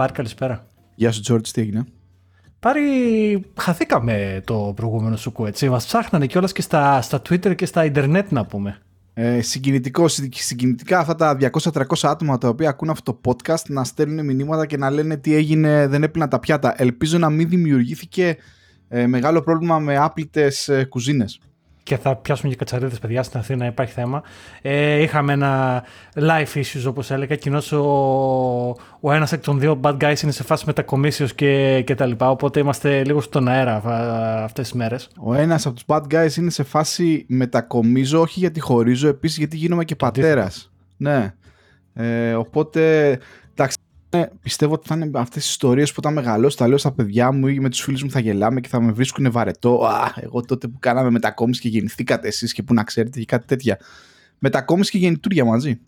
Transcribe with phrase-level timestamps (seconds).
[0.00, 0.66] Πάρη, καλησπέρα.
[0.94, 1.84] Γεια σου, Τζόρτζ, τι έγινε;
[2.58, 2.80] Πάρη,
[3.56, 5.68] χαθήκαμε το προηγούμενο σου κου, έτσι.
[5.68, 8.78] Μας ψάχνανε κιόλας και στα, στα Twitter και στα Ιντερνετ, να πούμε.
[9.14, 14.24] Ε, συγκινητικό, συγκινητικά αυτά τα 200-300 άτομα τα οποία ακούν αυτό το podcast να στέλνουν
[14.24, 16.74] μηνύματα και να λένε τι έγινε, δεν έπλυνα τα πιάτα.
[16.76, 18.36] Ελπίζω να μην δημιουργήθηκε
[18.88, 21.40] ε, μεγάλο πρόβλημα με άπλητες ε, κουζίνες
[21.90, 24.22] και θα πιάσουμε και κατσαρίδες, παιδιά, στην Αθήνα, υπάρχει θέμα.
[24.62, 25.82] Ε, είχαμε ένα
[26.14, 27.36] life issues, όπως έλεγα.
[27.36, 27.84] Κοινώς ο,
[29.00, 32.30] ο ένας εκ των δύο bad guys είναι σε φάση μετακομίσεως και, και τα λοιπά.
[32.30, 33.82] Οπότε είμαστε λίγο στον αέρα
[34.44, 35.08] αυτές τις μέρες.
[35.18, 39.56] Ο ένας από τους bad guys είναι σε φάση μετακομίζω, όχι γιατί χωρίζω, επίσης γιατί
[39.56, 40.72] γίνομαι και πατέρας.
[40.96, 41.34] Ναι.
[41.94, 43.18] Ε, οπότε
[44.10, 47.32] ε, πιστεύω ότι θα είναι αυτές τις ιστορίες που όταν μεγαλώσω θα λέω στα παιδιά
[47.32, 49.84] μου ή με τους φίλους μου θα γελάμε και θα με βρίσκουν βαρετό.
[49.84, 53.46] Α, εγώ τότε που κάναμε μετακόμιση και γεννηθήκατε εσείς και που να ξέρετε και κάτι
[53.46, 53.78] τέτοια.
[54.38, 55.80] Μετακόμιση και γεννητούρια μαζί.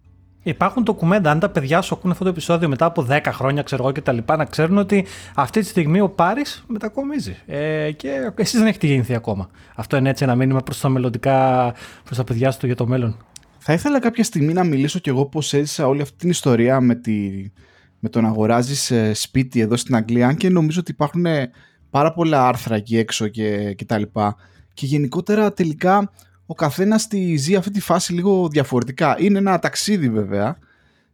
[0.42, 3.82] Υπάρχουν ντοκουμέντα, αν τα παιδιά σου ακούν αυτό το επεισόδιο μετά από 10 χρόνια, ξέρω
[3.82, 7.36] εγώ και τα λοιπά, να ξέρουν ότι αυτή τη στιγμή ο Πάρης μετακομίζει.
[7.46, 9.50] Ε, και εσείς δεν έχετε γεννηθεί ακόμα.
[9.74, 13.16] Αυτό είναι έτσι ένα μήνυμα προς τα μελλοντικά, προς τα παιδιά σου για το μέλλον.
[13.58, 16.94] Θα ήθελα κάποια στιγμή να μιλήσω κι εγώ πώς έζησα όλη αυτή την ιστορία με
[16.94, 17.44] τη,
[18.04, 21.50] με το να αγοράζεις ε, σπίτι εδώ στην Αγγλία, αν και νομίζω ότι υπάρχουν ε,
[21.90, 24.36] πάρα πολλά άρθρα εκεί έξω και, και τα λοιπά.
[24.74, 26.12] Και γενικότερα τελικά
[26.46, 29.16] ο καθένας τη ζει αυτή τη φάση λίγο διαφορετικά.
[29.18, 30.58] Είναι ένα ταξίδι βέβαια,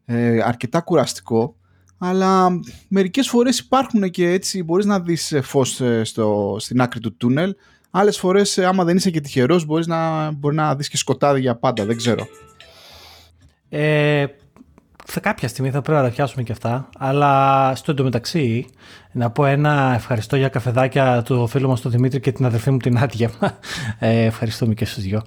[0.04, 1.56] ε, αρκετά κουραστικό,
[1.98, 7.54] αλλά μερικές φορές υπάρχουν και έτσι μπορείς να δεις φως στο, στην άκρη του τούνελ.
[7.90, 11.56] Άλλες φορές άμα δεν είσαι και τυχερός μπορείς να, μπορεί να δεις και σκοτάδι για
[11.56, 12.26] πάντα, δεν ξέρω.
[13.68, 14.26] Ε,
[15.10, 16.88] σε κάποια στιγμή θα πρέπει να τα πιάσουμε και αυτά.
[16.98, 18.66] Αλλά στο εντωμεταξύ,
[19.12, 22.76] να πω ένα ευχαριστώ για καφεδάκια του φίλου μας τον Δημήτρη και την αδερφή μου
[22.76, 23.30] την Άτια.
[23.98, 25.22] Ε, ευχαριστούμε και στους δυο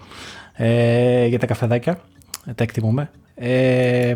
[0.53, 1.99] ε, για τα καφεδάκια.
[2.45, 3.09] Ε, τα εκτιμούμε.
[3.35, 4.13] Ε,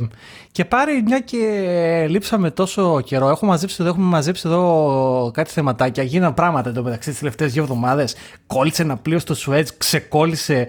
[0.51, 3.29] και πάρει μια και λείψαμε τόσο καιρό.
[3.29, 6.03] Έχουμε μαζέψει εδώ, έχουμε μαζέψει εδώ κάτι θεματάκια.
[6.03, 8.15] Γίναν πράγματα εντωμεταξύ τις τελευταίες δύο εβδομάδες.
[8.47, 10.67] Κόλλησε ένα πλοίο στο Σουέτζ, ξεκόλλησε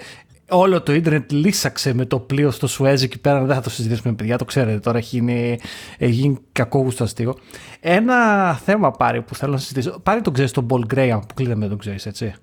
[0.48, 3.44] όλο το ίντερνετ λύσαξε με το πλοίο στο Σουέζ εκεί πέρα.
[3.44, 4.98] Δεν θα το συζητήσουμε, παιδιά, το ξέρετε τώρα.
[4.98, 5.58] Έχει γίνει,
[5.98, 7.34] γίνει κακόγουστο αστείο.
[7.80, 10.00] Ένα θέμα πάρει που θέλω να συζητήσω.
[10.02, 12.34] Πάρει τον ξέρεις τον Paul Graham που κλείναμε τον ξέρεις, έτσι.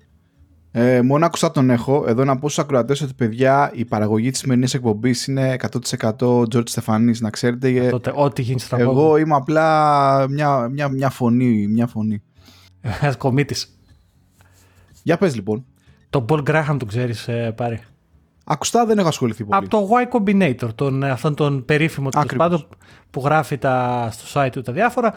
[0.70, 2.04] Ε, μόνο άκουσα τον έχω.
[2.08, 5.56] Εδώ να πω στους ακροατές ότι παιδιά η παραγωγή της σημερινής εκπομπής είναι
[6.18, 7.20] 100% George Στεφανής.
[7.20, 7.88] Να ξέρετε.
[7.90, 11.66] Τότε, ό,τι γίνει στα Εγώ είμαι απλά μια, μια, μια φωνή.
[11.66, 12.22] Μια φωνή.
[13.00, 13.78] Ένα κομίτης.
[15.02, 15.64] Για πες λοιπόν.
[16.10, 17.80] Τον Paul Graham τον ξέρεις, ε, πάρει.
[18.44, 19.58] Ακουστά δεν έχω ασχοληθεί πολύ.
[19.58, 22.66] Από το Y Combinator, τον, ε, αυτόν τον περίφημο πάντων
[23.14, 25.14] που γράφει τα, στο site του τα διάφορα.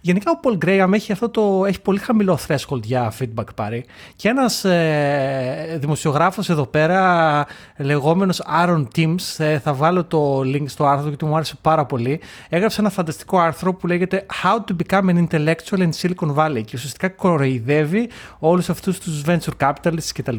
[0.00, 3.84] Γενικά ο Paul Graham έχει, αυτό το, έχει πολύ χαμηλό threshold για feedback πάρει.
[4.16, 10.86] Και ένας ε, δημοσιογράφος εδώ πέρα, λεγόμενος Aaron Timms, ε, θα βάλω το link στο
[10.86, 15.08] άρθρο γιατί μου άρεσε πάρα πολύ, έγραψε ένα φανταστικό άρθρο που λέγεται How to become
[15.08, 20.36] an intellectual in Silicon Valley και ουσιαστικά κοροϊδεύει όλους αυτούς τους venture capitalists κτλ.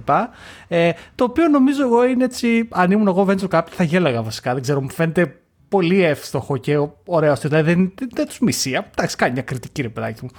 [0.68, 4.54] Ε, το οποίο νομίζω εγώ είναι έτσι, αν ήμουν εγώ venture capital θα γέλαγα βασικά,
[4.54, 5.39] δεν ξέρω, μου φαίνεται
[5.70, 8.70] πολύ εύστοχο και ωραίος Δηλαδή δεν, δεν, δεν τους μισεί.
[8.70, 10.30] Εντάξει, κάνει μια κριτική ρε παιδάκι μου.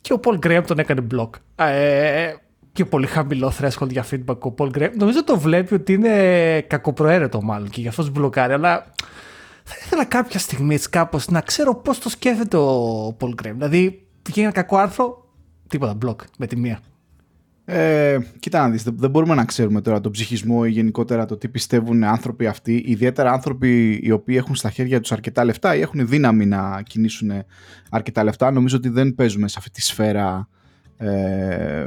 [0.00, 1.30] Και ο Paul Graham τον έκανε block.
[1.56, 2.34] Ε,
[2.72, 4.90] και πολύ χαμηλό threshold για feedback ο Paul Graham.
[4.96, 8.52] Νομίζω το βλέπει ότι είναι κακοπροαίρετο μάλλον και γι' αυτό μπλοκάρει.
[8.52, 8.86] Αλλά
[9.64, 13.52] θα ήθελα κάποια στιγμή κάπως να ξέρω πώς το σκέφτεται ο Paul Graham.
[13.52, 15.28] Δηλαδή, βγαίνει ένα κακό άρθρο,
[15.68, 16.80] τίποτα, block με τη μία.
[17.64, 21.48] Ε, κοίτα να δεις, δεν μπορούμε να ξέρουμε τώρα τον ψυχισμό ή γενικότερα το τι
[21.48, 26.08] πιστεύουν άνθρωποι αυτοί, ιδιαίτερα άνθρωποι οι οποίοι έχουν στα χέρια τους αρκετά λεφτά ή έχουν
[26.08, 27.30] δύναμη να κινήσουν
[27.90, 28.50] αρκετά λεφτά.
[28.50, 30.48] Νομίζω ότι δεν παίζουμε σε αυτή τη σφαίρα,
[30.96, 31.86] ε,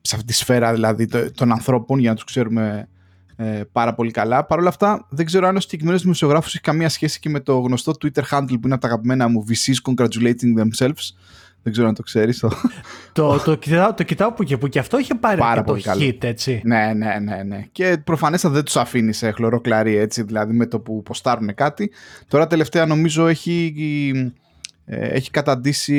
[0.00, 2.88] σε αυτή τη σφαίρα δηλαδή των ανθρώπων για να τους ξέρουμε
[3.36, 4.44] ε, πάρα πολύ καλά.
[4.44, 7.58] Παρ' όλα αυτά, δεν ξέρω αν ο συγκεκριμένος δημοσιογράφος έχει καμία σχέση και με το
[7.58, 11.12] γνωστό Twitter handle που είναι από τα αγαπημένα μου VCs congratulating themselves.
[11.66, 12.38] Δεν ξέρω αν το ξέρεις.
[12.38, 12.50] Το...
[13.12, 15.92] το, το, κοιτάω, το κοιτάω που και που και αυτό είχε πάρει Πάρα πολύ το
[16.00, 16.60] hit, έτσι.
[16.64, 17.64] Ναι, ναι, ναι, ναι.
[17.72, 21.90] Και προφανέστατα δεν τους αφήνει σε χλωροκλαρί έτσι, δηλαδή με το που ποστάρουν κάτι.
[22.28, 23.74] Τώρα τελευταία νομίζω έχει,
[24.84, 25.96] ε, έχει καταντήσει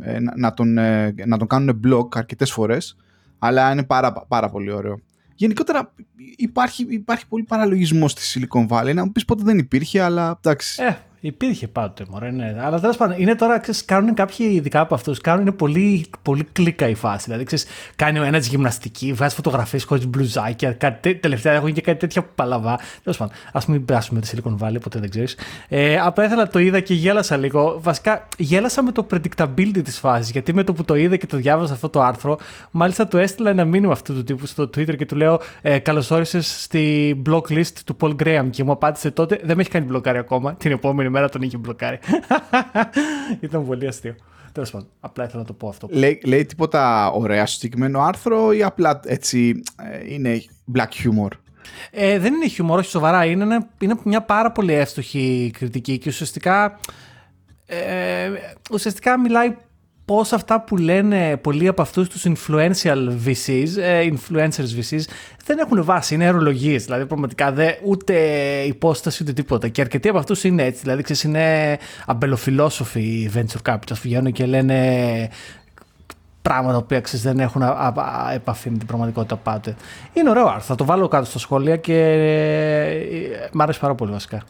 [0.00, 2.96] ε, να, τον, ε, να τον κάνουν blog αρκετές φορές.
[3.38, 5.00] Αλλά είναι πάρα, πάρα πολύ ωραίο.
[5.34, 5.92] Γενικότερα
[6.36, 8.94] υπάρχει, υπάρχει πολύ παραλογισμός στη Silicon Valley.
[8.94, 10.82] Να μου πεις πότε δεν υπήρχε, αλλά εντάξει.
[10.82, 10.96] Ε,
[11.26, 12.56] Υπήρχε πάντοτε, μωρέ, ναι.
[12.60, 16.44] Αλλά τέλος πάντων, είναι τώρα, ξέρεις, κάνουν κάποιοι ειδικά από αυτούς, κάνουν είναι πολύ, πολύ
[16.52, 17.24] κλίκα η φάση.
[17.24, 17.66] Δηλαδή, ξέρεις,
[17.96, 20.72] κάνει ο ένας γυμναστική, βγάζει φωτογραφίες χωρίς μπλουζάκια.
[20.72, 22.78] Κάτι, τελευταία έχουν και κάτι τέτοια που παλαβά.
[23.02, 25.36] Τέλος πάντων, ας μην περάσουμε τη Silicon Valley, ποτέ δεν ξέρεις.
[25.68, 27.78] Ε, απλά ήθελα το είδα και γέλασα λίγο.
[27.80, 30.30] Βασικά, γέλασα με το predictability της φάσης.
[30.30, 32.38] Γιατί με το που το είδα και το διάβασα αυτό το άρθρο,
[32.70, 36.04] μάλιστα του έστειλα ένα μήνυμα αυτού του τύπου στο Twitter και του λέω ε, Καλώ
[36.10, 38.46] όρισε στη block list του Paul Graham.
[38.50, 40.54] Και μου απάντησε τότε, δεν με έχει κάνει μπλοκάρει ακόμα.
[40.54, 41.98] Την επόμενη μέρα τον είχε μπλοκάρει.
[43.40, 44.14] Ήταν πολύ αστείο.
[44.52, 45.88] Τέλος πάντων, απλά ήθελα να το πω αυτό.
[45.90, 50.42] Λέει, λέει τίποτα ωραία στο συγκεκριμένο άρθρο ή απλά έτσι ε, είναι
[50.74, 51.28] black humor;
[51.90, 53.24] Ε, δεν είναι χιούμορ, όχι σοβαρά.
[53.24, 56.80] Είναι, είναι μια πάρα πολύ εύστοχη κριτική και ουσιαστικά,
[57.66, 58.30] ε,
[58.70, 59.56] ουσιαστικά μιλάει
[60.04, 65.04] πώς αυτά που λένε πολλοί από αυτούς τους influential VCs, ε, influencers VCs,
[65.44, 68.14] δεν έχουν βάση, είναι αερολογίες, δηλαδή πραγματικά δεν, ούτε
[68.66, 69.68] υπόσταση ούτε τίποτα.
[69.68, 74.46] Και αρκετοί από αυτούς είναι έτσι, δηλαδή ξέρεις είναι αμπελοφιλόσοφοι venture capital, που βγαίνουν και
[74.46, 75.28] λένε
[76.42, 77.62] πράγματα που δεν έχουν
[78.34, 79.76] επαφή με την πραγματικότητα πάτε.
[80.12, 84.12] Είναι ωραίο άρθρο, θα το βάλω κάτω στα σχόλια και ε, μ' άρεσε πάρα πολύ
[84.12, 84.42] βασικά.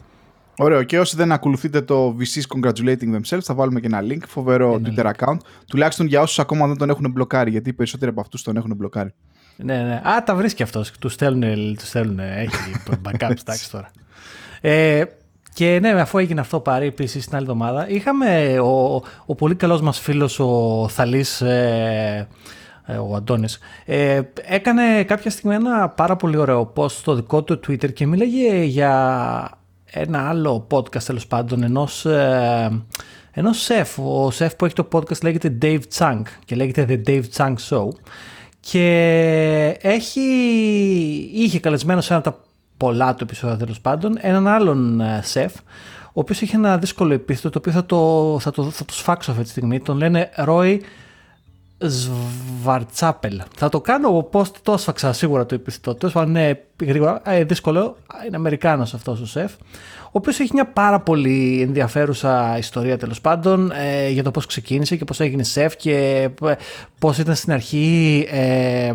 [0.56, 0.82] Ωραίο.
[0.82, 4.22] Και όσοι δεν ακολουθείτε το VCs Congratulating Themselves, θα βάλουμε και ένα link.
[4.26, 5.36] Φοβερό ναι, Twitter account.
[5.66, 8.74] Τουλάχιστον για όσους ακόμα δεν τον έχουν μπλοκάρει, γιατί οι περισσότεροι από αυτούς τον έχουν
[8.76, 9.14] μπλοκάρει.
[9.56, 9.94] Ναι, ναι.
[10.08, 10.90] Α, τα βρίσκει αυτός.
[10.90, 12.18] Τους στέλνουν, τους στέλνουν.
[12.18, 12.56] Έχει
[13.04, 13.90] backup stacks τώρα.
[14.60, 15.02] Ε,
[15.54, 19.80] και ναι, αφού έγινε αυτό πάρει επίσης την άλλη εβδομάδα, είχαμε ο, ο πολύ καλός
[19.80, 21.40] μας φίλος ο Θαλής.
[21.40, 22.28] Ε,
[22.86, 27.60] ε, ο Αντώνης, ε, έκανε κάποια στιγμή ένα πάρα πολύ ωραίο post στο δικό του
[27.66, 29.63] Twitter και μίλαγε για
[29.94, 32.82] ένα άλλο podcast τέλος πάντων ενός, ε,
[33.30, 33.98] ενός σεφ.
[33.98, 37.88] Ο σεφ που έχει το podcast λέγεται Dave Chang και λέγεται The Dave Chang Show
[38.60, 40.20] και έχει,
[41.32, 42.44] είχε καλεσμένο σε ένα από τα
[42.76, 45.52] πολλά του επεισόδια τέλος πάντων έναν άλλον ε, σεφ
[46.16, 49.30] ο οποίος είχε ένα δύσκολο επίθετο το οποίο θα το, θα το, θα το σφάξω
[49.30, 49.80] αυτή τη στιγμή.
[49.80, 50.78] Τον λένε Roy
[51.86, 53.42] Σβαρτσάπελ.
[53.56, 55.94] Θα το κάνω πώ το έσφαξα σίγουρα το επιστητό.
[55.94, 56.50] Τέλος πάντων, ναι,
[56.82, 57.20] γρήγορα.
[57.24, 57.96] Ε, δύσκολο.
[58.26, 59.52] Είναι Αμερικάνος αυτός ο σεφ.
[60.04, 64.96] Ο οποίος έχει μια πάρα πολύ ενδιαφέρουσα ιστορία τέλος πάντων ε, για το πώς ξεκίνησε
[64.96, 66.54] και πώς έγινε σεφ και ε,
[66.98, 68.26] πώς ήταν στην αρχή.
[68.30, 68.92] Ε,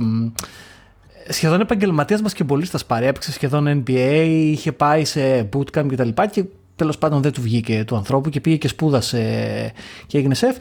[1.30, 3.06] σχεδόν επαγγελματίας μπασκεμπολίστα πάρει.
[3.06, 6.10] Έπαιξε σχεδόν NBA, είχε πάει σε bootcamp κτλ.
[6.10, 6.46] Και, και
[6.76, 9.72] τέλος πάντων δεν του βγήκε του ανθρώπου και πήγε και σπούδασε
[10.08, 10.58] και έγινε σεφ.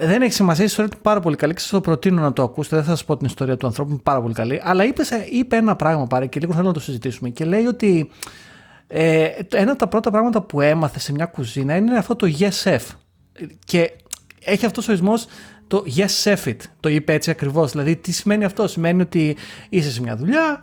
[0.00, 2.42] Δεν έχει σημασία, η ιστορία του πάρα πολύ καλή και σα το προτείνω να το
[2.42, 2.76] ακούσετε.
[2.76, 4.60] Δεν θα σας πω την ιστορία του ανθρώπου, είναι πάρα πολύ καλή.
[4.64, 7.28] Αλλά είπε, είπε ένα πράγμα πάρε και λίγο θέλω να το συζητήσουμε.
[7.28, 8.10] Και λέει ότι
[8.86, 12.62] ε, ένα από τα πρώτα πράγματα που έμαθε σε μια κουζίνα είναι αυτό το yes
[12.64, 12.80] chef.
[13.64, 13.92] Και
[14.44, 15.26] έχει αυτός ο ορισμός
[15.66, 16.56] το yes chef it.
[16.80, 17.70] Το είπε έτσι ακριβώς.
[17.70, 19.36] Δηλαδή, τι σημαίνει αυτό, Σημαίνει ότι
[19.68, 20.60] είσαι σε μια δουλειά,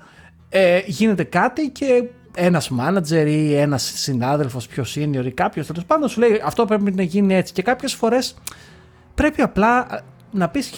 [0.49, 2.03] ε, γίνεται κάτι και
[2.35, 6.91] ένας manager ή ένας συνάδελφος πιο senior ή κάποιος τέλος πάντων σου λέει αυτό πρέπει
[6.91, 7.53] να γίνει έτσι.
[7.53, 8.35] Και κάποιες φορές
[9.15, 9.99] πρέπει απλά ε,
[10.31, 10.71] να πεις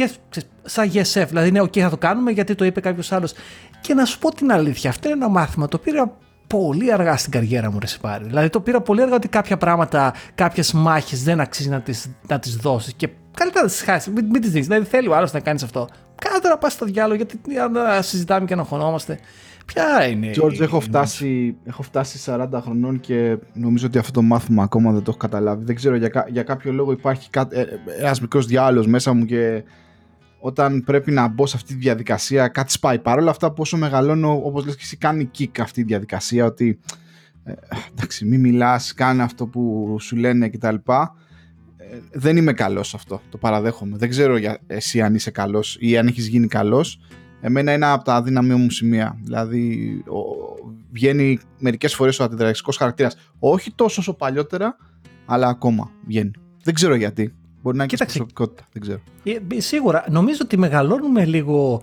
[0.63, 3.33] σαν yes chef, δηλαδή ναι, ok, θα το κάνουμε γιατί το είπε κάποιος άλλος.
[3.81, 6.17] Και να σου πω την αλήθεια, αυτό είναι ένα μάθημα το πήρα
[6.47, 8.25] πολύ αργά στην καριέρα μου, ρε πάρει.
[8.25, 12.39] Δηλαδή το πήρα πολύ αργά ότι κάποια πράγματα, κάποιες μάχες δεν αξίζει να τις να
[12.39, 12.93] τις δώσεις.
[12.93, 14.65] Και καλύτερα να τις χάσεις, μην, μην τις δεις.
[14.65, 15.87] Δηλαδή θέλει ο άλλος να κάνεις αυτό.
[16.15, 17.39] Κάτω να πας στο διάλογο, γιατί
[17.71, 19.19] να συζητάμε και να χωνόμαστε.
[19.73, 20.31] Ποια είναι.
[20.41, 25.03] George, έχω φτάσει, έχω φτάσει 40 χρονών και νομίζω ότι αυτό το μάθημα ακόμα δεν
[25.03, 25.63] το έχω καταλάβει.
[25.63, 27.63] Δεν ξέρω, για, για κάποιο λόγο υπάρχει ε,
[27.99, 29.63] ένας μικρός διάλογο μέσα μου και
[30.39, 32.99] όταν πρέπει να μπω σε αυτή τη διαδικασία κάτι σπάει.
[32.99, 36.80] Παρ' όλα αυτά πόσο μεγαλώνω, όπως λες και εσύ, κάνει kick αυτή η διαδικασία ότι
[37.44, 37.53] ε,
[37.92, 40.75] εντάξει μην μιλάς, κάνε αυτό που σου λένε κτλ.
[40.75, 43.97] Ε, δεν είμαι καλός αυτό, το παραδέχομαι.
[43.97, 46.99] Δεν ξέρω για εσύ αν είσαι καλός ή αν έχεις γίνει καλός.
[47.41, 49.17] Εμένα είναι από τα αδύναμη μου σημεία.
[49.23, 50.19] Δηλαδή ο,
[50.91, 53.17] βγαίνει μερικές φορές ο αντιδραστικός χαρακτήρας.
[53.39, 54.77] Όχι τόσο όσο παλιότερα,
[55.25, 56.31] αλλά ακόμα βγαίνει.
[56.63, 57.33] Δεν ξέρω γιατί.
[57.61, 58.99] Μπορεί να είναι και προσωπικότητα, δεν ξέρω.
[59.23, 60.06] Ε, σίγουρα.
[60.09, 61.81] Νομίζω ότι μεγαλώνουμε λίγο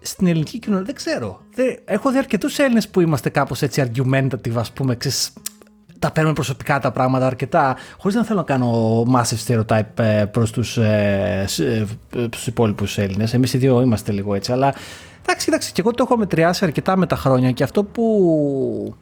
[0.00, 0.84] στην ελληνική κοινωνία.
[0.84, 1.40] Δεν ξέρω.
[1.54, 1.78] Δεν...
[1.84, 4.96] Έχω δει αρκετούς Έλληνες που είμαστε κάπως έτσι argumentative, ας πούμε.
[4.96, 5.32] Ξέρεις,
[6.00, 10.50] τα παίρνουμε προσωπικά τα πράγματα αρκετά, χωρίς να θέλω να κάνω massive stereotype ε, προς
[10.50, 13.34] τους ε, ε, υπόλοιπους Έλληνες.
[13.34, 14.52] Εμείς οι δύο είμαστε λίγο έτσι.
[14.52, 14.74] Αλλά
[15.22, 18.94] εντάξει, εντάξει, και εγώ το έχω μετριάσει αρκετά με τα χρόνια και αυτό που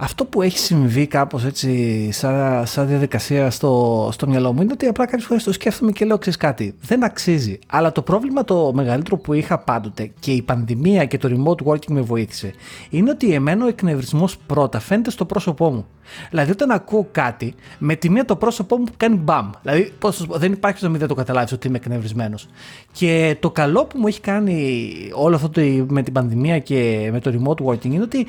[0.00, 4.86] αυτό που έχει συμβεί κάπως έτσι σαν, σαν διαδικασία στο, στο μυαλό μου είναι ότι
[4.86, 7.58] απλά κάποιες φορές το σκέφτομαι και λέω ξέρεις κάτι, δεν αξίζει.
[7.66, 11.86] Αλλά το πρόβλημα το μεγαλύτερο που είχα πάντοτε και η πανδημία και το remote working
[11.88, 12.52] με βοήθησε
[12.90, 15.86] είναι ότι εμένα ο εκνευρισμός πρώτα φαίνεται στο πρόσωπό μου.
[16.30, 19.50] Δηλαδή όταν ακούω κάτι με τη μία το πρόσωπό μου κάνει μπαμ.
[19.62, 22.48] Δηλαδή πώς, δεν υπάρχει στο δεν το καταλάβεις ότι είμαι εκνευρισμένος.
[22.92, 27.20] Και το καλό που μου έχει κάνει όλο αυτό το, με την πανδημία και με
[27.20, 28.26] το remote working είναι ότι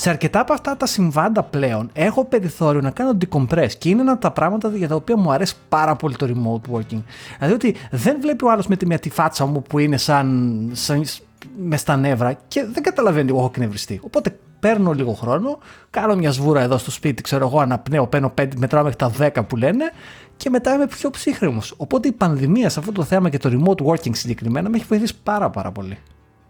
[0.00, 4.12] σε αρκετά από αυτά τα συμβάντα πλέον έχω περιθώριο να κάνω decompress και είναι ένα
[4.12, 7.02] από τα πράγματα για τα οποία μου αρέσει πάρα πολύ το remote working.
[7.38, 10.70] Δηλαδή ότι δεν βλέπει ο άλλος με τη μια τη φάτσα μου που είναι σαν,
[10.72, 11.04] σαν
[11.58, 14.00] με στα νεύρα και δεν καταλαβαίνει ότι έχω εκνευριστεί.
[14.02, 15.58] Οπότε παίρνω λίγο χρόνο,
[15.90, 19.46] κάνω μια σβούρα εδώ στο σπίτι, ξέρω εγώ, αναπνέω, παίρνω 5, μετράω μέχρι τα 10
[19.48, 19.92] που λένε
[20.36, 21.74] και μετά είμαι πιο ψύχρεμος.
[21.76, 25.14] Οπότε η πανδημία σε αυτό το θέμα και το remote working συγκεκριμένα με έχει βοηθήσει
[25.22, 25.98] πάρα πάρα πολύ.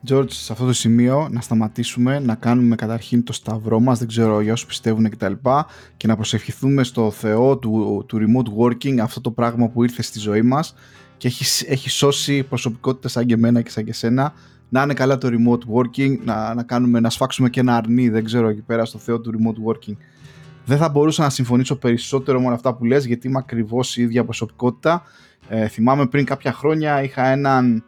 [0.08, 4.40] George, σε αυτό το σημείο να σταματήσουμε, να κάνουμε καταρχήν το σταυρό μας, δεν ξέρω
[4.40, 5.66] για όσους πιστεύουν και τα λοιπά,
[5.96, 10.18] και να προσευχηθούμε στο Θεό του, του remote working, αυτό το πράγμα που ήρθε στη
[10.18, 10.74] ζωή μας
[11.16, 14.32] και έχει, έχει σώσει προσωπικότητες σαν και εμένα και σαν και εσένα,
[14.68, 18.24] να είναι καλά το remote working, να, να, κάνουμε, να σφάξουμε και ένα αρνί, δεν
[18.24, 19.96] ξέρω, εκεί πέρα στο Θεό του remote working.
[20.64, 24.02] Δεν θα μπορούσα να συμφωνήσω περισσότερο με όλα αυτά που λες, γιατί είμαι ακριβώς η
[24.02, 25.02] ίδια προσωπικότητα.
[25.48, 27.82] Ε, θυμάμαι πριν κάποια χρόνια είχα έναν ε,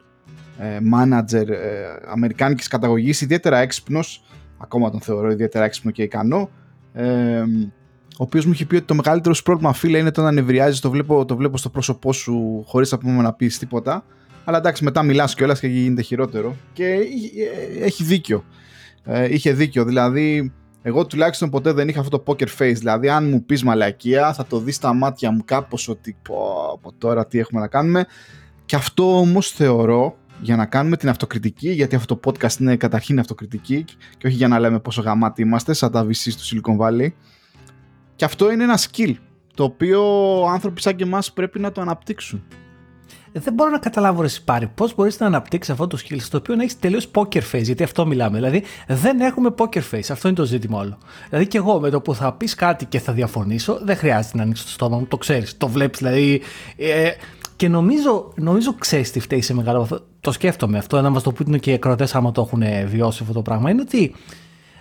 [0.95, 1.57] manager ε,
[2.07, 4.25] αμερικάνικης καταγωγής, ιδιαίτερα έξυπνος,
[4.59, 6.51] ακόμα τον θεωρώ ιδιαίτερα έξυπνο και ικανό,
[6.93, 7.43] ε,
[8.13, 10.81] ο οποίος μου είχε πει ότι το μεγαλύτερο σου πρόβλημα φίλε είναι το να νευριάζεις,
[10.81, 14.05] το βλέπω, το βλέπω στο πρόσωπό σου χωρίς να πούμε να πεις τίποτα,
[14.45, 18.45] αλλά εντάξει μετά μιλάς κιόλας και γίνεται χειρότερο και ε, έχει δίκιο.
[19.05, 22.75] Ε, είχε δίκιο, δηλαδή εγώ τουλάχιστον ποτέ δεν είχα αυτό το poker face.
[22.75, 26.37] Δηλαδή, αν μου πεις μαλακία, θα το δεις στα μάτια μου κάπως ότι πω,
[26.83, 28.07] πω τώρα τι έχουμε να κάνουμε.
[28.65, 33.19] Και αυτό όμως θεωρώ για να κάνουμε την αυτοκριτική, γιατί αυτό το podcast είναι καταρχήν
[33.19, 33.85] αυτοκριτική
[34.19, 37.09] και όχι για να λέμε πόσο γαμάτι είμαστε, σαν τα VC του Silicon Valley.
[38.17, 39.15] Και αυτό είναι ένα skill,
[39.55, 40.03] το οποίο
[40.47, 42.43] άνθρωποι σαν και εμάς πρέπει να το αναπτύξουν.
[43.33, 46.39] Ε, δεν μπορώ να καταλάβω, Ρε Πάρη, πώς μπορείς να αναπτύξεις αυτό το skill στο
[46.39, 48.37] οποίο να έχεις τελείως poker face, γιατί αυτό μιλάμε.
[48.37, 50.11] Δηλαδή, δεν έχουμε poker face.
[50.11, 50.99] Αυτό είναι το ζήτημα όλο.
[51.29, 54.43] Δηλαδή, και εγώ με το που θα πεις κάτι και θα διαφωνήσω, δεν χρειάζεται να
[54.43, 55.57] ανοίξει το στόμα μου, το ξέρεις.
[55.57, 56.41] Το βλέπεις, δηλαδή.
[56.77, 57.11] Ε,
[57.63, 59.99] και νομίζω, νομίζω ξέρεις τι φταίει σε μεγάλο βαθμό.
[60.21, 63.35] Το σκέφτομαι αυτό, να μας το πούν και οι ακροατές, άμα το έχουν βιώσει αυτό
[63.35, 63.71] το πράγμα.
[63.71, 64.15] Είναι ότι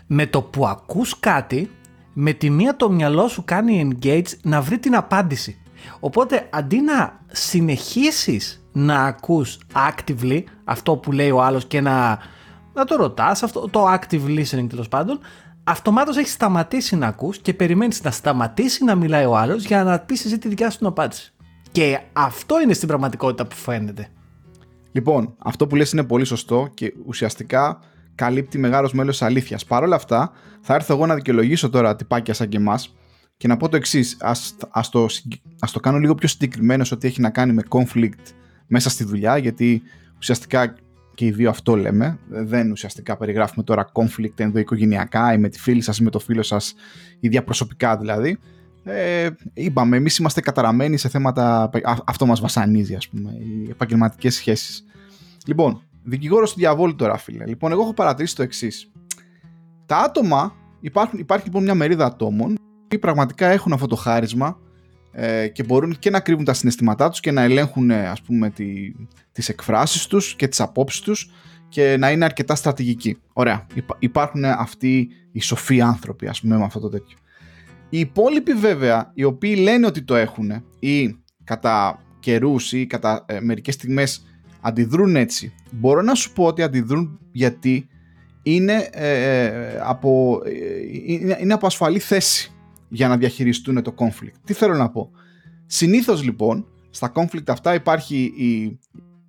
[0.07, 1.71] με το που ακούς κάτι,
[2.13, 5.61] με τη μία το μυαλό σου κάνει engage να βρει την απάντηση.
[5.99, 12.19] Οπότε αντί να συνεχίσεις να ακούς actively αυτό που λέει ο άλλος και να,
[12.73, 15.19] να το ρωτάς, αυτό, το active listening τέλος πάντων,
[15.63, 19.99] αυτομάτως έχεις σταματήσει να ακούς και περιμένεις να σταματήσει να μιλάει ο άλλος για να
[19.99, 21.33] πεις εσύ τη δικιά σου την απάντηση.
[21.71, 24.07] Και αυτό είναι στην πραγματικότητα που φαίνεται.
[24.91, 27.79] Λοιπόν, αυτό που λες είναι πολύ σωστό και ουσιαστικά
[28.15, 29.65] καλύπτει μεγάλος μέλος αλήθειας.
[29.65, 32.95] Παρ' όλα αυτά, θα έρθω εγώ να δικαιολογήσω τώρα τυπάκια σαν και εμάς
[33.37, 34.17] και να πω το εξής.
[34.69, 35.07] Α το,
[35.59, 38.33] ας το κάνω λίγο πιο συγκεκριμένο ότι έχει να κάνει με conflict
[38.67, 39.81] μέσα στη δουλειά, γιατί
[40.17, 40.75] ουσιαστικά
[41.15, 42.19] και οι δύο αυτό λέμε.
[42.27, 46.43] Δεν ουσιαστικά περιγράφουμε τώρα conflict ενδοοικογενειακά ή με τη φίλη σας ή με το φίλο
[46.43, 46.73] σας,
[47.19, 48.39] ή διαπροσωπικά δηλαδή.
[48.83, 51.69] Ε, είπαμε, εμείς είμαστε καταραμένοι σε θέματα.
[52.05, 54.85] Αυτό μας βασανίζει, ας πούμε, οι επαγγελματικές σχέσεις.
[55.45, 57.45] Λοιπόν, δικηγόρος του διαβόλου τώρα, φίλε.
[57.45, 58.91] Λοιπόν, εγώ έχω παρατηρήσει το εξής.
[59.85, 62.55] Τα άτομα, υπάρχουν, υπάρχει λοιπόν μια μερίδα ατόμων
[62.87, 64.57] που πραγματικά έχουν αυτό το χάρισμα
[65.11, 68.91] ε, και μπορούν και να κρύβουν τα συναισθήματά τους και να ελέγχουν ας πούμε τη,
[69.31, 71.31] τις εκφράσεις τους και τις απόψεις τους
[71.69, 73.17] και να είναι αρκετά στρατηγικοί.
[73.33, 73.67] Ωραία.
[73.99, 77.17] υπάρχουν αυτοί οι σοφοί άνθρωποι ας πούμε με αυτό το τέτοιο.
[77.93, 83.39] Οι υπόλοιποι βέβαια, οι οποίοι λένε ότι το έχουν ή κατά καιρούς ή κατά ε,
[83.39, 84.25] μερικές στιγμές
[84.61, 85.53] αντιδρούν έτσι.
[85.71, 87.87] Μπορώ να σου πω ότι αντιδρούν γιατί
[88.43, 90.51] είναι, ε, ε από, ε,
[91.05, 92.51] είναι, είναι από ασφαλή θέση
[92.89, 94.35] για να διαχειριστούν το conflict.
[94.43, 95.11] Τι θέλω να πω;
[95.65, 98.79] Συνήθως λοιπόν στα conflict αυτά υπάρχει η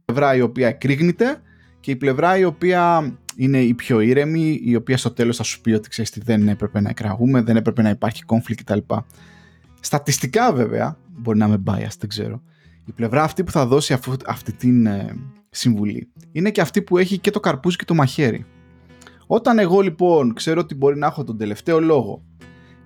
[0.04, 1.42] πλευρά η οποία εκρήγνεται
[1.81, 5.61] και η πλευρά η οποία είναι η πιο ήρεμη, η οποία στο τέλος θα σου
[5.61, 8.79] πει ότι ξέρεις τι δεν έπρεπε να εκραγούμε, δεν έπρεπε να υπάρχει conflict κτλ.
[9.81, 12.43] Στατιστικά βέβαια, μπορεί να είμαι biased, δεν ξέρω,
[12.85, 15.15] η πλευρά αυτή που θα δώσει αυτή την ε,
[15.51, 18.47] συμβουλή είναι και αυτή που έχει και το καρπούζι και το μαχαίρι.
[19.27, 22.23] Όταν εγώ λοιπόν ξέρω ότι μπορεί να έχω τον τελευταίο λόγο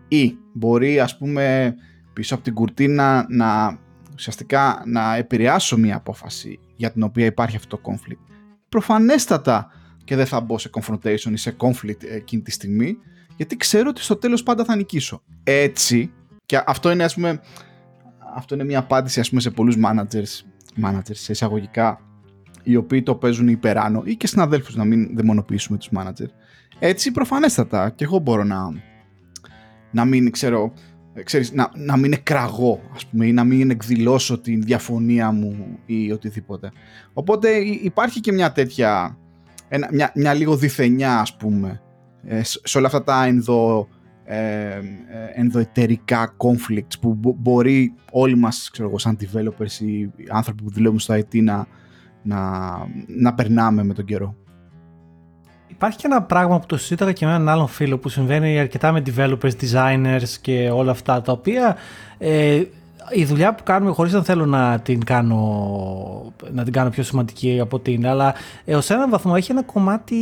[0.09, 1.75] ή μπορεί ας πούμε
[2.13, 3.79] πίσω από την κουρτίνα να
[4.15, 8.27] ουσιαστικά να επηρεάσω μια απόφαση για την οποία υπάρχει αυτό το conflict
[8.69, 9.71] προφανέστατα
[10.07, 12.97] και δεν θα μπω σε confrontation ή σε conflict εκείνη τη στιγμή
[13.37, 16.13] γιατί ξέρω ότι στο τέλος πάντα θα νικήσω έτσι
[16.47, 17.41] και αυτό είναι ας πούμε
[18.35, 20.45] αυτό είναι μια απάντηση ας πούμε σε πολλούς managers
[20.85, 22.01] managers σε εισαγωγικά
[22.63, 26.31] οι οποίοι το παίζουν υπεράνω ή και συναδέλφους να μην δαιμονοποιήσουμε τους managers
[26.79, 28.85] έτσι προφανέστατα και εγώ μπορώ να
[29.97, 30.73] να μην ξέρω,
[31.25, 36.13] ξέρεις, να, να μην εκραγώ ας πούμε ή να μην εκδηλώσω την διαφωνία μου ή
[36.13, 36.73] οτιδήποτε.
[37.13, 37.51] Οπότε
[37.83, 39.19] υπάρχει και μια τέτοια,
[39.69, 41.81] ένα, μια, μια λίγο διθενιά ας πούμε
[42.27, 43.89] ε, σε όλα αυτά τα ενδο,
[44.25, 44.81] ε, ε,
[45.35, 51.15] ενδοετερικά conflicts που μπορεί όλοι μας ξέρω εγώ, σαν developers ή άνθρωποι που δουλεύουν στο
[51.15, 51.67] IT να,
[52.23, 52.71] να,
[53.07, 54.37] να περνάμε με τον καιρό.
[55.67, 58.93] Υπάρχει και ένα πράγμα που το συζήτηκα και με έναν άλλον φίλο που συμβαίνει αρκετά
[58.93, 61.77] με developers, designers και όλα αυτά τα οποία
[62.19, 62.63] ε,
[63.11, 67.59] η δουλειά που κάνουμε χωρίς να θέλω να την κάνω, να την κάνω πιο σημαντική
[67.61, 68.35] από την αλλά
[68.65, 70.17] έως έναν βαθμό έχει ένα κομμάτι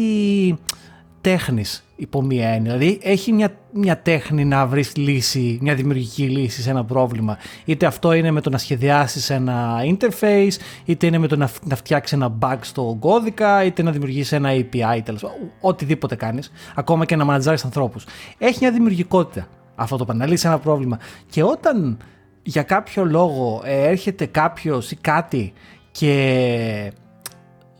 [1.21, 2.76] τέχνης υπό μία έννοια.
[2.76, 7.38] Δηλαδή έχει μια, μια τέχνη να βρεις λύση, μια δημιουργική λύση σε ένα πρόβλημα.
[7.64, 10.53] Είτε αυτό είναι με το να σχεδιάσεις ένα interface,
[10.85, 14.50] είτε είναι με το να, να φτιάξεις ένα bug στο κώδικα, είτε να δημιουργήσει ένα
[14.53, 15.25] API, τέλος,
[15.61, 18.05] οτιδήποτε κάνεις, ακόμα και να μανατζάρεις ανθρώπους.
[18.38, 20.99] Έχει μια δημιουργικότητα αυτό το να λύσεις ένα πρόβλημα.
[21.31, 21.99] Και όταν
[22.47, 25.53] για κάποιο λόγο ε, έρχεται κάποιος ή κάτι
[25.91, 26.93] και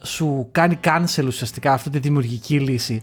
[0.03, 3.03] σου κάνει cancel ουσιαστικά αυτή τη δημιουργική λύση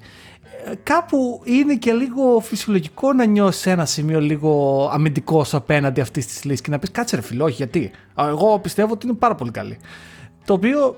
[0.65, 6.43] ε, κάπου είναι και λίγο φυσιολογικό να νιώσεις ένα σημείο λίγο αμυντικός απέναντι αυτής της
[6.43, 7.91] λύσης και να πεις κάτσε ρε φιλό, γιατί.
[8.17, 9.77] Εγώ πιστεύω ότι είναι πάρα πολύ καλή.
[10.45, 10.97] Το οποίο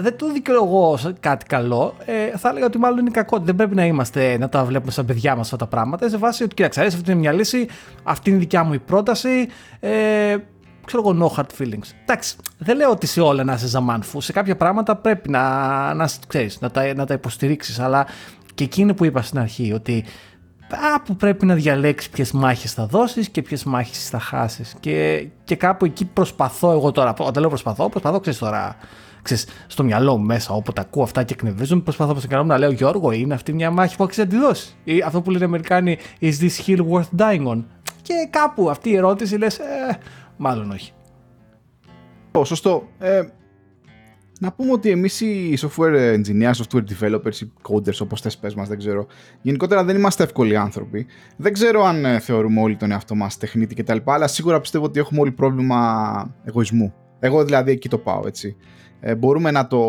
[0.00, 1.94] δεν το δικαιολογώ κάτι καλό.
[2.04, 3.38] Ε, θα έλεγα ότι μάλλον είναι κακό.
[3.38, 6.08] Δεν πρέπει να είμαστε να τα βλέπουμε σαν παιδιά μας αυτά τα πράγματα.
[6.08, 7.68] Σε βάση ότι, κοίταξε, αυτή είναι μια λύση,
[8.02, 9.48] αυτή είναι η δικιά μου η πρόταση.
[9.80, 10.36] Ε,
[10.84, 11.90] ξέρω εγώ, no hard feelings.
[12.02, 14.20] Εντάξει, δεν λέω ότι σε όλα να είσαι ζαμάνφου.
[14.20, 17.80] Σε κάποια πράγματα πρέπει να, να, ξέρεις, να, τα, να τα υποστηρίξεις.
[17.80, 18.06] Αλλά
[18.54, 20.04] και εκείνο που είπα στην αρχή, ότι
[20.68, 24.74] κάπου πρέπει να διαλέξεις ποιες μάχες θα δώσεις και ποιες μάχες θα χάσεις.
[24.80, 27.14] Και, και κάπου εκεί προσπαθώ εγώ τώρα.
[27.18, 28.76] Όταν λέω προσπαθώ, προσπαθώ, ξέρεις τώρα.
[29.22, 32.58] Ξέρεις, στο μυαλό μου μέσα, όποτε ακούω αυτά και εκνευρίζομαι, προσπαθώ στο μυαλό μου να
[32.58, 34.76] λέω Γιώργο, είναι αυτή μια μάχη που αξίζει να τη δώσεις.
[34.84, 37.64] Ή αυτό που λένε οι Αμερικάνοι, Is this hill worth dying on?
[38.02, 39.98] Και κάπου αυτή η ερώτηση λες, ε,
[40.36, 40.92] μάλλον όχι.
[42.44, 42.88] Σωστό.
[42.98, 43.22] Ε,
[44.40, 48.68] να πούμε ότι εμείς οι software engineers, software developers, οι coders όπως θες πες μας,
[48.68, 49.06] δεν ξέρω.
[49.40, 51.06] Γενικότερα δεν είμαστε εύκολοι άνθρωποι.
[51.36, 53.96] Δεν ξέρω αν ε, θεωρούμε όλοι τον εαυτό μας τεχνίτη κτλ.
[54.04, 56.94] Αλλά σίγουρα πιστεύω ότι έχουμε όλοι πρόβλημα εγωισμού.
[57.18, 58.56] Εγώ δηλαδή εκεί το πάω έτσι.
[59.00, 59.82] Ε, μπορούμε να το,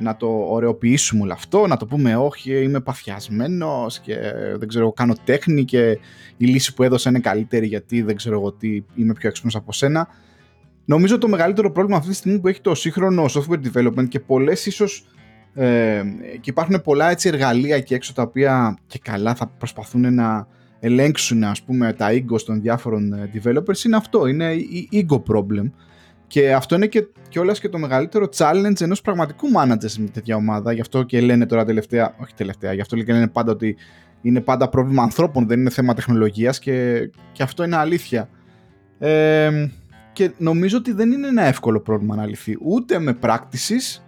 [0.00, 4.16] να το ωρεοποιήσουμε όλο αυτό, να το πούμε όχι είμαι παθιασμένος και
[4.56, 5.98] δεν ξέρω κάνω τέχνη και
[6.36, 9.72] η λύση που έδωσα είναι καλύτερη γιατί δεν ξέρω εγώ τι είμαι πιο έξυπνος από
[9.72, 10.08] σένα.
[10.84, 14.66] Νομίζω το μεγαλύτερο πρόβλημα αυτή τη στιγμή που έχει το σύγχρονο software development και πολλές
[14.66, 15.06] ίσως.
[15.54, 16.02] Ε,
[16.40, 20.46] και υπάρχουν πολλά έτσι εργαλεία εκεί έξω τα οποία και καλά θα προσπαθούν να
[20.80, 25.70] ελέγξουν ας πούμε τα ego των διάφορων ε, developers είναι αυτό, είναι η ego problem
[26.28, 30.36] και αυτό είναι και κιόλας και το μεγαλύτερο challenge ενός πραγματικού manager σε μια τέτοια
[30.36, 33.76] ομάδα γι' αυτό και λένε τώρα τελευταία, όχι τελευταία, γι' αυτό και λένε πάντα ότι
[34.22, 38.28] είναι πάντα πρόβλημα ανθρώπων, δεν είναι θέμα τεχνολογίας και, και αυτό είναι αλήθεια
[38.98, 39.68] ε,
[40.12, 44.02] και νομίζω ότι δεν είναι ένα εύκολο πρόβλημα να λυθεί ούτε με practices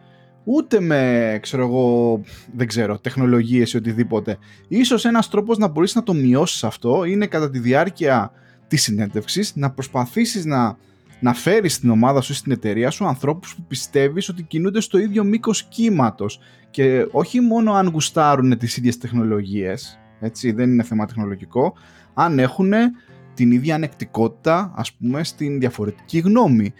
[0.44, 2.20] ούτε με, ξέρω εγώ,
[2.56, 4.38] δεν ξέρω, τεχνολογίες ή οτιδήποτε.
[4.68, 8.32] Ίσως ένας τρόπος να μπορείς να το μειώσεις αυτό είναι κατά τη διάρκεια
[8.68, 10.76] της συνέντευξης να προσπαθήσεις να,
[11.20, 15.24] να φέρεις στην ομάδα σου, στην εταιρεία σου ανθρώπους που πιστεύεις ότι κινούνται στο ίδιο
[15.24, 21.74] μήκος κύματος και όχι μόνο αν γουστάρουν τις ίδιες τεχνολογίες, έτσι, δεν είναι θέμα τεχνολογικό,
[22.14, 22.72] αν έχουν
[23.34, 26.72] την ίδια ανεκτικότητα ας πούμε στην διαφορετική γνώμη.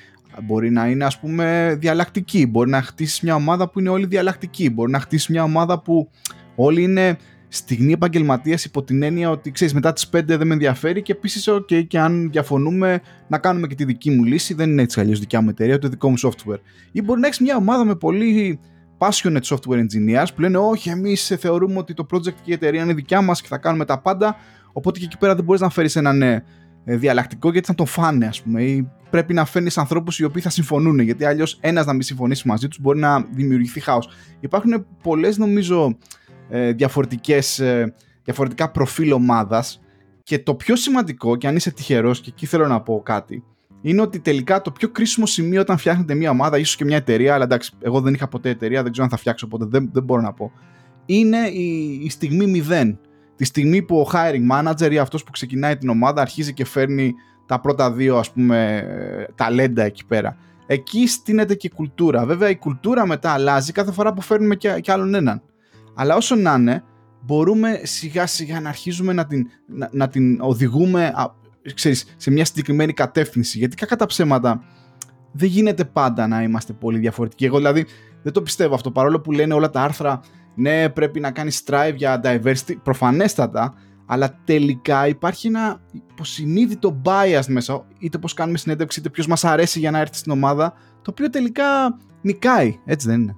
[0.43, 4.71] Μπορεί να είναι ας πούμε διαλλακτική, μπορεί να χτίσεις μια ομάδα που είναι όλοι διαλλακτικοί,
[4.71, 6.11] μπορεί να χτίσεις μια ομάδα που
[6.57, 7.19] όλοι είναι
[7.53, 11.49] στιγμή επαγγελματίας υπό την έννοια ότι ξέρεις, μετά τις 5 δεν με ενδιαφέρει και επίσης,
[11.49, 14.55] OK, και αν διαφωνούμε, να κάνουμε και τη δική μου λύση.
[14.55, 16.61] Δεν είναι έτσι αλλιώς δικιά μου εταιρεία, το δικό μου software.
[16.93, 18.61] Ή μπορεί να έχεις μια ομάδα με πολύ
[18.99, 22.95] passionate software engineers που λένε, Όχι, εμείς θεωρούμε ότι το project και η εταιρεία είναι
[22.95, 24.37] δικιά μας και θα κάνουμε τα πάντα.
[24.73, 26.43] Οπότε και εκεί πέρα δεν μπορείς να φέρεις έναν ναι,
[26.85, 28.63] διαλλακτικό γιατί θα τον φάνε, ας πούμε.
[28.63, 30.99] Ή πρέπει να φέρνεις ανθρώπους οι οποίοι θα συμφωνούν.
[30.99, 34.09] Γιατί αλλιώς ένας να μην συμφωνήσει μαζί τους μπορεί να δημιουργηθεί χάος.
[34.41, 35.97] Υπάρχουν πολλές, νομίζω,
[36.51, 39.81] ε, διαφορετικές, ε, διαφορετικά προφίλ ομάδας.
[40.23, 43.45] Και το πιο σημαντικό, και αν είσαι τυχερός, και εκεί θέλω να πω κάτι,
[43.83, 47.35] είναι ότι τελικά το πιο κρίσιμο σημείο όταν φτιάχνετε μια ομάδα, ίσως και μια εταιρεία,
[47.35, 50.03] αλλά εντάξει, εγώ δεν είχα ποτέ εταιρεία, δεν ξέρω αν θα φτιάξω οπότε δεν, δεν
[50.03, 50.53] μπορώ να πω.
[51.07, 52.97] Είναι η, η στιγμή 0
[53.37, 57.15] τη στιγμή που ο hiring manager ή αυτός που ξεκινάει την ομάδα αρχίζει και φέρνει
[57.47, 58.87] τα πρώτα δύο ας πούμε
[59.35, 60.37] ταλέντα εκεί πέρα.
[60.67, 62.27] Εκεί στείνεται και η κουλτούρα.
[62.27, 65.43] Βέβαια η κουλτούρα μετά αλλάζει κάθε φορά που φέρνουμε και, και άλλον έναν.
[66.01, 66.85] Αλλά όσο να είναι,
[67.21, 71.13] μπορούμε σιγά σιγά να αρχίζουμε να την, να, να την οδηγούμε
[71.75, 73.59] ξέρεις, σε μια συγκεκριμένη κατεύθυνση.
[73.59, 74.65] Γιατί κακά τα ψέματα
[75.33, 77.45] δεν γίνεται πάντα να είμαστε πολύ διαφορετικοί.
[77.45, 77.87] Εγώ δηλαδή
[78.23, 80.21] δεν το πιστεύω αυτό παρόλο που λένε όλα τα άρθρα
[80.55, 83.75] ναι, πρέπει να κάνεις strive για diversity, προφανέστατα,
[84.07, 89.79] αλλά τελικά υπάρχει ένα υποσυνείδητο bias μέσα, είτε πώς κάνουμε συνέντευξη, είτε ποιος μας αρέσει
[89.79, 93.37] για να έρθει στην ομάδα, το οποίο τελικά νικάει, έτσι δεν είναι.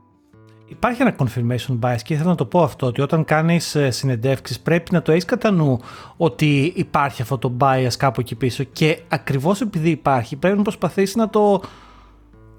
[0.72, 4.60] Υπάρχει ένα confirmation bias και ήθελα να το πω αυτό, ότι όταν κάνεις ε, συνεντεύξεις
[4.60, 5.80] πρέπει να το έχεις κατά νου
[6.16, 11.14] ότι υπάρχει αυτό το bias κάπου εκεί πίσω και ακριβώς επειδή υπάρχει πρέπει να προσπαθήσεις
[11.14, 11.60] να το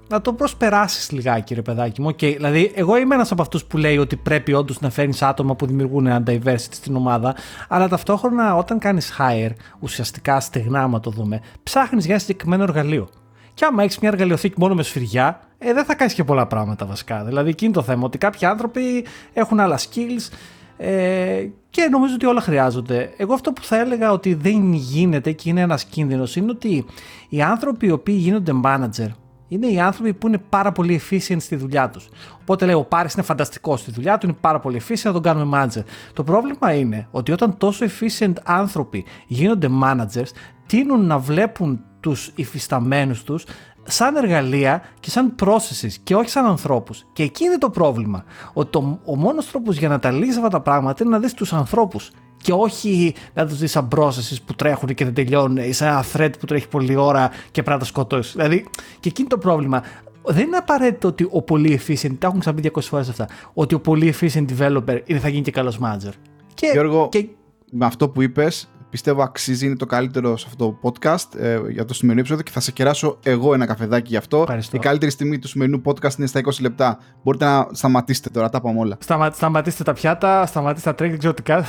[0.08, 2.08] να το προσπεράσεις λιγάκι, ρε παιδάκι μου.
[2.08, 5.54] Okay, δηλαδή, εγώ είμαι ένας από αυτούς που λέει ότι πρέπει όντως να φέρνεις άτομα
[5.56, 7.36] που δημιουργούν ένα diversity στην ομάδα,
[7.68, 9.50] αλλά ταυτόχρονα όταν κάνεις hire,
[9.80, 13.08] ουσιαστικά στεγνά, άμα το δούμε, ψάχνεις για ένα συγκεκριμένο εργαλείο.
[13.54, 16.86] Και άμα έχεις μια εργαλειοθήκη μόνο με σφυριά, ε, δεν θα κάνεις και πολλά πράγματα
[16.86, 17.24] βασικά.
[17.24, 20.32] Δηλαδή, εκεί είναι το θέμα, ότι κάποιοι άνθρωποι έχουν άλλα skills.
[20.76, 23.10] Ε, και νομίζω ότι όλα χρειάζονται.
[23.16, 26.84] Εγώ αυτό που θα έλεγα ότι δεν γίνεται και είναι ένας κίνδυνος είναι ότι
[27.28, 29.08] οι άνθρωποι οι οποίοι γίνονται manager
[29.48, 32.08] είναι οι άνθρωποι που είναι πάρα πολύ efficient στη δουλειά τους.
[32.40, 35.22] Οπότε λέει: Ο Πάρης είναι φανταστικός στη δουλειά του, είναι πάρα πολύ efficient, να τον
[35.22, 35.82] κάνουμε manager.
[36.12, 40.30] Το πρόβλημα είναι ότι όταν τόσο efficient άνθρωποι γίνονται managers,
[40.66, 43.44] τείνουν να βλέπουν τους υφισταμένους τους
[43.82, 47.06] σαν εργαλεία και σαν processes και όχι σαν ανθρώπους.
[47.12, 48.24] Και εκεί είναι το πρόβλημα.
[48.52, 51.34] Ότι το, ο μόνος τρόπος για να τα λύσεις αυτά τα πράγματα είναι να δεις
[51.34, 55.72] τους ανθρώπους και όχι να τους δεις σαν processes που τρέχουν και δεν τελειώνουν ή
[55.72, 58.32] σαν ένα thread που τρέχει πολλή ώρα και πρέπει να τα σκοτώσεις.
[58.32, 58.66] Δηλαδή,
[59.00, 59.82] και εκεί είναι το πρόβλημα.
[60.26, 63.80] Δεν είναι απαραίτητο ότι ο πολύ efficient, τα έχουμε ξαναπεί 200 φορές αυτά, ότι ο
[63.80, 66.12] πολύ efficient developer θα γίνει και καλός manager.
[66.54, 67.28] Και, Γιώργο, και...
[67.70, 71.84] με αυτό που είπες, πιστεύω αξίζει, είναι το καλύτερο σε αυτό το podcast ε, για
[71.84, 74.40] το σημερινό επεισόδιο και θα σε κεράσω εγώ ένα καφεδάκι γι' αυτό.
[74.40, 74.76] Ευχαριστώ.
[74.76, 76.98] Η καλύτερη στιγμή του σημερινού podcast είναι στα 20 λεπτά.
[77.22, 78.96] Μπορείτε να σταματήσετε τώρα, τα είπαμε όλα.
[79.00, 81.64] Σταμα, σταματήστε τα πιάτα, σταματήστε τα track, δεν ξέρω τι κάνω.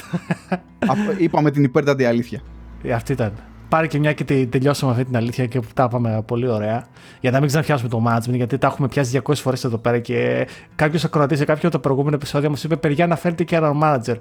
[1.18, 2.42] Είπαμε την υπέρτατη αλήθεια.
[2.84, 3.34] Ε, αυτή ήταν.
[3.70, 6.88] Πάρε και μια και τελειώσαμε αυτή την αλήθεια και τα πάμε πολύ ωραία.
[7.20, 10.48] Για να μην ξαναπιάσουμε το management, γιατί τα έχουμε πιάσει 200 φορές εδώ πέρα και
[10.76, 13.80] κάποιος ακροατής σε κάποιο από τα προηγούμενα επεισόδια μας είπε: Παιδιά, να φέρετε και έναν
[13.84, 14.16] manager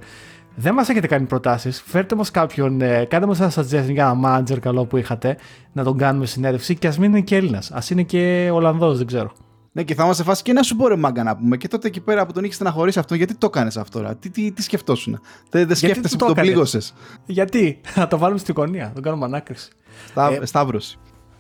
[0.55, 1.83] δεν μας έχετε κάνει προτάσεις.
[1.87, 5.37] Φέρτε μας κάποιον, ε, κάντε μας ένα suggestion για ένα manager καλό που είχατε
[5.73, 7.71] να τον κάνουμε συνέντευξη και ας μην είναι και Έλληνας.
[7.71, 9.33] Α είναι και Ολλανδός, δεν ξέρω.
[9.73, 11.57] Ναι, και θα μα σε φάση και να σου πω ρε μάγκα να πούμε.
[11.57, 14.31] Και τότε εκεί πέρα που τον είχες στεναχωρήσει αυτό, γιατί το έκανε αυτό, ρε; Τι,
[14.31, 15.21] τι, τι σκεφτόσουν.
[15.51, 16.95] Δεν, δεν σκέφτεσαι που το πλήγωσες;
[17.27, 19.71] Γιατί, να το βάλουμε στην γωνία, τον κάνουμε ανάκριση.
[20.09, 20.99] Στά, ε, σταύρωση.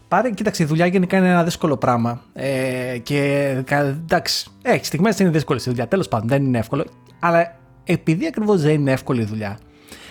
[0.09, 2.21] Πάρε, κοίταξε, η δουλειά γενικά είναι ένα δύσκολο πράγμα.
[2.33, 5.89] Ε, και εντάξει, έχει στιγμές είναι δύσκολη η δουλειά.
[5.89, 6.85] Τέλος πάντων, δεν είναι εύκολο.
[7.19, 9.59] Αλλά επειδή ακριβώς δεν είναι εύκολη η δουλειά,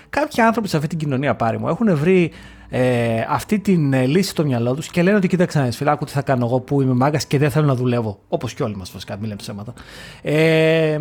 [0.09, 2.31] κάποιοι άνθρωποι σε αυτή την κοινωνία πάρει μου έχουν βρει
[2.69, 6.11] ε, αυτή την ε, λύση στο μυαλό τους και λένε ότι κοίταξε να φυλάκου τι
[6.11, 8.19] θα κάνω εγώ που είμαι μάγκας και δεν θέλω να δουλεύω.
[8.27, 9.73] Όπως και όλοι μας, βασικά, μην λέμε ψέματα.
[10.21, 10.99] Ε,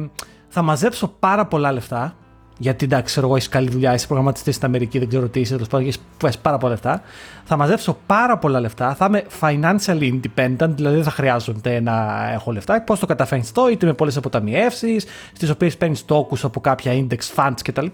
[0.48, 2.16] θα μαζέψω πάρα πολλά λεφτά
[2.62, 5.52] γιατί εντάξει, ξέρω εγώ, έχεις καλή δουλειά, είσαι προγραμματιστής στην Αμερική, δεν ξέρω τι είσαι,
[5.52, 5.92] τέλος πάντων,
[6.24, 7.02] έχει πάρα πολλά λεφτά.
[7.44, 12.52] Θα μαζέψω πάρα πολλά λεφτά, θα είμαι financially independent, δηλαδή δεν θα χρειάζονται να έχω
[12.52, 12.82] λεφτά.
[12.82, 17.34] Πώς το καταφέρνεις αυτό, είτε με πολλές αποταμιεύσεις, στις οποίες παίρνεις τόκους από κάποια index
[17.36, 17.86] funds κτλ.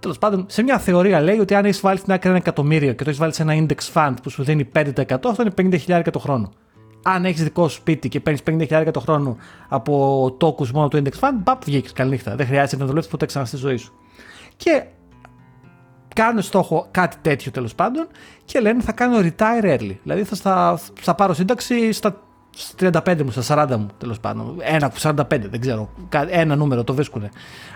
[0.00, 3.04] Τέλος πάντων, σε μια θεωρία λέει ότι αν έχεις βάλει στην άκρη ένα εκατομμύριο και
[3.04, 6.18] το έχεις βάλει σε ένα index fund που σου δίνει 5%, αυτό είναι 50.000 το
[6.18, 6.52] χρόνο
[7.02, 9.36] αν έχεις δικό σου σπίτι και παίρνεις 50.000 το χρόνο
[9.68, 11.92] από τόκους μόνο του index fund, παπ, βγήκες.
[11.92, 12.36] Καληνύχτα.
[12.36, 13.92] Δεν χρειάζεται να δουλεύει ποτέ ξανά στη ζωή σου.
[14.56, 14.84] Και
[16.14, 18.06] κάνουν στόχο κάτι τέτοιο τέλος πάντων
[18.44, 19.96] και λένε θα κάνω retire early.
[20.02, 22.20] Δηλαδή θα, θα, θα πάρω σύνταξη στα
[22.78, 24.56] 35 μου, στα 40 μου τέλος πάντων.
[24.60, 25.90] Ένα 45, δεν ξέρω.
[26.28, 27.28] Ένα νούμερο το βρίσκουν.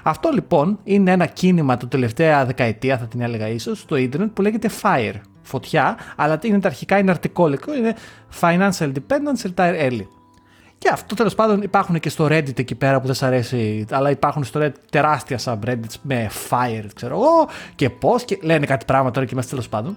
[0.03, 4.43] Αυτό λοιπόν είναι ένα κίνημα το τελευταία δεκαετία, θα την έλεγα ίσως, στο ίντερνετ που
[4.43, 7.95] λέγεται FIRE φωτιά, αλλά είναι τα αρχικά είναι αρτικόλικο, είναι
[8.41, 10.07] Financial Dependence Retire Early.
[10.79, 14.11] Και αυτό τέλος πάντων υπάρχουν και στο Reddit εκεί πέρα που δεν σα αρέσει, αλλά
[14.11, 19.11] υπάρχουν στο Reddit τεράστια subreddits με fire, ξέρω εγώ, και πώ, και λένε κάτι πράγμα
[19.11, 19.97] τώρα και μέσα τέλος πάντων.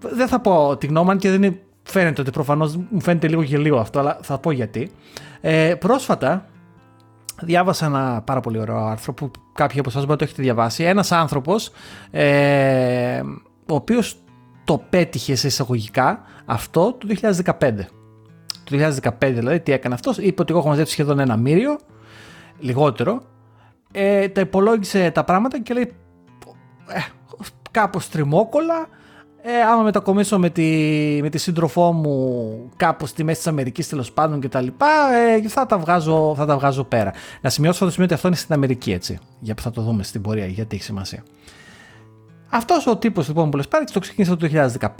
[0.00, 3.76] Δεν θα πω τη γνώμη και δεν είναι, φαίνεται ότι προφανώς μου φαίνεται λίγο γελίο
[3.78, 4.90] αυτό, αλλά θα πω γιατί.
[5.40, 6.46] Ε, πρόσφατα
[7.40, 10.84] διάβασα ένα πάρα πολύ ωραίο άρθρο που κάποιοι από εσάς μπορεί να το έχετε διαβάσει.
[10.84, 11.70] Ένας άνθρωπος,
[12.10, 13.20] ε,
[13.70, 14.16] ο οποίος
[14.64, 17.88] το πέτυχε σε εισαγωγικά αυτό το 2015.
[18.64, 18.76] Το
[19.10, 21.78] 2015 δηλαδή τι έκανε αυτός, είπε ότι εγώ έχω μαζέψει σχεδόν ένα μύριο,
[22.58, 23.22] λιγότερο,
[23.92, 25.92] ε, τα υπολόγισε τα πράγματα και λέει
[26.88, 27.00] ε,
[27.70, 28.88] κάπως τριμόκολα,
[29.42, 30.62] ε, άμα μετακομίσω με τη,
[31.22, 34.66] με τη σύντροφό μου κάπου στη μέση της Αμερικής τέλος πάντων κτλ.
[34.66, 37.12] Ε, θα, τα βγάζω, θα τα βγάζω πέρα.
[37.40, 39.18] Να σημειώσω αυτό το σημείο ότι αυτό είναι στην Αμερική έτσι.
[39.40, 41.22] Για που θα το δούμε στην πορεία, γιατί έχει σημασία.
[42.48, 44.48] Αυτός ο τύπος λοιπόν που λες πάρει το ξεκίνησε το
[44.80, 44.90] 2015.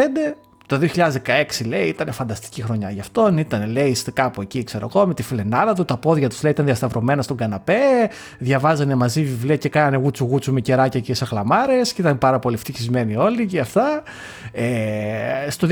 [0.69, 3.39] Το 2016 λέει ήταν φανταστική χρονιά για αυτόν.
[3.39, 5.85] Ήταν λέει κάπου εκεί, ξέρω εγώ, με τη φιλενάρα του.
[5.85, 8.11] Τα πόδια τους λέει ήταν διασταυρωμένα στον καναπέ.
[8.39, 11.93] Διαβάζανε μαζί βιβλία και κάνανε γούτσου γούτσου με κεράκια και σαχλαμάρες.
[11.93, 14.03] Και ήταν πάρα πολύ ευτυχισμένοι όλοι και αυτά.
[14.53, 15.69] Ε, στο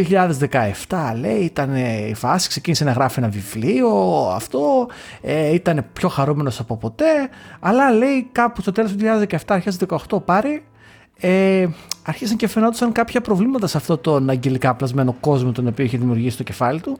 [0.88, 1.74] 2017 λέει ήταν
[2.08, 3.88] η φάση, ξεκίνησε να γράφει ένα βιβλίο.
[4.34, 4.88] Αυτό
[5.20, 7.28] ε, ήταν πιο χαρούμενος από ποτέ.
[7.60, 9.78] Αλλά λέει κάπου στο τέλος του 2017, αρχές
[10.08, 10.62] 2018 πάρει
[11.20, 11.66] ε,
[12.02, 16.34] άρχισαν και φαινόντουσαν κάποια προβλήματα σε αυτόν τον αγγελικά πλασμένο κόσμο τον οποίο είχε δημιουργήσει
[16.34, 16.98] στο κεφάλι του.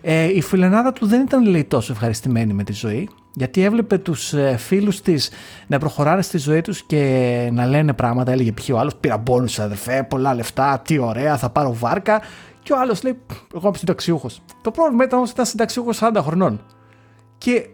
[0.00, 4.32] Ε, η φιλενάδα του δεν ήταν λέει τόσο ευχαριστημένη με τη ζωή γιατί έβλεπε τους
[4.32, 5.30] ε, φίλους της
[5.66, 8.68] να προχωράνε στη ζωή τους και να λένε πράγματα, έλεγε π.χ.
[8.72, 12.20] ο άλλος πήρα μπόνους αδερφέ, πολλά λεφτά, τι ωραία, θα πάρω βάρκα
[12.62, 13.18] και ο άλλος λέει
[13.54, 14.42] εγώ είμαι συνταξιούχος.
[14.62, 16.60] Το πρόβλημα ήταν όμως ήταν συνταξιούχος 40 χρονών
[17.38, 17.68] και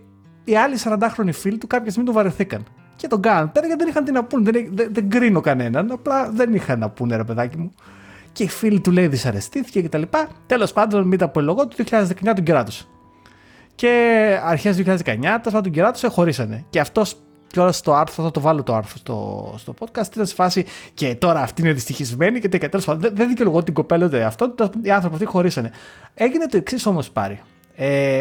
[0.45, 2.65] οι άλλοι 40χρονοι φίλοι του κάποια στιγμή το βαρεθήκαν
[2.97, 3.53] και τον κάνουν.
[3.53, 4.51] Πέρα γιατί δεν είχαν τι να πούνε.
[4.51, 5.91] Δεν, δεν, δεν κρίνω κανέναν.
[5.91, 7.75] Απλά δεν είχαν να πούνε, ρε παιδάκι μου.
[8.33, 10.03] Και οι φίλοι του λέει δυσαρεστήθηκε κτλ.
[10.47, 12.85] Τέλος πάντων, μην τα απολογώ, το 2019 τον κεράτωσε.
[13.75, 13.91] Και
[14.45, 16.65] αρχές 2019, τέλος πάντων, τον κεράτωσε, χωρίσανε.
[16.71, 20.07] Και αυτός κιόλας το άρθρο, θα το βάλω το άρθρο στο, στο podcast.
[20.13, 23.75] Ήταν σε φάση και τώρα αυτή είναι δυστυχισμένη και τέλος πάντων δεν, δεν δικαιολογώ την
[23.75, 24.55] κοπέλα ούτε αυτό.
[24.83, 25.71] Οι άνθρωποι αυτοί χωρίσανε.
[26.15, 27.41] Έγινε το εξής όμως πάρει.
[27.75, 28.21] Ε,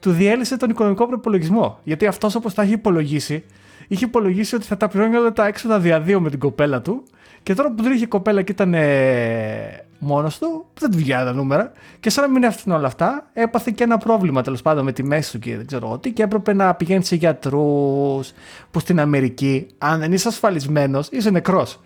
[0.00, 1.78] του διέλυσε τον οικονομικό προπολογισμό.
[1.82, 3.44] Γιατί αυτός όπως τα έχει υπολογίσει,
[3.88, 7.02] είχε υπολογίσει ότι θα τα πληρώνει όλα τα έξοδα διαδύο με την κοπέλα του.
[7.42, 11.32] Και τώρα που δεν είχε κοπέλα και ήταν ε, μόνος του, δεν του βγαίνει τα
[11.32, 11.72] νούμερα.
[12.00, 15.02] Και σαν να μην έφτιανε όλα αυτά, έπαθε και ένα πρόβλημα τέλος πάντων με τη
[15.02, 16.12] μέση του και δεν ξέρω τι.
[16.12, 18.32] Και έπρεπε να πηγαίνει σε γιατρούς
[18.70, 21.80] που στην Αμερική, αν δεν είσαι ασφαλισμένος, είσαι νεκρός.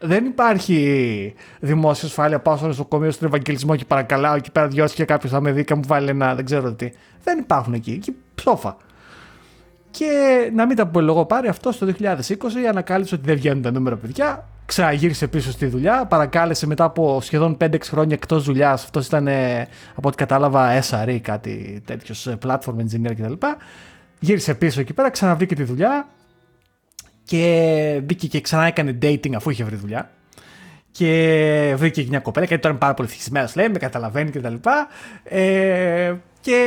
[0.00, 2.40] Δεν υπάρχει δημόσια ασφάλεια.
[2.40, 5.64] Πάω στο νοσοκομείο, στον Ευαγγελισμό και παρακαλάω εκεί πέρα διώσει και κάποιος θα με δει
[5.64, 6.90] και μου βάλει ένα δεν ξέρω τι.
[7.22, 7.90] Δεν υπάρχουν εκεί.
[7.90, 8.76] Εκεί ψόφα.
[9.90, 10.10] Και
[10.54, 12.04] να μην τα πω λόγο πάρει αυτό το 2020
[12.68, 16.06] ανακάλυψε ότι δεν βγαίνουν τα νούμερα παιδιά ξαναγύρισε πίσω στη δουλειά.
[16.06, 18.84] Παρακάλεσε μετά από σχεδόν 5-6 χρόνια εκτός δουλειάς.
[18.84, 19.28] Αυτός ήταν,
[19.94, 23.32] από ό,τι κατάλαβα, SRE, κάτι τέτοιος, ε, platform engineer κτλ.
[24.18, 26.08] Γύρισε πίσω εκεί πέρα, ξαναβρήκε τη δουλειά
[27.26, 30.10] και μπήκε και ξανά έκανε dating αφού είχε βρει δουλειά.
[30.90, 34.54] Και βρήκε μια κοπέλα, γιατί τώρα είναι πάρα πολύ ευτυχισμένος, λέει, με καταλαβαίνει κτλ.
[35.24, 36.60] Ε, και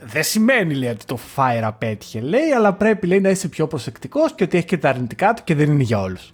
[0.00, 4.34] δεν σημαίνει λέει ότι το fire απέτυχε, λέει, αλλά πρέπει λέει, να είσαι πιο προσεκτικός
[4.34, 6.32] και ότι έχει και τα αρνητικά του και δεν είναι για όλους.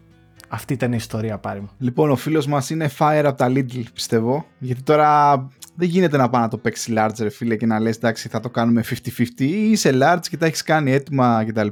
[0.48, 1.70] Αυτή ήταν η ιστορία πάρει μου.
[1.78, 4.46] Λοιπόν, ο φίλος μας είναι fire από τα Lidl, πιστεύω.
[4.58, 5.34] Γιατί τώρα
[5.74, 8.40] δεν γίνεται να πάει να το παίξει large, ρε φίλε, και να λες: Εντάξει, θα
[8.40, 9.22] το κάνουμε 50-50.
[9.36, 11.68] Ή είσαι large και τα έχεις κάνει έτοιμα κτλ.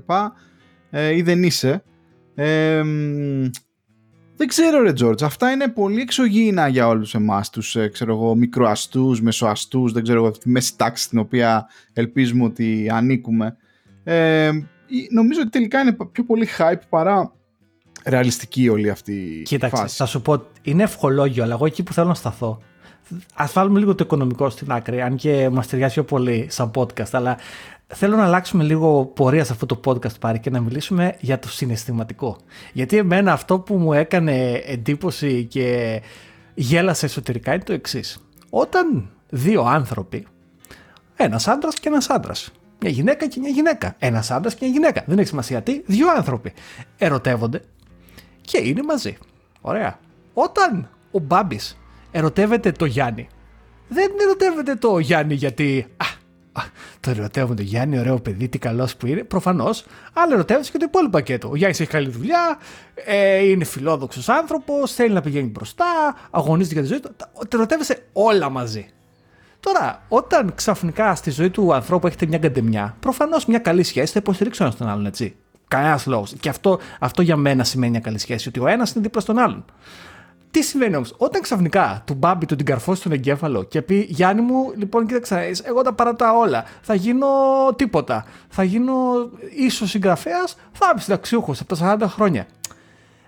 [0.90, 1.82] Ε, ή δεν είσαι.
[2.34, 2.82] Ε,
[4.36, 8.34] δεν ξέρω ρε Τζόρτζ, αυτά είναι πολύ εξωγήινα για όλους εμάς τους, ε, ξέρω εγώ,
[8.34, 13.56] μικροαστούς, μεσοαστούς, δεν ξέρω εγώ, τη μέση τάξη στην οποία ελπίζουμε ότι ανήκουμε.
[14.04, 14.50] Ε,
[15.10, 17.32] νομίζω ότι τελικά είναι πιο πολύ hype παρά
[18.04, 19.96] ρεαλιστική όλη αυτή η Κοίταξε, φάση.
[19.96, 22.62] θα σου πω, είναι ευχολόγιο, αλλά εγώ εκεί που θέλω να σταθώ.
[23.34, 27.10] Α βάλουμε λίγο το οικονομικό στην άκρη, αν και μας ταιριάζει πιο πολύ σαν podcast,
[27.10, 27.36] αλλά
[27.94, 31.48] θέλω να αλλάξουμε λίγο πορεία σε αυτό το podcast πάρει και να μιλήσουμε για το
[31.48, 32.36] συναισθηματικό.
[32.72, 36.00] Γιατί εμένα αυτό που μου έκανε εντύπωση και
[36.54, 38.18] γέλασε εσωτερικά είναι το εξής.
[38.50, 40.26] Όταν δύο άνθρωποι,
[41.16, 42.50] ένας άντρας και ένας άντρας,
[42.80, 46.06] μια γυναίκα και μια γυναίκα, ένας άντρας και μια γυναίκα, δεν έχει σημασία τι, δύο
[46.16, 46.52] άνθρωποι
[46.98, 47.62] ερωτεύονται
[48.40, 49.16] και είναι μαζί.
[49.60, 49.98] Ωραία.
[50.34, 51.78] Όταν ο Μπάμπης
[52.10, 53.28] ερωτεύεται το Γιάννη,
[53.88, 55.86] δεν ερωτεύεται το Γιάννη γιατί.
[55.96, 56.21] Α, α
[57.00, 59.24] το ερωτεύουν το Γιάννη, ωραίο παιδί, τι καλός που είναι.
[59.24, 61.48] Προφανώς, αλλά ερωτεύεται και το υπόλοιπο πακέτο.
[61.48, 62.58] Ο Γιάννης έχει καλή δουλειά,
[62.94, 67.10] ε, είναι φιλόδοξος άνθρωπος, θέλει να πηγαίνει μπροστά, αγωνίζεται για τη ζωή του.
[67.48, 68.88] Τα ερωτεύεσαι όλα μαζί.
[69.60, 74.18] Τώρα, όταν ξαφνικά στη ζωή του ανθρώπου έχετε μια καντεμιά, προφανώς μια καλή σχέση θα
[74.18, 75.36] υποστηρίξει ο ένα τον άλλον, έτσι.
[75.68, 76.34] Κανένας λόγος.
[76.40, 78.48] Και αυτό, αυτό για μένα σημαίνει μια καλή σχέση.
[78.48, 79.64] Ότι ο ένας είναι δίπλα στον άλλον.
[80.52, 84.42] Τι συμβαίνει όμως, όταν ξαφνικά του μπάμπι του την καρφώσει στον εγκέφαλο και πει Γιάννη
[84.42, 86.64] μου, λοιπόν, κοίταξα, εγώ τα παρατάω όλα.
[86.80, 87.26] Θα γίνω
[87.76, 88.24] τίποτα.
[88.48, 88.92] Θα γίνω
[89.56, 92.46] ίσω συγγραφέα, θα είμαι συνταξιούχο από τα 40 χρόνια.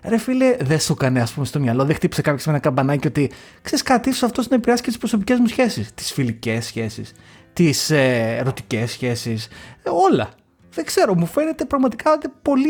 [0.03, 3.07] Ρε φίλε, δεν σου έκανε ας πούμε στο μυαλό, δεν χτύπησε κάποιος με ένα καμπανάκι
[3.07, 5.93] ότι ξέρεις κάτι, ίσως αυτός να επηρεάσει και τις προσωπικές μου σχέσεις.
[5.93, 7.11] Τις φιλικές σχέσεις,
[7.53, 9.45] τις ε, ερωτικές σχέσεις,
[9.83, 10.29] ε, όλα
[10.75, 12.69] δεν ξέρω, μου φαίνεται πραγματικά πολύ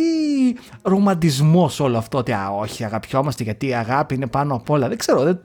[0.82, 2.18] ρομαντισμός όλο αυτό.
[2.18, 4.88] Ότι α, όχι, αγαπιόμαστε γιατί η αγάπη είναι πάνω απ' όλα.
[4.88, 5.40] Δεν ξέρω, δεν,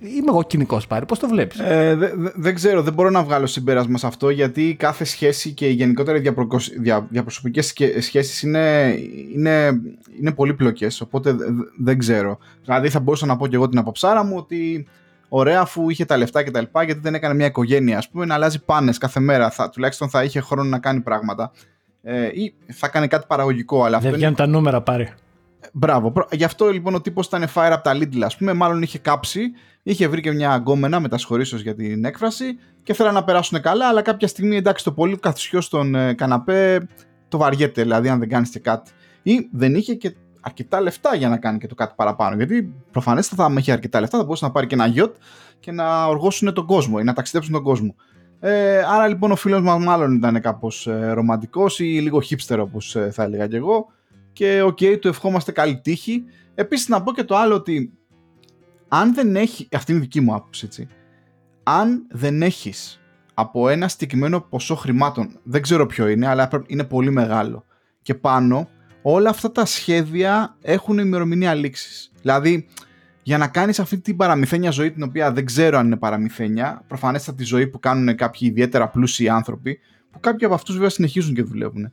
[0.00, 1.06] Είμαι εγώ κοινικός πάρει.
[1.06, 1.98] Πώς το βλέπεις; Ε,
[2.34, 6.20] δεν ξέρω, δεν μπορώ να βγάλω συμπέρασμα σε αυτό γιατί κάθε σχέση και οι γενικότερα
[6.78, 8.94] δια, διαπροσωπικές σχέσεις είναι,
[9.34, 9.80] είναι,
[10.20, 10.86] είναι πολύπλοκε.
[11.02, 11.36] Οπότε
[11.78, 12.38] δεν ξέρω.
[12.64, 14.86] Δηλαδή θα μπορούσα να πω και εγώ την αποψάρα μου ότι
[15.28, 18.24] ωραία αφού είχε τα λεφτά και τα λοιπά γιατί δεν έκανε μια οικογένεια ας πούμε
[18.24, 19.50] να αλλάζει πάνες κάθε μέρα.
[19.50, 21.52] Θα, τουλάχιστον θα είχε χρόνο να κάνει πράγματα
[22.08, 23.84] ε, ή θα κάνει κάτι παραγωγικό.
[23.84, 25.12] Αλλά Δεν βγαίνουν τα νούμερα πάρει.
[25.72, 26.12] Μπράβο.
[26.30, 28.52] Γι' αυτό λοιπόν ο τύπος ήταν fire από τα Lidl, ας πούμε.
[28.52, 29.40] Μάλλον είχε κάψει,
[29.82, 33.88] είχε βρει και μια αγκόμενα, μετασχωρήσεω για την έκφραση, και θέλανε να περάσουν καλά.
[33.88, 36.88] Αλλά κάποια στιγμή, εντάξει, το πολύ καθισιό στον ε, καναπέ
[37.28, 38.90] το βαριέται, δηλαδή αν δεν κάνεις και κάτι.
[39.22, 42.36] Ή δεν είχε και αρκετά λεφτά για να κάνει και το κάτι παραπάνω.
[42.36, 45.14] Γιατί προφανέστατα, αν είχε αρκετά λεφτά, θα μπορούσε να πάρει και ένα γιοτ
[45.60, 47.94] και να οργώσουν τον κόσμο ή να ταξιδέψουν τον κόσμο.
[48.48, 52.96] Ε, άρα λοιπόν ο φίλος μας μάλλον ήταν κάπως ε, ρομαντικός ή λίγο hipster όπως
[52.96, 53.86] ε, θα έλεγα και εγώ
[54.32, 56.24] και OK, okay, του ευχόμαστε καλή τύχη.
[56.54, 57.92] Επίσης να πω και το άλλο ότι
[58.88, 60.88] αν δεν έχει, αυτή είναι η δική μου άποψη έτσι,
[61.62, 63.00] αν δεν έχεις
[63.34, 67.64] από ένα συγκεκριμένο ποσό χρημάτων, δεν ξέρω ποιο είναι, αλλά είναι πολύ μεγάλο
[68.02, 68.68] και πάνω,
[69.02, 72.12] όλα αυτά τα σχέδια έχουν ημερομηνία λήξης.
[72.20, 72.66] Δηλαδή,
[73.26, 77.36] για να κάνεις αυτή την παραμυθένια ζωή, την οποία δεν ξέρω αν είναι παραμυθένια, προφανέστατα
[77.36, 79.78] τη ζωή που κάνουν κάποιοι ιδιαίτερα πλούσιοι άνθρωποι,
[80.10, 81.92] που κάποιοι από αυτούς βέβαια συνεχίζουν και δουλεύουν.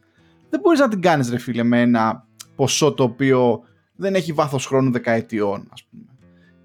[0.50, 3.64] Δεν μπορείς να την κάνεις, ρε φίλε, με ένα ποσό το οποίο
[3.96, 6.04] δεν έχει βάθος χρόνου δεκαετιών, ας πούμε.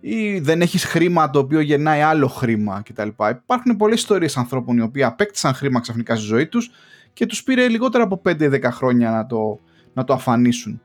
[0.00, 3.08] Ή δεν έχεις χρήμα το οποίο γεννάει άλλο χρήμα κτλ.
[3.30, 6.70] Υπάρχουν πολλές ιστορίες ανθρώπων οι οποίοι απέκτησαν χρήμα ξαφνικά στη ζωή τους
[7.12, 9.58] και τους πήρε λιγότερα από 5-10 χρόνια να το,
[9.92, 10.82] να το αφανίσουν.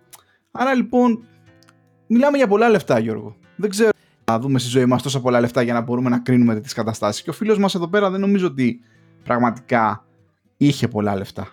[0.52, 1.26] Άρα λοιπόν,
[2.08, 3.42] μιλάμε για πολλά λεφτά, Γιώργο.
[3.56, 3.90] Δεν ξέρω
[4.26, 7.22] να δούμε στη ζωή μας τόσα πολλά λεφτά για να μπορούμε να κρίνουμε τις καταστάσεις.
[7.22, 8.80] Και ο φίλος μας εδώ πέρα δεν νομίζω ότι
[9.24, 10.06] πραγματικά
[10.58, 11.48] είχε πολλά λεφτά.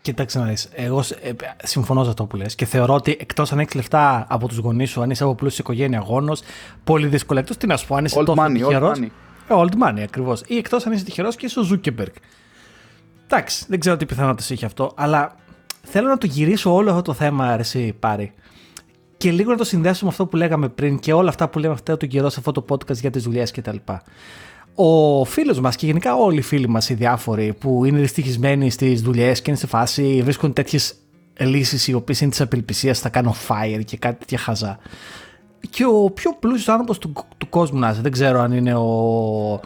[0.00, 1.32] Κοίταξε να δεις, εγώ ε,
[1.62, 4.90] συμφωνώ σε αυτό που λες και θεωρώ ότι εκτός αν έχεις λεφτά από τους γονείς
[4.90, 6.42] σου, αν είσαι από πλούσια οικογένεια γόνος,
[6.84, 7.38] πολύ δύσκολο.
[7.38, 8.98] Εκτός τι να σου πω, αν είσαι τόσο money, τυχερός.
[8.98, 9.02] Old
[9.48, 9.58] money.
[9.58, 10.42] Old money ακριβώς.
[10.46, 12.12] Ή εκτός αν είσαι τυχερός και είσαι ο Ζούκερμπεργκ.
[13.24, 15.34] Εντάξει, δεν ξέρω τι πιθανότητες έχει αυτό, αλλά
[15.82, 18.32] θέλω να το γυρίσω όλο αυτό το θέμα, αρέσει πάρει.
[19.18, 21.72] Και λίγο να το συνδέσω με αυτό που λέγαμε πριν και όλα αυτά που λέμε
[21.72, 23.76] αυτό τον καιρό σε αυτό το podcast για τις δουλειές κτλ
[24.80, 29.02] ο φίλος μας και γενικά όλοι οι φίλοι μας οι διάφοροι που είναι δυστυχισμένοι στις
[29.02, 30.94] δουλειές και είναι σε φάση βρίσκουν τέτοιες
[31.38, 34.78] λύσεις οι οποίες είναι της απελπισίας, θα κάνω fire και κάτι τέτοια χαζά.
[35.70, 39.60] Και ο πιο πλούσιος άνθρωπος του, του κόσμου να δεν ξέρω αν είναι ο.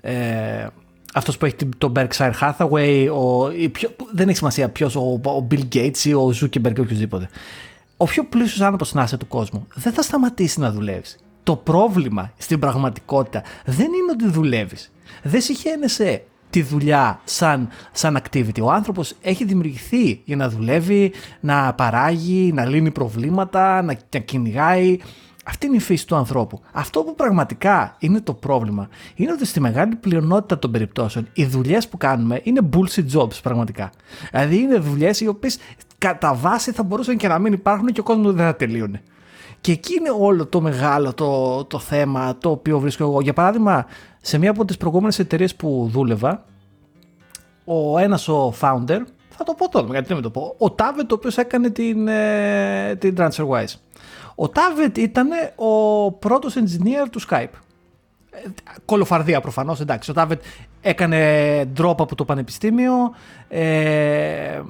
[0.00, 0.66] Ε,
[1.14, 5.62] αυτός που έχει το Berkshire Hathaway, ο, πιο, δεν έχει σημασία ποιος, ο, ο Bill
[5.74, 7.28] Gates ή ο Zuckerberg ή οποιοδήποτε.
[8.02, 11.02] Ο πιο πλούσιος άνθρωπος να είσαι του κόσμου δεν θα σταματήσει να δουλεύει
[11.42, 14.92] το πρόβλημα στην πραγματικότητα δεν είναι ότι δουλεύεις.
[15.22, 18.60] Δεν συχαίνεσαι τη δουλειά σαν, σαν activity.
[18.62, 24.98] Ο άνθρωπος έχει δημιουργηθεί για να δουλεύει, να παράγει, να λύνει προβλήματα, να, να κυνηγάει.
[25.44, 26.60] Αυτή είναι η φύση του ανθρώπου.
[26.72, 31.88] Αυτό που πραγματικά είναι το πρόβλημα είναι ότι στη μεγάλη πλειονότητα των περιπτώσεων οι δουλειές
[31.88, 33.90] που κάνουμε είναι bullshit jobs πραγματικά.
[34.30, 35.58] Δηλαδή είναι δουλειές οι οποίες
[36.00, 39.02] κατά βάση θα μπορούσαν και να μην υπάρχουν και ο κόσμος δεν θα τελείωνε.
[39.60, 43.20] Και εκεί είναι όλο το μεγάλο το, το θέμα το οποίο βρίσκω εγώ.
[43.20, 43.86] Για παράδειγμα,
[44.20, 46.44] σε μία από τις προηγούμενες εταιρείες που δούλευα,
[47.64, 51.12] ο ένας ο founder, θα το πω τώρα, γιατί δεν με το πω, ο Τάβετ
[51.12, 53.74] ο οποίος έκανε την, ε, την TransferWise.
[54.34, 57.54] Ο Τάβετ ήταν ο πρώτος engineer του Skype.
[58.30, 58.48] Ε,
[58.84, 60.10] κολοφαρδία προφανώς, εντάξει.
[60.10, 60.42] Ο Τάβετ
[60.80, 62.94] έκανε drop από το πανεπιστήμιο,
[63.48, 64.60] ε,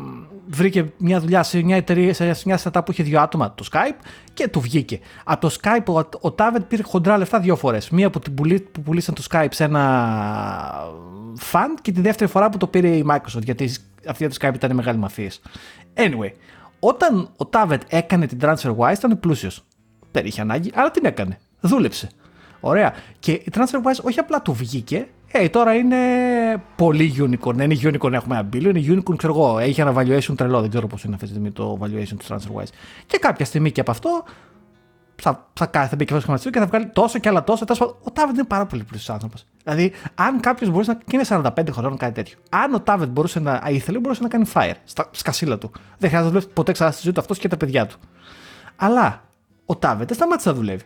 [0.50, 4.04] βρήκε μια δουλειά σε μια εταιρεία, σε μια startup που είχε δύο άτομα, το Skype,
[4.34, 5.00] και του βγήκε.
[5.24, 7.90] Από το Skype ο, ο Tavet πήρε χοντρά λεφτά δύο φορές.
[7.90, 10.72] Μία που, την πουλή, που πουλήσαν το Skype σε ένα
[11.52, 13.70] fund και τη δεύτερη φορά που το πήρε η Microsoft, γιατί
[14.06, 15.40] αυτή το Skype ήταν μεγάλη μαφίες.
[15.94, 16.30] Anyway,
[16.78, 19.64] όταν ο Tavet έκανε την TransferWise ήταν πλούσιος.
[20.12, 21.38] Δεν είχε ανάγκη, αλλά την έκανε.
[21.60, 22.08] Δούλεψε.
[22.60, 22.94] Ωραία.
[23.18, 25.96] Και η TransferWise όχι απλά του βγήκε, ε, τώρα είναι
[26.76, 27.54] πολύ unicorn.
[27.54, 29.58] Δεν είναι unicorn, έχουμε ένα billion, είναι unicorn, ξέρω εγώ.
[29.58, 30.60] Έχει ένα valuation τρελό.
[30.60, 32.72] Δεν ξέρω πώς είναι αυτή τη στιγμή το valuation του TransferWise.
[33.06, 34.24] Και κάποια στιγμή και από αυτό
[35.22, 37.64] θα, θα, θα, θα μπει και αυτός και θα βγάλει τόσο και άλλα τόσο.
[38.02, 39.46] Ο Τάβετ είναι πάρα πολύ πλούσιος άνθρωπος.
[39.64, 40.98] Δηλαδή, αν κάποιος μπορούσε να.
[40.98, 42.38] και είναι 45 χρονών κάτι τέτοιο.
[42.50, 43.62] Αν ο Τάβετ μπορούσε να.
[43.68, 45.70] ήθελε, μπορούσε να κάνει fire στα σκασίλα του.
[45.74, 47.96] Δεν χρειάζεται να δουλεύει ποτέ ξανά στη ζωή του αυτός και τα παιδιά του.
[48.76, 49.22] Αλλά
[49.66, 50.84] ο Τάβετ δεν σταμάτησε να δουλεύει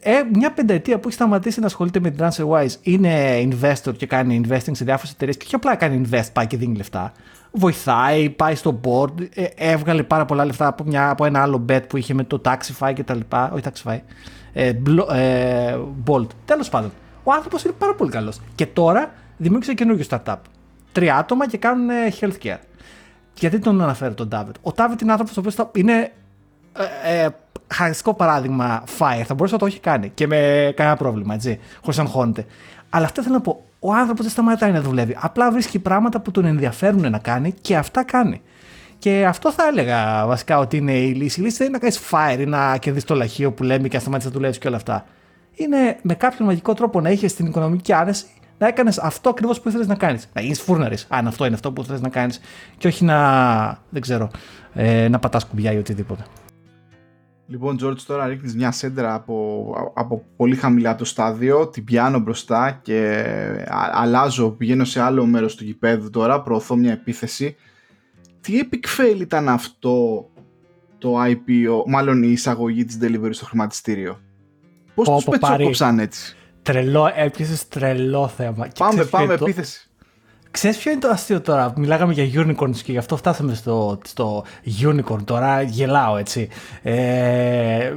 [0.00, 4.40] ε, μια πενταετία που έχει σταματήσει να ασχολείται με την TransferWise είναι investor και κάνει
[4.44, 7.12] investing σε διάφορες εταιρείες και όχι απλά κάνει invest, πάει και δίνει λεφτά.
[7.50, 11.82] Βοηθάει, πάει στο board, ε, έβγαλε πάρα πολλά λεφτά από, μια, από ένα άλλο bet
[11.88, 13.50] που είχε με το Taxify και τα λοιπά.
[13.52, 13.98] Όχι Taxify.
[14.52, 14.72] Ε,
[15.12, 16.26] ε, Bolt.
[16.44, 16.92] Τέλος πάντων.
[17.22, 18.40] Ο άνθρωπος είναι πάρα πολύ καλός.
[18.54, 20.36] Και τώρα δημιούργησε καινούργιο startup.
[20.92, 21.88] Τρία άτομα και κάνουν
[22.20, 22.58] healthcare.
[23.34, 24.52] Γιατί τον αναφέρω τον David.
[24.62, 26.12] Ο David είναι άνθρωπος ο οποίος είναι
[27.04, 27.28] ε, ε,
[27.74, 29.22] χαριστικό παράδειγμα fire.
[29.26, 32.46] Θα μπορούσε να το έχει κάνει και με κανένα πρόβλημα, έτσι, χωρίς να αγχώνεται.
[32.90, 33.62] Αλλά αυτό θέλω να πω.
[33.80, 35.16] Ο άνθρωπος δεν σταματάει να δουλεύει.
[35.20, 38.40] Απλά βρίσκει πράγματα που τον ενδιαφέρουν να κάνει και αυτά κάνει.
[38.98, 41.40] Και αυτό θα έλεγα βασικά ότι είναι η λύση.
[41.40, 43.94] Η λύση δεν είναι να κάνεις fire ή να κερδίσεις το λαχείο που λέμε και
[43.94, 45.04] να σταματήσεις να δουλεύεις και όλα αυτά.
[45.54, 48.26] Είναι με κάποιο μαγικό τρόπο να είχες την οικονομική άνεση
[48.58, 50.28] να έκανες αυτό ακριβώς που ήθελες να κάνεις.
[50.32, 52.40] Να γίνεις φούρναρης, αν αυτό είναι αυτό που ήθελε να κάνεις,
[52.78, 54.30] και όχι να, δεν ξέρω,
[54.74, 56.22] ε, να πατάς κουμπιά ή οτιδήποτε.
[57.50, 62.78] Λοιπόν, George, τώρα ρίχνεις μια σέντρα από, από πολύ χαμηλά το στάδιο, την πιάνω μπροστά
[62.82, 63.24] και
[63.92, 67.56] αλλάζω, πηγαίνω σε άλλο μέρος του γηπέδου τώρα, προωθώ μια επίθεση.
[68.40, 70.28] Τι epic fail ήταν αυτό
[70.98, 74.20] το IPO, μάλλον η εισαγωγή της delivery στο χρηματιστήριο;
[74.94, 78.68] Πώς Πω, τους πετσόκοψαν έτσι; Τρελό, έπιασες τρελό θέμα.
[78.78, 79.87] Πάμε, πάμε, επίθεση.
[80.58, 84.44] Ξέρεις ποιο είναι το αστείο τώρα, μιλάγαμε για unicorns και γι' αυτό φτάσαμε στο, στο
[84.82, 86.48] unicorn, τώρα γελάω έτσι.
[86.82, 87.94] Ε,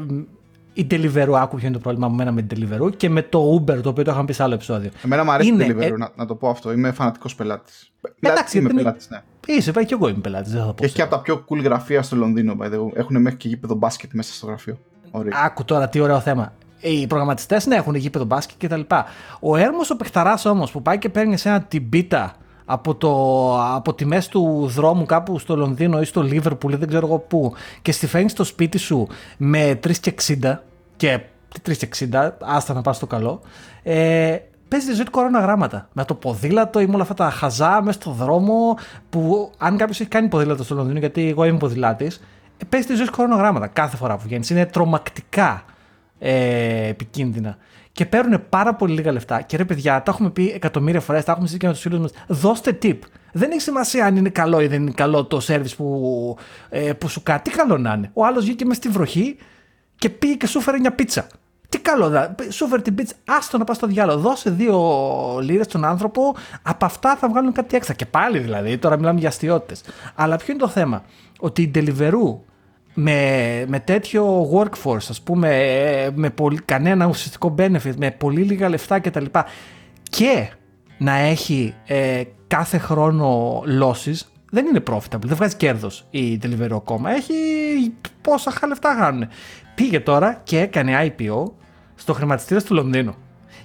[0.74, 3.56] η Deliveroo, άκου ποιο είναι το πρόβλημα μου μένα με την Deliveroo και με το
[3.56, 4.90] Uber, το οποίο το είχαμε πει σε άλλο επεισόδιο.
[5.04, 5.98] Εμένα μου αρέσει είναι, η Deliveroo, ε...
[5.98, 7.92] να, να, το πω αυτό, είμαι φανατικός πελάτης.
[8.20, 9.22] Εντάξει, είμαι πελάτης, ναι.
[9.46, 10.84] Είσαι, πάει και εγώ είμαι πελάτης, δεν θα πω.
[10.84, 12.56] Έχει και από τα πιο cool γραφεία στο Λονδίνο,
[12.94, 14.78] έχουν μέχρι και γήπεδο μπάσκετ μέσα στο γραφείο.
[15.12, 15.34] Ωραία.
[15.46, 18.96] Άκου τώρα τι ωραίο θέμα οι προγραμματιστές ναι, έχουν γήπεδο μπάσκετ κτλ.
[19.40, 22.36] Ο Έρμος ο παιχταράς όμως που πάει και παίρνει σε ένα τιμπίτα
[22.72, 27.06] από, το, από τη μέση του δρόμου κάπου στο Λονδίνο ή στο Λίβερπουλ, δεν ξέρω
[27.06, 29.08] εγώ πού, και στη φέρνει στο σπίτι σου
[29.38, 30.58] με 3,60
[30.96, 31.20] και
[31.66, 33.42] 3,60, άστα να πας στο καλό,
[33.84, 35.90] ε, παίζεις τη ζωή του κορώνα γράμματα.
[35.94, 38.78] Με το ποδήλατο ή με όλα αυτά τα χαζά μέσα στο δρόμο
[39.10, 42.22] που αν κάποιος έχει κάνει ποδήλατο στο Λονδίνο, γιατί εγώ είμαι ποδηλάτης,
[42.70, 44.50] παίζεις τη ζωή χρονογράμματα κάθε φορά που βγαίνεις.
[44.50, 45.64] Είναι τρομακτικά
[46.20, 47.58] ε, επικίνδυνα.
[47.92, 49.42] Και παίρνουν πάρα πολύ λίγα λεφτά.
[49.42, 52.14] Και ρε παιδιά, τα έχουμε πει εκατομμύρια φορές, τα έχουμε συζητήσει και με τους φίλους
[52.28, 52.40] μας.
[52.42, 53.00] Δώστε tip.
[53.32, 56.38] Δεν έχει σημασία αν είναι καλό ή δεν είναι καλό το service που,
[56.70, 57.40] ε, που σου κάνει.
[57.40, 58.10] Τι καλό να είναι.
[58.14, 59.38] Ο άλλος βγήκε μες στη βροχή
[59.96, 61.28] και πήγε και σου έφερε μια πίτσα.
[61.70, 62.36] Τι καλό, δα.
[62.50, 64.20] σου έφερε την πίτσα, άστο να πας στο διάλογο.
[64.20, 64.80] Δώσε δύο
[65.42, 67.96] λίρες στον άνθρωπο, από αυτά θα βγάλουν κάτι έξtra.
[67.96, 69.82] Και πάλι δηλαδή, τώρα μιλάμε για αστείωτες.
[70.16, 71.04] Αλλά ποιο είναι το θέμα,
[71.40, 72.38] ότι η Deliveroo
[72.94, 75.50] με, με τέτοιο workforce, ας πούμε,
[76.16, 79.26] με πολύ, κανένα ουσιαστικό benefit, με πολύ λίγα λεφτά κτλ.
[79.26, 79.42] Και,
[80.10, 80.50] και
[80.98, 84.20] να έχει ε, κάθε χρόνο losses,
[84.52, 87.12] δεν είναι profitable, δεν βγάζει κέρδος η Deliveroo ακόμα.
[87.12, 87.34] Έχει
[88.22, 89.28] πόσα λεφτά χάνουν.
[89.76, 91.44] Πήγε τώρα και έκανε IPO
[91.96, 93.16] στο χρηματιστήριο του Λονδίνου.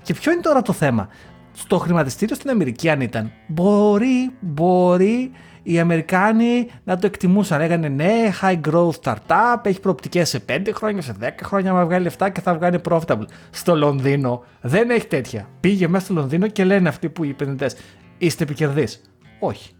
[0.02, 1.08] Και ποιο είναι τώρα το θέμα;
[1.52, 5.30] Στο χρηματιστήριο στην Αμερική αν ήταν, μπορεί, μπορεί
[5.68, 7.60] οι Αμερικάνοι να το εκτιμούσαν.
[7.60, 12.02] Έγανε ναι, high growth startup, έχει προοπτικές σε 5 χρόνια, σε 10 χρόνια, μα βγάλει
[12.02, 13.24] λεφτά και θα βγάλει profitable.
[13.50, 15.48] Στο Λονδίνο δεν έχει τέτοια.
[15.60, 17.76] Πήγε μέσα στο Λονδίνο και λένε αυτοί που οι επενδυτές,
[18.18, 19.00] είστε επικερδείς.
[19.40, 19.70] Όχι.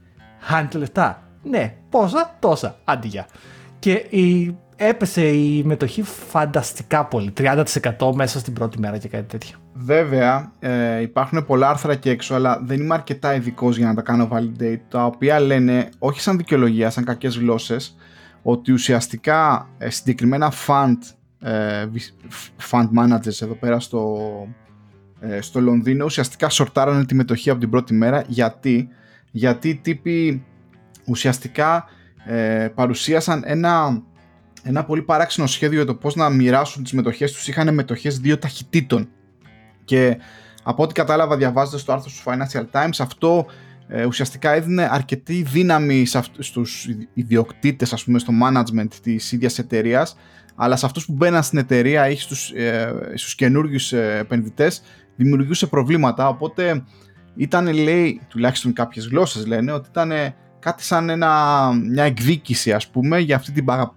[0.41, 1.23] Χάνετε λεφτά.
[1.43, 2.79] Ναι, πόσα, τόσα.
[2.85, 3.27] Αντιγεια.
[3.79, 7.33] Και η, έπεσε η μετοχή φανταστικά πολύ.
[7.37, 7.65] 30%
[8.15, 9.57] μέσα στην πρώτη μέρα και κάτι τέτοιο.
[9.73, 14.03] Βέβαια, ε, υπάρχουν πολλά άρθρα και έξω, αλλά δεν είμαι αρκετά ειδικός για να τα
[14.03, 17.97] κάνω validate, τα οποία λένε, όχι σαν δικαιολογία, σαν κακές γλώσσες,
[18.43, 20.97] ότι ουσιαστικά ε, συγκεκριμένα fund,
[21.41, 21.87] ε,
[22.71, 24.19] fund managers εδώ πέρα στο,
[25.21, 28.25] ε, στο Λονδίνο ουσιαστικά σορτάρανε τη μετοχή από την πρώτη μέρα.
[28.27, 28.89] Γιατί,
[29.31, 30.45] γιατί οι τύποι
[31.07, 31.85] ουσιαστικά
[32.27, 34.03] ε, παρουσίασαν ένα,
[34.69, 37.49] ένα πολύ παράξενο σχέδιο για το πώς να μοιράσουν τις μετοχές τους.
[37.49, 39.09] Είχαν μετοχές δύο ταχυτήτων
[39.85, 40.19] και
[40.63, 43.47] από ό,τι κατάλαβα διαβάζοντας το άρθρο του Financial Times αυτό
[43.89, 49.59] ε, ουσιαστικά έδινε αρκετή δύναμη σε αυτούς, στους ιδιοκτήτες ας πούμε στο management της ίδιας
[49.59, 50.17] εταιρείας,
[50.55, 54.83] αλλά σε αυτούς που μπαίναν στην εταιρεία ή στους, ε, στους καινούργιους ε, επενδυτές
[55.17, 56.85] δημιουργούσε προβλήματα οπότε
[57.37, 60.13] ήταν λέει τουλάχιστον κάποιες γλώσσες λένε ότι ήταν
[60.67, 63.95] κάτι σαν ένα, μια εκδίκηση ας πούμε για αυτή την παρα,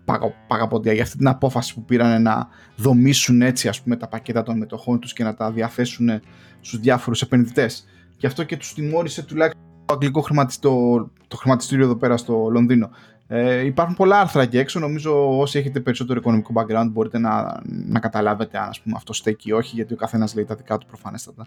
[0.47, 4.57] παραποντία, για αυτή την απόφαση που πήραν να δομήσουν έτσι ας πούμε τα πακέτα των
[4.57, 6.21] μετοχών τους και να τα διαθέσουν
[6.61, 7.85] στους διάφορους επενδυτές.
[8.17, 12.89] Και αυτό και τους τιμώρησε τουλάχιστον το αγγλικό χρηματιστήριο, το χρηματιστήριο εδώ πέρα στο Λονδίνο.
[13.27, 14.79] Ε, υπάρχουν πολλά άρθρα εκεί έξω.
[14.79, 19.49] Νομίζω όσοι έχετε περισσότερο οικονομικό background μπορείτε να, να καταλάβετε αν ας πούμε, αυτό στέκει
[19.49, 21.45] ή όχι, γιατί ο καθένας λέει τα δικά του προφανέστατα.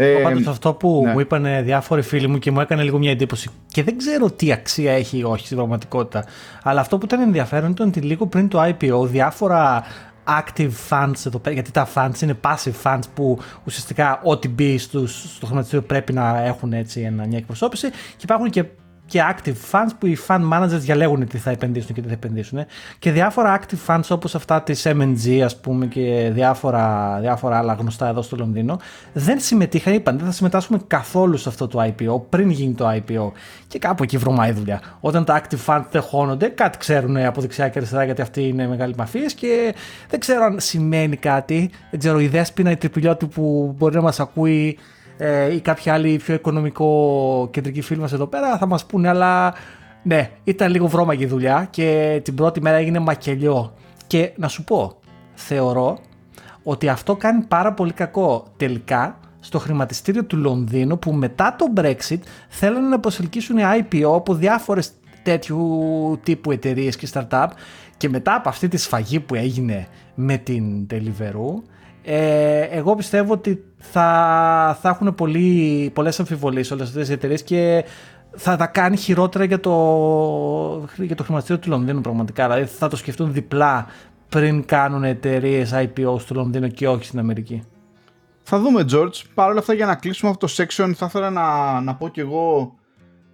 [0.00, 1.12] Ε, Πάντως αυτό που ναι.
[1.12, 4.52] μου είπαν διάφοροι φίλοι μου και μου έκανε λίγο μια εντύπωση και δεν ξέρω τι
[4.52, 6.24] αξία έχει ή όχι στην πραγματικότητα
[6.62, 9.84] αλλά αυτό που ήταν ενδιαφέρον ήταν ότι λίγο πριν το IPO διάφορα
[10.28, 15.34] active funds εδώ πέρα, γιατί τα funds είναι passive funds που ουσιαστικά ό,τι μπει στους,
[15.34, 18.64] στο χρηματιστήριο πρέπει να έχουν έτσι μια εκπροσώπηση και υπάρχουν και
[19.08, 22.58] και active funds που οι fund managers διαλέγουν τι θα επενδύσουν και τι θα επενδύσουν.
[22.98, 28.08] Και διάφορα active funds όπως αυτά της M&G ας πούμε και διάφορα, διάφορα άλλα γνωστά
[28.08, 28.78] εδώ στο Λονδίνο
[29.12, 33.32] δεν συμμετείχαν, είπαν δεν θα συμμετάσχουμε καθόλου σε αυτό το IPO πριν γίνει το IPO.
[33.68, 34.80] Και κάπου εκεί βρωμάει η δουλειά.
[35.00, 38.66] Όταν τα active funds δεν χώνονται, κάτι ξέρουν από δεξιά και αριστερά γιατί αυτοί είναι
[38.66, 39.74] μεγάλοι μαφίες και
[40.08, 41.70] δεν ξέρω αν σημαίνει κάτι.
[41.90, 44.78] Δεν ξέρω, η δέσποινα, η τρυπηλιώτη που μπορεί να μας ακούει
[45.20, 49.54] ε, ή κάποια άλλη πιο οικονομικό κεντρική φίλη μας εδώ πέρα θα μας πούνε αλλά
[50.02, 53.72] ναι ήταν λίγο βρώμαγη δουλειά και την πρώτη μέρα έγινε μακελιό.
[54.06, 54.98] Και να σου πω
[55.34, 55.98] θεωρώ
[56.62, 62.18] ότι αυτό κάνει πάρα πολύ κακό τελικά στο χρηματιστήριο του Λονδίνου που μετά το Brexit
[62.48, 64.90] θέλουν να προσελκύσουν IPO από διάφορες
[65.22, 67.46] τέτοιου τύπου εταιρείες και startup
[67.96, 71.62] και μετά από αυτή τη σφαγή που έγινε με την Deliveroo
[72.02, 77.84] ε, εγώ πιστεύω ότι θα, θα έχουν πολύ, πολλές αμφιβολίες όλες αυτές οι εταιρείες και
[78.30, 79.72] θα τα κάνει χειρότερα για το,
[80.96, 82.46] για το χρηματιστήριο του Λονδίνου πραγματικά.
[82.46, 83.86] Δηλαδή θα το σκεφτούν διπλά
[84.28, 87.62] πριν κάνουν εταιρείες IPO στο Λονδίνο και όχι στην Αμερική.
[88.42, 89.22] Θα δούμε, George.
[89.34, 92.20] Παρ' όλα αυτά, για να κλείσουμε αυτό το section, θα ήθελα να, να πω κι
[92.20, 92.74] εγώ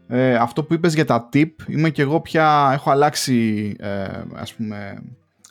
[0.07, 1.51] ε, αυτό που είπες για τα tip.
[1.67, 5.03] Είμαι κι εγώ πια, έχω αλλάξει, ε, ας πούμε,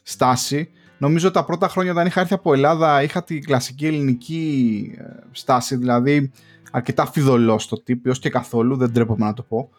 [0.04, 0.70] στάση.
[1.04, 5.76] Νομίζω τα πρώτα χρόνια όταν είχα έρθει από Ελλάδα είχα την κλασική ελληνική ε, στάση,
[5.76, 6.32] δηλαδή
[6.72, 9.70] αρκετά φιδωλό στο τύπο, ως και καθόλου, δεν τρέπομαι να το πω.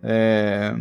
[0.00, 0.74] Ε,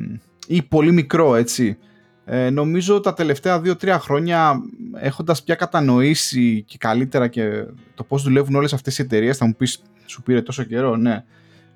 [0.47, 1.77] ή πολύ μικρό, έτσι.
[2.25, 4.61] Ε, νομίζω τα τελευταία 2-3 χρόνια
[4.93, 7.65] έχοντας πια κατανοήσει και καλύτερα και
[7.95, 11.23] το πώς δουλεύουν όλες αυτές οι εταιρείες, θα μου πεις σου πήρε τόσο καιρό, ναι.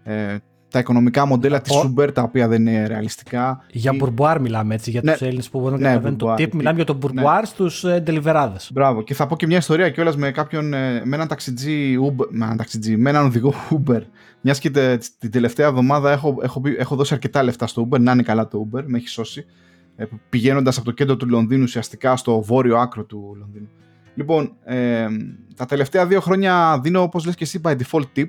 [0.03, 0.37] Ε,
[0.69, 3.63] τα οικονομικά μοντέλα της Uber τα οποία δεν είναι ρεαλιστικά.
[3.71, 6.55] Για μπουρμπουάρ μιλάμε έτσι, για ναι, τους Έλληνες που μπορούν να ναι, καταλαβαίνουν το tip.
[6.55, 7.45] Μιλάμε για τον μπουρμπουάρ ναι.
[7.45, 8.03] στους ε,
[8.73, 9.03] Μπράβο.
[9.03, 12.45] Και θα πω και μια ιστορία κιόλας με κάποιον, ε, με έναν ταξιτζή Uber, με
[12.45, 13.53] έναν, ταξιτζή, με έναν οδηγό
[13.87, 14.01] Uber.
[14.41, 18.23] Μιας και την τελευταία εβδομάδα έχω, έχω, έχω δώσει αρκετά λεφτά στο Uber, να είναι
[18.23, 19.45] καλά το Uber, με έχει σώσει.
[19.95, 23.67] ε, πηγαίνοντας από το κέντρο του Λονδίνου ουσιαστικά στο βόρειο άκρο του Λονδίνου.
[24.15, 25.07] Λοιπόν, ε,
[25.55, 28.27] τα τελευταία δύο χρόνια δίνω όπως λες και εσύ by default tip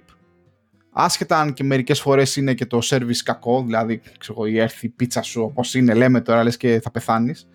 [0.93, 4.89] άσχετα αν και μερικές φορές είναι και το service κακό δηλαδή ξέρω, η έρθει η
[4.89, 7.49] πίτσα σου όπως είναι λέμε τώρα λες και θα πεθάνεις.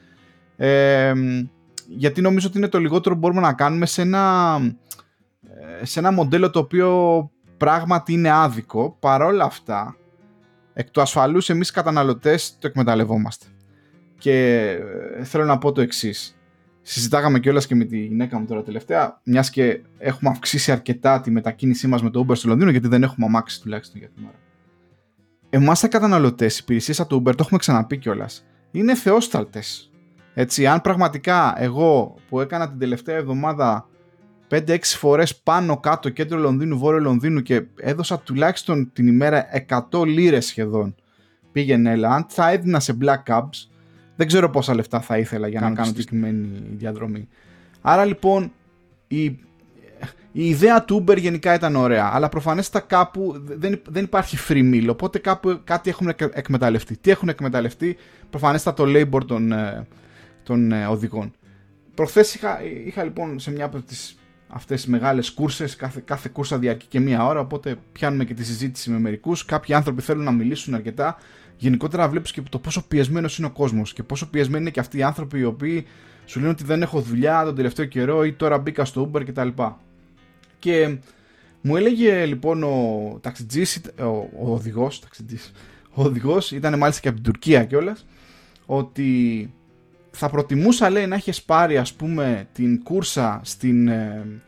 [0.58, 1.14] Ε,
[1.88, 4.58] γιατί νομίζω ότι είναι το λιγότερο που μπορούμε να κάνουμε σε ένα,
[5.82, 8.98] ε, σε ένα μοντέλο το οποίο πράγματι είναι άδικο.
[9.00, 9.96] Παρόλα αυτά
[10.74, 13.46] εκ του ασφαλούς εμείς καταναλωτές το εκμεταλλευόμαστε.
[14.18, 14.60] Και
[15.18, 16.38] ε, θέλω να πω το εξής.
[16.88, 21.32] Συζητάγαμε κιόλας και με τη γυναίκα μου τώρα τελευταία, μιας και έχουμε αυξήσει αρκετά τη
[21.32, 24.40] μετακίνησή μας με το Uber στο Λονδίνο, γιατί δεν έχουμε αμάξει τουλάχιστον για την ώρα.
[25.50, 29.92] Εμάς, τα καταναλωτές, οι υπηρεσίες από το Uber, το έχουμε ξαναπεί κιόλας, είναι θεόσταλτες.
[30.34, 33.88] Έτσι, αν πραγματικά εγώ που έκανα την τελευταία εβδομάδα
[34.50, 39.46] 5-6 φορές πάνω κάτω κέντρο Λονδίνου, βόρειο Λονδίνου και έδωσα τουλάχιστον την ημέρα
[39.92, 40.96] 100 λίρες σχεδόν
[41.52, 43.75] πήγαινε έλα, αν θα έδινα σε black cabs
[44.16, 47.28] δεν ξέρω πόσα λεφτά θα ήθελα για να κάνω τη συγκεκριμένη διαδρομή.
[47.82, 48.52] Άρα λοιπόν
[49.08, 49.24] η,
[50.32, 54.88] η ιδέα του Uber γενικά ήταν ωραία, αλλά προφανέστα κάπου δεν, δεν υπάρχει free meal,
[54.90, 56.98] οπότε κάπου κάτι έχουν εκμεταλλευτεί.
[56.98, 57.98] Τι έχουν εκμεταλλευτεί,
[58.30, 59.88] προφανέστα το labor των, ε,
[60.44, 61.34] των ε, οδηγών.
[61.96, 66.58] Προχθές είχα, είχα λοιπόν σε μια από τις αυτές τις μεγάλες κούρσες, κάθε, κάθε κούρσα
[66.58, 69.46] διαρκεί και μία ώρα, οπότε πιάνουμε και τη συζήτηση με μερικούς.
[69.46, 71.18] Κάποιοι άνθρωποι θέλουν να μιλήσουν αρκετά,
[71.58, 74.98] γενικότερα βλέπεις και το πόσο πιεσμένος είναι ο κόσμος και πόσο πιεσμένοι είναι και αυτοί
[74.98, 75.86] οι άνθρωποι οι οποίοι
[76.26, 79.48] σου λένε ότι δεν έχω δουλειά τον τελευταίο καιρό ή τώρα μπήκα στο Uber κτλ.
[80.60, 80.98] Και
[81.62, 85.02] μου έλεγε λοιπόν ο ταξιτζής, ο, ο οδηγός,
[85.94, 88.06] ο οδηγός ήταν μάλιστα και από την Τουρκία κιόλας,
[88.66, 89.54] ότι
[90.12, 94.42] θα προτιμούσα λέει να έχεις πάρει ας πούμε την κούρσα στην, ε,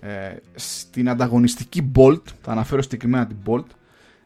[0.00, 3.66] ε, στην ανταγωνιστική Bolt, θα αναφέρω συγκεκριμένα την Bolt,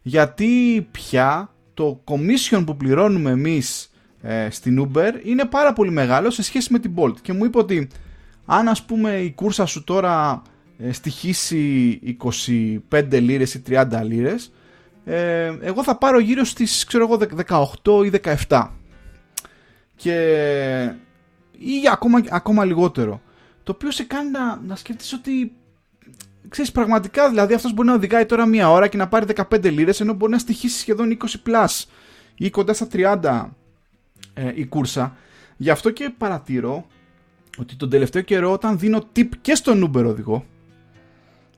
[0.02, 3.90] γιατί πια το commission που πληρώνουμε εμείς
[4.22, 7.20] ε, στην Uber είναι πάρα πολύ μεγάλο σε σχέση με την Bolt.
[7.22, 7.88] Και μου είπε ότι
[8.46, 10.42] αν ας πούμε η κούρσα σου τώρα
[10.78, 12.00] ε, στοιχήσει
[12.90, 14.52] 25 λίρες ή 30 λίρες
[15.04, 17.20] ε, εγώ θα πάρω γύρω στις ξέρω εγώ
[17.82, 18.68] 18 ή 17
[19.96, 20.14] και
[21.58, 23.20] ή ακόμα, ακόμα λιγότερο.
[23.62, 25.52] Το οποίο σε κάνει να, να σκέφτεσαι ότι
[26.48, 30.00] ξέρεις πραγματικά δηλαδή αυτός μπορεί να οδηγάει τώρα μία ώρα και να πάρει 15 λίρες
[30.00, 31.84] ενώ μπορεί να στοιχήσει σχεδόν 20 plus
[32.34, 33.48] ή κοντά στα 30
[34.34, 35.16] ε, η κούρσα.
[35.56, 36.86] Γι' αυτό και παρατηρώ
[37.58, 40.44] ότι τον τελευταίο καιρό όταν δίνω tip και στον Uber οδηγό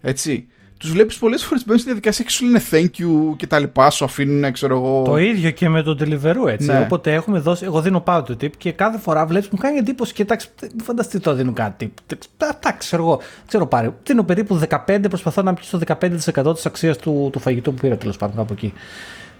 [0.01, 0.49] έτσι
[0.81, 3.91] τους βλέπεις πολλές φορές μπαίνουν στη διαδικασία και σου λένε thank you και τα λοιπά,
[3.91, 5.03] σου αφήνουν, ξέρω εγώ.
[5.03, 6.66] Το ίδιο και με τον Deliveroo έτσι.
[6.66, 6.81] Ναι.
[6.81, 10.22] Όποτε έχουμε δώσει, εγώ δίνω το tip και κάθε φορά βλέπεις, μου κάνει εντύπωση και
[10.22, 10.49] εντάξει,
[10.83, 12.16] φανταστείτε το δίνουν κάτι tip.
[12.37, 13.95] Εντάξει, ξέρω εγώ, ξέρω πάρει.
[14.03, 15.97] Δίνω περίπου 15, προσπαθώ να πιω το
[16.45, 18.72] 15% της αξίας του, του φαγητού που πήρα τέλος πάντων από εκεί.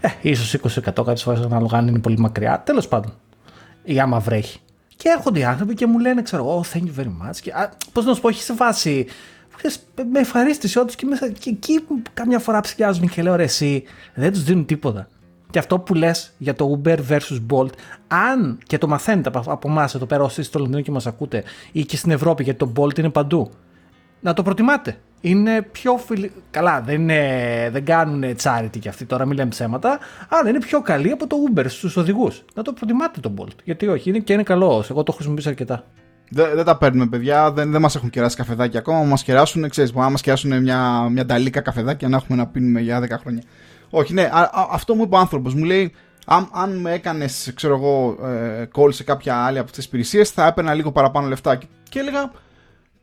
[0.01, 2.63] Ε, ίσως 20% κάποιες φορές ανάλογα αν είναι πολύ μακριά.
[2.67, 3.13] Τέλος πάντων.
[3.83, 4.59] Ή άμα βρέχει.
[4.97, 7.69] Και έρχονται οι άνθρωποι και μου λένε, ξέρω εγώ, oh, thank you very much.
[7.93, 9.07] Πώς να σου πω, έχεις σε βάση
[10.11, 11.85] με ευχαρίστηση όντως και, μέσα, και εκεί
[12.15, 13.83] καμιά φορά ψηλιάζουν και λέω ρε εσύ
[14.15, 15.09] δεν τους δίνουν τίποτα.
[15.51, 17.71] Και αυτό που λες για το Uber versus Bolt,
[18.09, 21.43] αν και το μαθαίνετε από εμάς εδώ πέρα, όσοι στο Λονδίνο και μας ακούτε,
[21.73, 23.51] ή και στην Ευρώπη, γιατί το Bolt είναι παντού,
[24.21, 24.97] να το προτιμάτε.
[25.21, 26.31] Είναι πιο φιλ...
[26.51, 27.69] Καλά, δεν, είναι...
[27.73, 29.99] δεν κάνουν charity κι αυτοί τώρα, μην λέμε ψέματα,
[30.29, 32.45] αλλά είναι πιο καλή από το Uber στους οδηγούς.
[32.55, 33.57] Να το προτιμάτε το Bolt.
[33.65, 34.85] Γιατί όχι, είναι και είναι καλό.
[34.91, 35.85] Εγώ το χρησιμοποιήσω αρκετά.
[36.33, 37.53] Δεν, δεν τα παίρνουμε, παιδιά.
[37.53, 39.05] Δεν, δεν μας έχουν κεράσει καφεδάκια ακόμα.
[39.05, 43.01] Μας κεράσουν, ξέρεις, να μας κεράσουν μια, μια νταλίκα καφεδάκια να έχουμε να πίνουμε για
[43.03, 43.43] 10 χρόνια.
[43.91, 45.55] Όχι, ναι, α, α, αυτό μου είπε ο άνθρωπος.
[45.55, 45.93] Μου λέει,
[46.27, 50.31] αν, αν με έκανες, ξέρω εγώ, ε, call σε κάποια άλλη από αυτές τις υπηρεσίες,
[50.31, 51.57] θα έπαιρνα λίγο παραπάνω λεφτά.
[51.57, 52.33] Και, και έλεγα,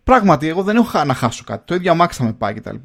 [0.03, 1.61] πράγματι, εγώ δεν έχω να χάσω κάτι.
[1.65, 2.75] Το ίδιο αμάξι θα με πάει κτλ.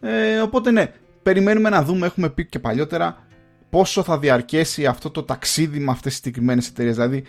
[0.00, 0.92] Ε, οπότε, ναι,
[1.22, 3.16] περιμένουμε να δούμε, έχουμε πει και παλιότερα,
[3.70, 6.94] πόσο θα διαρκέσει αυτό το ταξίδι με αυτές τις συγκεκριμένες εταιρείες.
[6.94, 7.24] Δηλαδή,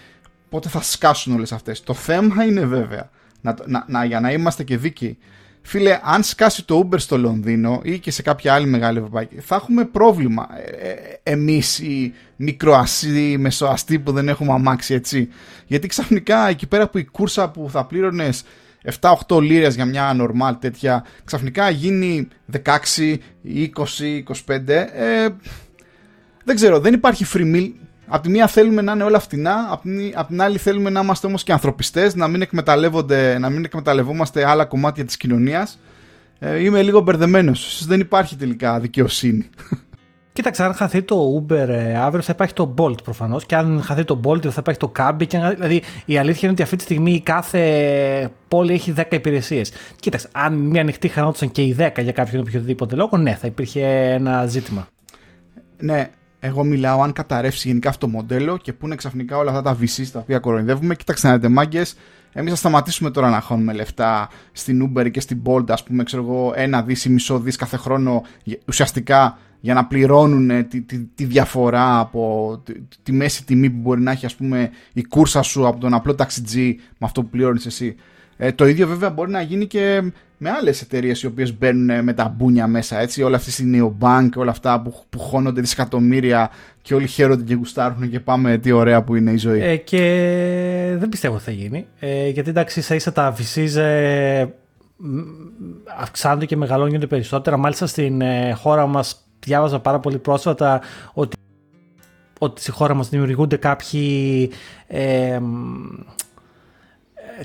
[0.56, 1.84] πότε θα σκάσουν όλες αυτές.
[1.84, 3.10] Το θέμα είναι βέβαια,
[3.42, 5.18] να, να, να, για να είμαστε και δίκαιοι,
[5.62, 9.56] φίλε, αν σκάσει το Uber στο Λονδίνο ή και σε κάποια άλλη μεγάλη ευρωπαϊκή, θα
[9.56, 10.48] έχουμε πρόβλημα.
[10.58, 15.30] Ε, ε, εμείς οι μικροαστοί, οι μεσοαστοί που δεν έχουμε αμάξει έτσι.
[15.68, 18.30] Γιατί ξαφνικά εκεί πέρα που η κούρσα που θα πλήρωνε
[19.28, 23.74] 7-8 λίρες για μια normal τέτοια, ξαφνικά γίνει 16, 20,
[24.48, 24.68] 25.
[24.68, 25.28] Ε,
[26.44, 27.72] δεν ξέρω, δεν υπάρχει free meal
[28.08, 29.80] Απ' τη μία θέλουμε να είναι όλα φτηνά,
[30.14, 34.46] απ' την άλλη θέλουμε να είμαστε όμως και ανθρωπιστές, να μην, εκμεταλλεύονται, να μην εκμεταλλευόμαστε
[34.46, 35.80] άλλα κομμάτια της κοινωνίας.
[36.40, 37.86] Ε, είμαι λίγο μπερδεμένος.
[37.88, 39.50] δεν υπάρχει τελικά δικαιοσύνη.
[40.36, 43.46] Κοίταξε, αν χαθεί το Uber ε, αύριο θα υπάρχει το Bolt προφανώς.
[43.46, 45.28] Και αν χαθεί το Bolt θα υπάρχει το Cabby.
[45.28, 49.72] Και, δηλαδή η αλήθεια είναι ότι αυτή τη στιγμή κάθε πόλη έχει 10 υπηρεσίες.
[50.00, 53.82] Κοίταξε, αν μια ανοιχτή χαρόντουσαν και οι 10 για κάποιον οποιοδήποτε λόγο, ναι, θα υπήρχε
[54.14, 54.88] ένα ζήτημα.
[55.78, 56.10] Ναι,
[56.46, 59.78] Εγώ μιλάω αν καταρρεύσει γενικά αυτό το μοντέλο και πού είναι ξαφνικά όλα αυτά τα
[59.82, 60.96] VC τα οποία κοροϊδεύουμε.
[60.96, 61.96] Κοιτάξτε να δείτε, μάγκες,
[62.34, 66.24] εμείς θα σταματήσουμε τώρα να χώνουμε λεφτά στην Uber και στην Bolt, ας πούμε, ξέρω
[66.24, 68.24] εγώ, ένα δις ή μισό δις κάθε χρόνο
[68.68, 72.74] ουσιαστικά για να πληρώνουν τη, τη, τη διαφορά από τη,
[73.04, 76.16] τη, μέση τιμή που μπορεί να έχει ας πούμε η κούρσα σου από τον απλό
[76.16, 77.96] ταξιτζή με αυτό που πληρώνεις εσύ.
[78.38, 80.02] Ε, το ίδιο βέβαια μπορεί να γίνει και
[80.38, 83.00] με άλλες εταιρείες οι οποίες μπαίνουν με τα μπούνια μέσα.
[83.00, 86.50] Έτσι, όλα αυτή η Neobank, όλα αυτά που, που χώνονται δισεκατομμύρια
[86.82, 89.62] και όλοι χαίρονται και γουστάρουν και πάμε τι ωραία που είναι η ζωή.
[89.62, 91.88] Ε, και δεν πιστεύω ότι θα γίνει.
[92.00, 94.46] Ε, γιατί εντάξει, ίσα ίσα τα VCs ε,
[96.00, 97.58] αυξάνονται και μεγαλώνονται περισσότερα.
[97.58, 100.82] Μάλιστα στην ε, χώρα μας διάβαζα πάρα πολύ πρόσφατα
[101.14, 101.38] ότι,
[102.40, 104.50] ότι στη χώρα μας δημιουργούνται κάποιοι
[104.88, 105.40] ε,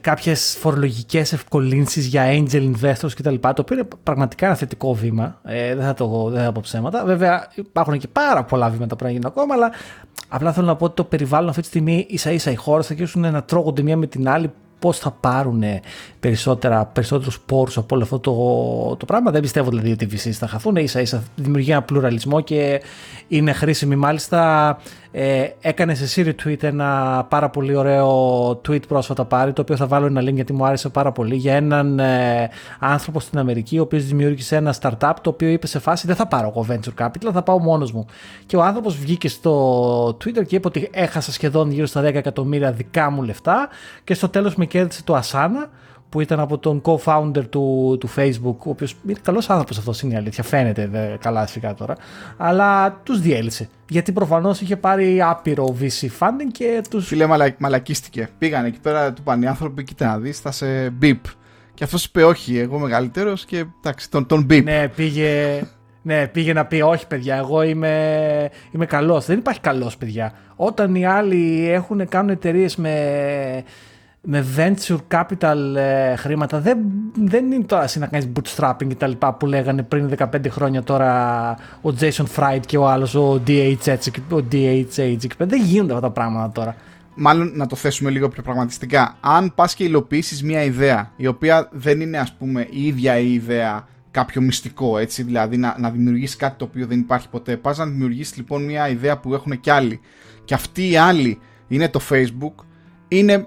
[0.01, 3.35] κάποιες φορολογικές ευκολύνσεις για angel investors κτλ.
[3.35, 5.41] Το οποίο είναι πραγματικά ένα θετικό βήμα.
[5.45, 7.05] Ε, δεν, θα το, δεν θα πω ψέματα.
[7.05, 9.71] Βέβαια υπάρχουν και πάρα πολλά βήματα που να γίνουν ακόμα, αλλά
[10.29, 12.93] απλά θέλω να πω ότι το περιβάλλον αυτή τη στιγμή ίσα ίσα οι χώρες θα
[12.93, 15.63] αρχίσουν να τρώγονται μία με την άλλη πώς θα πάρουν
[16.21, 19.31] περισσότερα, περισσότερους πόρους από όλο αυτό το, το πράγμα.
[19.31, 22.83] Δεν πιστεύω δηλαδή ότι οι VCs θα χαθούν, ίσα ίσα δημιουργεί ένα πλουραλισμό και
[23.29, 23.97] είναι χρήσιμη.
[23.97, 24.79] Μάλιστα
[25.13, 29.87] ε, έκανε σε Siri Tweet ένα πάρα πολύ ωραίο tweet πρόσφατα πάρει, το οποίο θα
[29.87, 33.83] βάλω ένα link γιατί μου άρεσε πάρα πολύ, για έναν ε, άνθρωπο στην Αμερική, ο
[33.83, 37.31] οποίος δημιούργησε ένα startup, το οποίο είπε σε φάση δεν θα πάρω εγώ venture capital,
[37.33, 38.07] θα πάω μόνος μου.
[38.47, 42.73] Και ο άνθρωπος βγήκε στο Twitter και είπε ότι έχασα σχεδόν γύρω στα 10 εκατομμύρια
[42.73, 43.69] δικά μου λεφτά
[44.05, 45.69] και στο τέλος με κέρδισε το Asana,
[46.11, 50.15] που ήταν από τον co-founder του, του Facebook, ο οποίος είναι καλός άνθρωπος αυτός είναι
[50.15, 50.43] η αλήθεια.
[50.45, 51.97] Φαίνεται δε, καλά φυσικά τώρα.
[52.37, 53.69] Αλλά τους διέλυσε.
[53.89, 57.01] Γιατί προφανώς είχε πάρει άπειρο VC funding και του.
[57.01, 58.29] Φίλε, μαλα, μαλακίστηκε.
[58.39, 61.21] Πήγανε εκεί πέρα, του πάνε οι άνθρωποι, κοίτα να δεις, θα σε beep.
[61.75, 64.63] Και αυτός είπε όχι, εγώ μεγαλύτερος και εντάξει, τον, τον beep.
[64.63, 65.63] Ναι, πήγε.
[66.03, 69.27] Ναι, πήγε να πει όχι παιδιά, εγώ είμαι, είμαι καλός.
[69.27, 70.33] Δεν υπάρχει καλός παιδιά.
[70.57, 72.95] Όταν οι άλλοι έχουν, κάνουν εταιρείες με
[74.23, 76.61] με venture capital ε, χρήματα.
[76.61, 76.79] Δεν,
[77.25, 81.51] δεν είναι τώρα να κάνεις bootstrapping και τα λοιπά που λέγανε πριν 15 χρόνια τώρα
[81.83, 83.97] ο Jason Fried και ο άλλος ο DHH,
[84.33, 86.77] ο DHH δεν γίνονται αυτά τα πράγματα τώρα.
[87.15, 89.17] Μάλλον να το θέσουμε λίγο πιο πραγματιστικά.
[89.21, 93.33] Αν πας και υλοποιήσεις μια ιδέα η οποία δεν είναι ας πούμε η ίδια η
[93.33, 97.79] ιδέα κάποιο μυστικό έτσι δηλαδή να, να δημιουργήσει κάτι το οποίο δεν υπάρχει ποτέ πας
[97.79, 100.01] να δημιουργήσεις λοιπόν μια ιδέα που έχουν κι άλλοι.
[100.45, 102.65] Και αυτή η άλλη είναι το facebook
[103.09, 103.47] είναι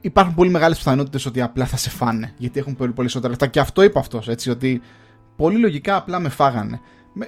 [0.00, 2.32] υπάρχουν πολύ μεγάλες πιθανότητες ότι απλά θα σε φάνε.
[2.36, 3.46] Γιατί έχουν πολύ περισσότερα λεφτά.
[3.46, 4.80] Και αυτό είπε αυτός, έτσι, ότι
[5.36, 6.80] πολύ λογικά απλά με φάγανε.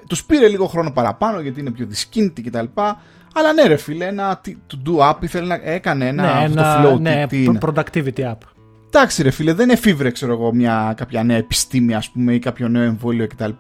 [0.07, 2.65] Τους πήρε λίγο χρόνο παραπάνω γιατί είναι πιο δυσκίνητοι κτλ.
[3.35, 6.85] Αλλά ναι, ρε φίλε, ένα to do app ήθελε να έκανε ένα, ναι, αυτό ένα,
[6.85, 7.01] flow.
[7.01, 8.39] Ναι, τι, τι productivity app.
[8.93, 12.69] Εντάξει, ρε φίλε, δεν εφήβρε, ξέρω εγώ, μια, κάποια νέα επιστήμη, ας πούμε, ή κάποιο
[12.69, 13.51] νέο εμβόλιο κτλ.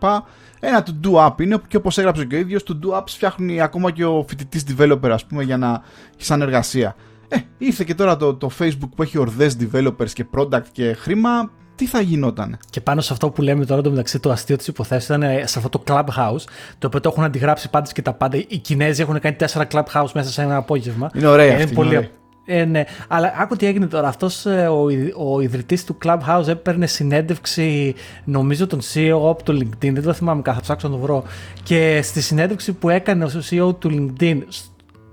[0.60, 3.60] Ένα to do app είναι και όπως έγραψε και ο ίδιος, to do apps φτιάχνει
[3.60, 5.82] ακόμα και ο φοιτητής developer, ας πούμε, για να
[6.16, 6.96] σαν εργασία.
[7.32, 11.50] Ε, ήρθε και τώρα το, το Facebook που έχει ορδές developers και product και χρήμα.
[11.74, 12.58] Τι θα γινόταν.
[12.70, 15.58] Και πάνω σε αυτό που λέμε τώρα το μεταξύ το αστείο της υποθέση ήταν σε
[15.58, 16.44] αυτό το clubhouse,
[16.78, 18.36] το οποίο το έχουν αντιγράψει πάντε και τα πάντα.
[18.48, 21.10] Οι Κινέζοι έχουν κάνει τέσσερα clubhouse μέσα σε ένα απόγευμα.
[21.14, 21.60] Είναι ωραία.
[21.60, 22.10] Είναι πολύ, είναι
[22.52, 22.84] ε, ναι.
[23.08, 24.08] Αλλά άκου τι έγινε τώρα.
[24.08, 24.86] Αυτός ε, ο,
[25.32, 29.92] ο ιδρυτής του Clubhouse έπαιρνε συνέντευξη, νομίζω, τον CEO από το LinkedIn.
[29.92, 31.24] Δεν το θυμάμαι καν, θα ψάξω να το βρω.
[31.62, 34.38] Και στη συνέντευξη που έκανε ο CEO του LinkedIn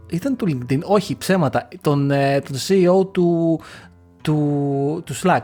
[0.10, 3.60] ήταν του LinkedIn, όχι ψέματα, τον, ε, τον CEO του,
[4.22, 5.42] του, του Slack.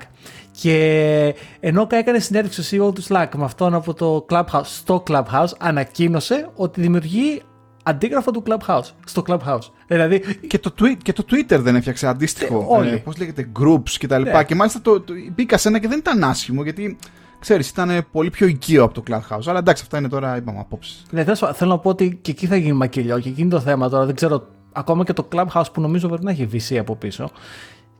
[0.52, 5.52] Και ενώ έκανε συνέντευξη ο CEO του Slack με αυτόν από το Clubhouse, στο Clubhouse,
[5.58, 7.42] ανακοίνωσε ότι δημιουργεί
[7.84, 9.72] αντίγραφο του Clubhouse, στο Clubhouse.
[9.88, 10.22] Δηλαδή...
[10.48, 12.68] Και, το tweet, και το Twitter δεν έφτιαξε αντίστοιχο.
[12.72, 12.90] Ε, όλοι.
[12.90, 14.38] Ε, πώς λέγεται, groups και τα λοιπά.
[14.38, 14.44] Ναι.
[14.44, 16.98] Και μάλιστα το, το, μπήκα σε ένα και δεν ήταν άσχημο, γιατί
[17.44, 19.44] ξέρεις, ήταν πολύ πιο οικείο από το Clubhouse.
[19.46, 21.06] Αλλά εντάξει, αυτά είναι τώρα, είπαμε, απόψεις.
[21.10, 21.24] Ναι,
[21.54, 24.06] θέλω να πω ότι και εκεί θα γίνει μακελιό και εκείνη το θέμα τώρα.
[24.06, 27.32] Δεν ξέρω ακόμα και το Clubhouse που νομίζω πρέπει να έχει VC από πίσω.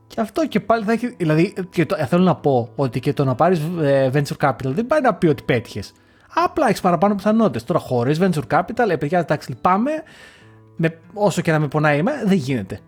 [0.06, 1.14] Και αυτό και πάλι θα έχει.
[1.16, 4.86] Δηλαδή, και το, θέλω να πω ότι και το να πάρεις ε, venture capital δεν
[4.86, 5.92] πάει να πει ότι πέτυχες.
[6.34, 7.64] Απλά έχεις παραπάνω πιθανότητες.
[7.64, 9.90] Τώρα, χωρίς venture capital, ε, παιδιά, εντάξει, λυπάμαι.
[10.76, 12.80] Με, όσο και να με πονάει είμαι, δεν γίνεται.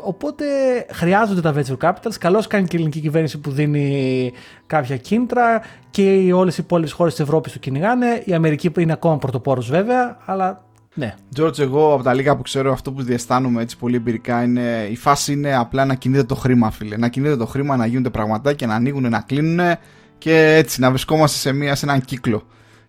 [0.00, 0.44] Οπότε
[0.92, 2.14] χρειάζονται τα venture capitals.
[2.20, 4.32] Καλώς κάνει και η ελληνική κυβέρνηση που δίνει
[4.66, 8.22] κάποια κίνητρα και όλες οι υπόλοιπες χώρες της Ευρώπης του κυνηγάνε.
[8.24, 10.64] Η Αμερική είναι ακόμα πρωτοπόρος βέβαια, αλλά
[10.94, 11.14] ναι.
[11.36, 14.96] George, εγώ από τα λίγα που ξέρω, αυτό που διαισθάνομαι έτσι πολύ εμπειρικά είναι η
[14.96, 16.96] φάση είναι απλά να κινείται το χρήμα, φίλε.
[16.96, 19.76] Να κινείται το χρήμα, να γίνονται πραγματάκια, να ανοίγουν, να κλείνουν
[20.18, 22.42] και έτσι να βρισκόμαστε σε, μια, σε έναν κύκλο.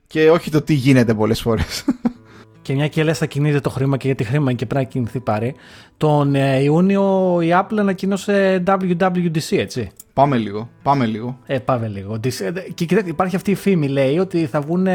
[0.08, 1.86] Και όχι το τι γίνεται πολλές φορές.
[2.62, 5.20] Και μια και λες, θα κινείται το χρήμα και γιατί χρήμα και πρέπει να κινηθεί
[5.20, 5.56] πάρει.
[5.98, 9.92] Τον ε, Ιούνιο η Apple ανακοίνωσε WWDC, έτσι.
[10.14, 10.70] Πάμε λίγο.
[10.84, 11.38] Πάμε λίγο.
[11.46, 12.14] Ε, πάμε λίγο.
[12.14, 14.88] Ε, και κοιτάξτε, υπάρχει αυτή η φήμη, λέει, ότι θα βγουν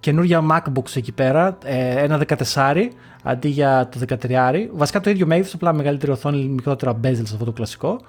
[0.00, 1.58] καινούργια MacBooks εκεί πέρα.
[1.64, 2.20] Ε, ένα
[2.54, 2.88] 14
[3.26, 4.68] αντί για το 13.
[4.72, 8.00] Βασικά το ίδιο μέγεθος, απλά μεγαλύτερη οθόνη, μικρότερα bezel σε αυτό το κλασικό.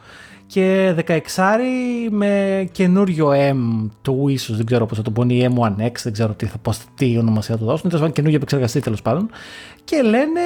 [0.46, 1.20] Και 16
[2.10, 6.46] με καινούριο M του ίσω, δεν ξέρω πώς θα το πούνε, M1X, δεν ξέρω τι,
[6.46, 7.84] θα, πώς, τι ονομασία θα το δώσουν.
[7.84, 9.30] Τέλος πάντων, καινούργιο επεξεργαστή τέλος πάντων.
[9.84, 10.42] Και λένε,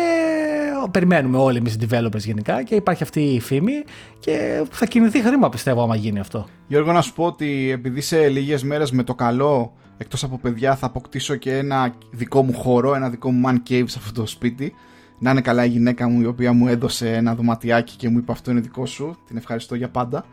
[0.91, 3.83] περιμένουμε όλοι εμείς οι developers γενικά και υπάρχει αυτή η φήμη
[4.19, 6.45] και θα κινηθεί χρήμα πιστεύω άμα γίνει αυτό.
[6.67, 10.75] Γιώργο, να σου πω ότι επειδή σε λίγες μέρες με το καλό εκτός από παιδιά
[10.75, 14.27] θα αποκτήσω και ένα δικό μου χώρο, ένα δικό μου man cave σε αυτό το
[14.27, 14.73] σπίτι.
[15.19, 18.31] Να είναι καλά η γυναίκα μου η οποία μου έδωσε ένα δωματιάκι και μου είπε
[18.31, 19.17] αυτό είναι δικό σου.
[19.27, 20.25] Την ευχαριστώ για πάντα.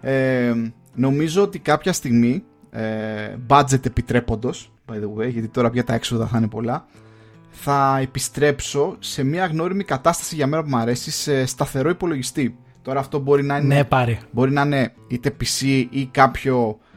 [0.00, 0.52] Ε,
[0.94, 6.26] νομίζω ότι κάποια στιγμή, ε, budget επιτρέποντος, by the way, γιατί τώρα πια τα έξοδα
[6.26, 6.86] θα είναι πολλά,
[7.50, 12.56] θα επιστρέψω σε μια γνώριμη κατάσταση για μένα που μου αρέσει σε σταθερό υπολογιστή.
[12.82, 14.18] Τώρα αυτό μπορεί να είναι, ναι, πάρει.
[14.30, 16.89] μπορεί να είναι είτε PC ή κάποιο ε,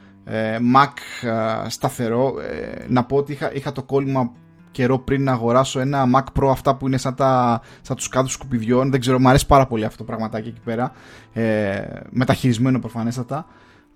[0.76, 1.28] Mac
[1.65, 2.34] ε, σταθερό.
[2.39, 4.32] Ε, να πω ότι είχα, είχα το κόλλημα
[4.71, 8.28] καιρό πριν να αγοράσω ένα Mac Pro αυτά που είναι σαν, τα, σαν τους κάτω
[8.28, 8.91] σκουπιδιών.
[8.91, 10.91] Δεν ξέρω, μου αρέσει πάρα πολύ αυτό το πραγματάκι εκεί πέρα.
[11.34, 13.45] Ε, μεταχειρισμένο προφανέστατα.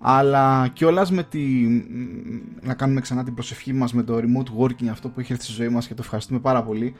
[0.00, 1.40] Αλλά κιόλας με τη.
[2.62, 5.52] Να κάνουμε ξανά την προσευχή μας με το remote working, αυτό που έχει έρθει στη
[5.52, 6.94] ζωή μας και το ευχαριστούμε πάρα πολύ.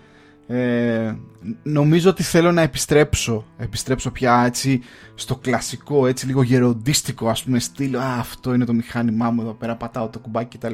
[0.51, 1.17] Ε,
[1.63, 4.81] νομίζω ότι θέλω να επιστρέψω επιστρέψω πια έτσι
[5.15, 9.53] στο κλασικό έτσι λίγο γεροντίστικο ας πούμε στυλ α, αυτό είναι το μηχάνημά μου εδώ
[9.53, 10.73] πέρα πατάω το κουμπάκι κτλ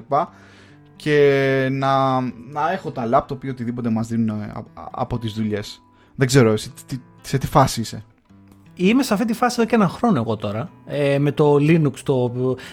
[0.97, 4.53] και να, να έχω τα λάπτοπ ή οτιδήποτε μας δίνουν ε,
[4.91, 5.83] από τις δουλειές.
[6.15, 6.73] Δεν ξέρω εσύ,
[7.21, 8.05] σε τι φάση είσαι;
[8.75, 11.99] Είμαι σε αυτή τη φάση εδώ και ένα χρόνο εγώ τώρα ε, με το Linux
[12.03, 12.33] το,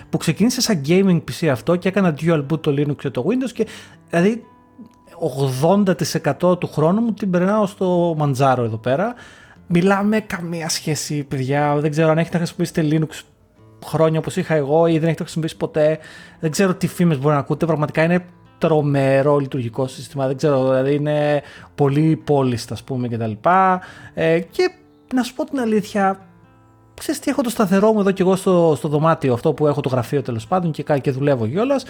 [0.10, 3.52] που ξεκίνησε σαν gaming PC αυτό και έκανα dual boot το Linux και το Windows
[3.54, 3.68] και
[4.10, 4.46] δηλαδή
[6.42, 9.14] 80% του χρόνου μου την περνάω στο Μαντζάρο εδώ πέρα.
[9.68, 11.76] Μιλάμε καμία σχέση, παιδιά.
[11.76, 13.22] Δεν ξέρω αν έχετε χρησιμοποιήσει Linux
[13.86, 16.00] χρόνια όπως είχα εγώ ή δεν έχετε χρησιμοποιήσει ποτέ.
[16.40, 17.66] Δεν ξέρω τι φήμες μπορεί να ακούτε.
[17.66, 18.26] Πραγματικά είναι
[18.58, 20.28] τρομερό λειτουργικό σύστημα.
[20.28, 21.42] Δεν ξέρω, δηλαδή είναι
[21.76, 23.32] πολύ πόλιστα, ας πούμε, κτλ.
[24.14, 24.72] Ε, και
[25.14, 26.20] να σου πω την αλήθεια,
[26.94, 29.82] ξέρεις τι έχω το σταθερό μου εδώ και εγώ στο, στο δωμάτιο αυτό που έχω
[29.82, 31.84] το γραφείο τέλος πάντων και, και δουλεύω κιόλας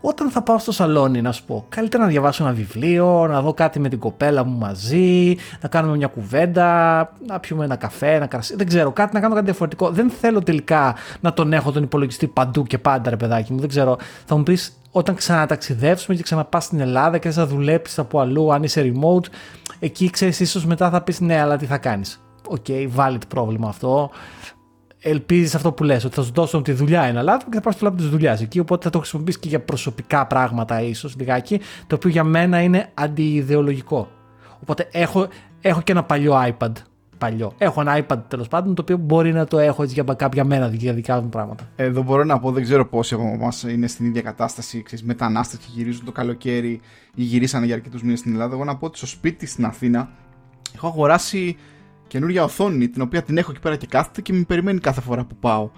[0.00, 3.54] όταν θα πάω στο σαλόνι να σου πω καλύτερα να διαβάσω ένα βιβλίο, να δω
[3.54, 8.26] κάτι με την κοπέλα μου μαζί, να κάνουμε μια κουβέντα, να πιούμε ένα καφέ, ένα
[8.26, 9.90] κρασί, δεν ξέρω, κάτι να κάνω κάτι διαφορετικό.
[9.90, 13.68] Δεν θέλω τελικά να τον έχω τον υπολογιστή παντού και πάντα ρε παιδάκι μου, δεν
[13.68, 13.96] ξέρω.
[14.24, 18.62] Θα μου πεις όταν ξαναταξιδεύσουμε και ξαναπάς στην Ελλάδα και θα δουλέψεις από αλλού, αν
[18.62, 19.26] είσαι remote,
[19.78, 22.20] εκεί ξέρεις, ίσως μετά θα πεις ναι, αλλά τι θα κάνεις.
[22.48, 24.10] OK, okay, valid πρόβλημα αυτό
[25.00, 27.78] ελπίζεις αυτό που λες, ότι θα σου δώσω τη δουλειά ένα λάθο και θα πάρεις
[27.78, 28.58] το λάθο της δουλειάς εκεί.
[28.58, 32.90] Οπότε θα το χρησιμοποιήσεις και για προσωπικά πράγματα, ίσως λιγάκι, το οποίο για μένα είναι
[32.94, 34.08] αντιδεοντολογικό.
[34.62, 35.28] Οπότε έχω,
[35.60, 36.72] έχω και ένα παλιό iPad.
[37.18, 37.52] Παλιό.
[37.58, 40.68] Έχω ένα iPad τέλος πάντων, το οποίο μπορεί να το έχω έτσι για κάποια μένα
[40.68, 41.68] για δικά μου πράγματα.
[41.76, 45.66] Εδώ μπορώ να πω, δεν ξέρω πόσοι από εμά είναι στην ίδια κατάσταση, μετανάστες και
[45.74, 46.80] γυρίζουν το καλοκαίρι
[47.14, 48.54] ή γυρίσανε για αρκετούς μήνες στην Ελλάδα.
[48.54, 50.10] Εγώ να πω ότι στο σπίτι στην Αθήνα
[50.74, 51.56] έχω αγοράσει
[52.08, 55.24] καινούργια οθόνη την οποία την έχω εκεί πέρα και κάθεται και με περιμένει κάθε φορά
[55.24, 55.70] που πάω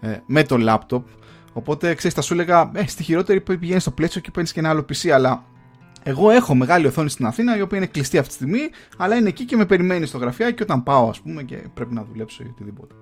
[0.00, 1.06] ε, με το λάπτοπ.
[1.52, 4.60] Οπότε ξέρεις, θα σου έλεγα, ε, στη χειρότερη που πηγαίνεις στο πλαίσιο και παίρνεις και
[4.60, 5.44] ένα άλλο PC, αλλά
[6.02, 8.60] εγώ έχω μεγάλη οθόνη στην Αθήνα η οποία είναι κλειστή αυτή τη στιγμή,
[8.96, 11.94] αλλά είναι εκεί και με περιμένει στο γραφείο και όταν πάω, ας πούμε, και πρέπει
[11.94, 12.94] να δουλέψω ή οτιδήποτε.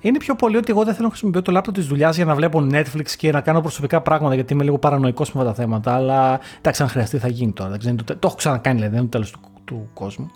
[0.00, 2.34] Είναι πιο πολύ ότι εγώ δεν θέλω να χρησιμοποιώ το λάπτοπ της δουλειάς για να
[2.34, 5.94] βλέπω Netflix και να κάνω προσωπικά πράγματα γιατί είμαι λίγο παρανοϊκός με αυτά τα θέματα.
[5.94, 7.76] Αλλά εντάξει, αν χρειαστεί θα γίνει τώρα.
[7.78, 10.30] το, το, έχω ξανακάνει, δηλαδή, δεν είναι το τέλος του, του κόσμου.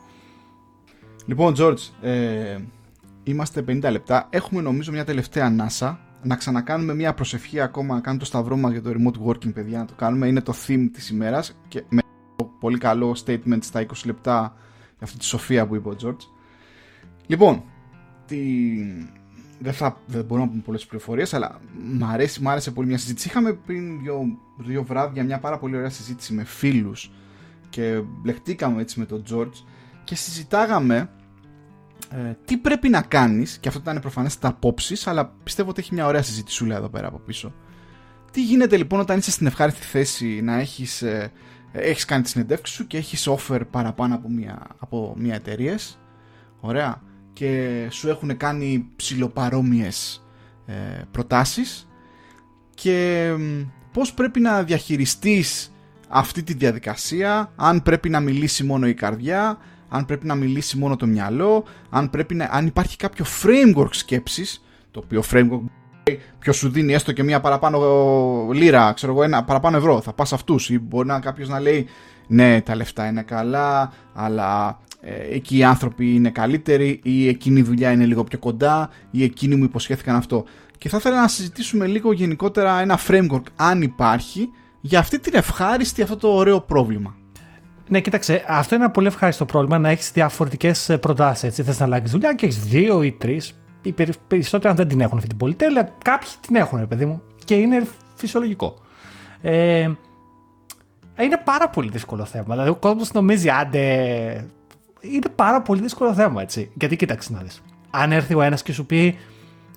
[1.29, 2.59] Λοιπόν, George, ε,
[3.25, 4.27] είμαστε 50 λεπτά.
[4.31, 6.01] Έχουμε νομίζω μια τελευταία ανάσα.
[6.23, 9.79] Να ξανακάνουμε μια προσευχή ακόμα, να κάνουμε το σταυρό μας για το remote working, παιδιά,
[9.79, 10.27] να το κάνουμε.
[10.27, 12.01] Είναι το theme της ημέρας και με
[12.37, 14.55] το πολύ καλό statement στα 20 λεπτά
[14.97, 16.27] για αυτή τη σοφία που είπε ο George.
[17.27, 17.63] Λοιπόν,
[18.27, 18.37] τη...
[19.59, 21.61] δεν, θα, δεν μπορώ να πούμε πολλές πληροφορίες, αλλά
[21.99, 23.29] μ' αρέσει, μ άρεσε πολύ μια συζήτηση.
[23.29, 27.11] Είχαμε πριν δύο, δύο βράδια μια πάρα πολύ ωραία συζήτηση με φίλους
[27.69, 29.65] και μπλεχτήκαμε έτσι με τον George
[30.05, 31.11] και συζητάγαμε
[32.11, 35.95] ε, τι πρέπει να κάνεις και αυτό ήταν προφανές τα απόψεις αλλά πιστεύω ότι έχει
[35.95, 37.53] μια ωραία συζητησούλα εδώ πέρα από πίσω
[38.31, 41.33] τι γίνεται λοιπόν όταν είσαι στην ευχάριστη θέση να έχεις, ε,
[41.73, 45.99] έχεις κάνει τη συνεντεύξη σου και έχεις offer παραπάνω από μια, από μια εταιρείες;
[46.61, 47.03] ωραία
[47.33, 50.27] και σου έχουν κάνει ψηλοπαρόμοιες
[50.67, 50.73] ε,
[51.11, 51.89] προτάσεις;
[52.75, 53.31] Και
[53.93, 55.73] πώς πρέπει να διαχειριστείς
[56.09, 60.97] αυτή τη διαδικασία αν πρέπει να μιλήσει μόνο η καρδιά αν πρέπει να μιλήσει μόνο
[60.97, 65.61] το μυαλό, αν, πρέπει να, αν υπάρχει κάποιο framework σκέψης, το οποίο framework
[66.39, 67.79] ποιος σου δίνει έστω και μία παραπάνω
[68.53, 71.87] λίρα, ξέρω εγώ, ένα παραπάνω ευρώ, θα πας αυτούς ή μπορεί να κάποιος να λέει
[72.27, 77.63] ναι τα λεφτά είναι καλά αλλά ε, εκεί οι άνθρωποι είναι καλύτεροι ή εκείνη η
[77.63, 80.45] δουλειά είναι λίγο πιο κοντά ή εκείνοι μου υποσχέθηκαν αυτό.
[80.79, 84.49] Και θα ήθελα να συζητήσουμε λίγο γενικότερα ένα framework αν υπάρχει
[84.81, 87.17] για αυτή την ευχάριστη, αυτό το ωραίο πρόβλημα.
[87.89, 91.55] Ναι, κοίταξε, αυτό είναι ένα πολύ ευχάριστο πρόβλημα να έχεις διαφορετικές προτάσεις.
[91.55, 93.59] Θες να αλλάξεις δουλειά και έχεις δύο ή τρεις.
[93.83, 93.95] Οι
[94.29, 97.23] περισσότεροι, αν δεν την έχουν αυτή την πολυτέλεια, κάποιοι την έχουν, παιδί μου.
[97.45, 98.75] Και είναι φυσιολογικό.
[99.41, 99.91] Ε,
[101.19, 102.47] είναι πάρα πολύ δύσκολο θέμα.
[102.49, 103.81] Δηλαδή, ο κόσμος νομίζει, άντε.
[105.01, 106.71] Είναι πάρα πολύ δύσκολο θέμα, έτσι.
[106.75, 107.63] Γιατί κοίταξε να δεις.
[107.91, 109.19] Αν έρθει ο ένας και σου πει,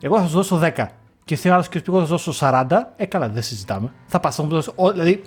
[0.01, 0.85] Εγώ θα σου δώσω 10
[1.23, 3.93] και ο άλλος και σου πει, Εγώ θα σου δώσω 40, ε, καλά, δεν συζητάμε.
[4.07, 4.71] Θα πας να μου δώσει.
[4.91, 5.23] Δηλαδή,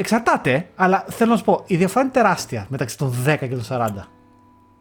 [0.00, 3.64] εξαρτάται, αλλά θέλω να σου πω, η διαφορά είναι τεράστια μεταξύ των 10 και των
[3.68, 3.88] 40.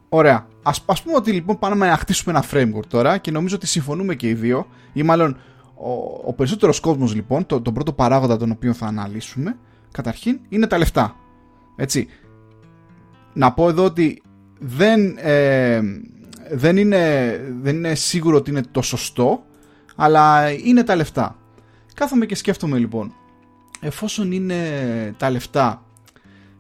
[0.10, 0.36] Ωραία.
[0.64, 4.16] Α ας πούμε ότι λοιπόν πάμε να χτίσουμε ένα framework τώρα και νομίζω ότι συμφωνούμε
[4.16, 5.38] και οι δύο, ή μάλλον
[5.76, 5.92] ο,
[6.26, 9.58] ο περισσότερος κόσμος λοιπόν, το, τον πρώτο παράγοντα τον οποίο θα αναλύσουμε,
[9.92, 11.16] καταρχήν είναι τα λεφτά.
[11.76, 12.08] Έτσι.
[13.34, 14.22] Να πω εδώ ότι
[14.60, 15.82] δεν, ε,
[16.52, 19.44] δεν, είναι, δεν είναι σίγουρο ότι είναι το σωστό,
[19.96, 21.36] αλλά είναι τα λεφτά.
[21.94, 23.14] Κάθομαι και σκέφτομαι λοιπόν,
[23.80, 24.60] εφόσον είναι
[25.18, 25.84] τα λεφτά,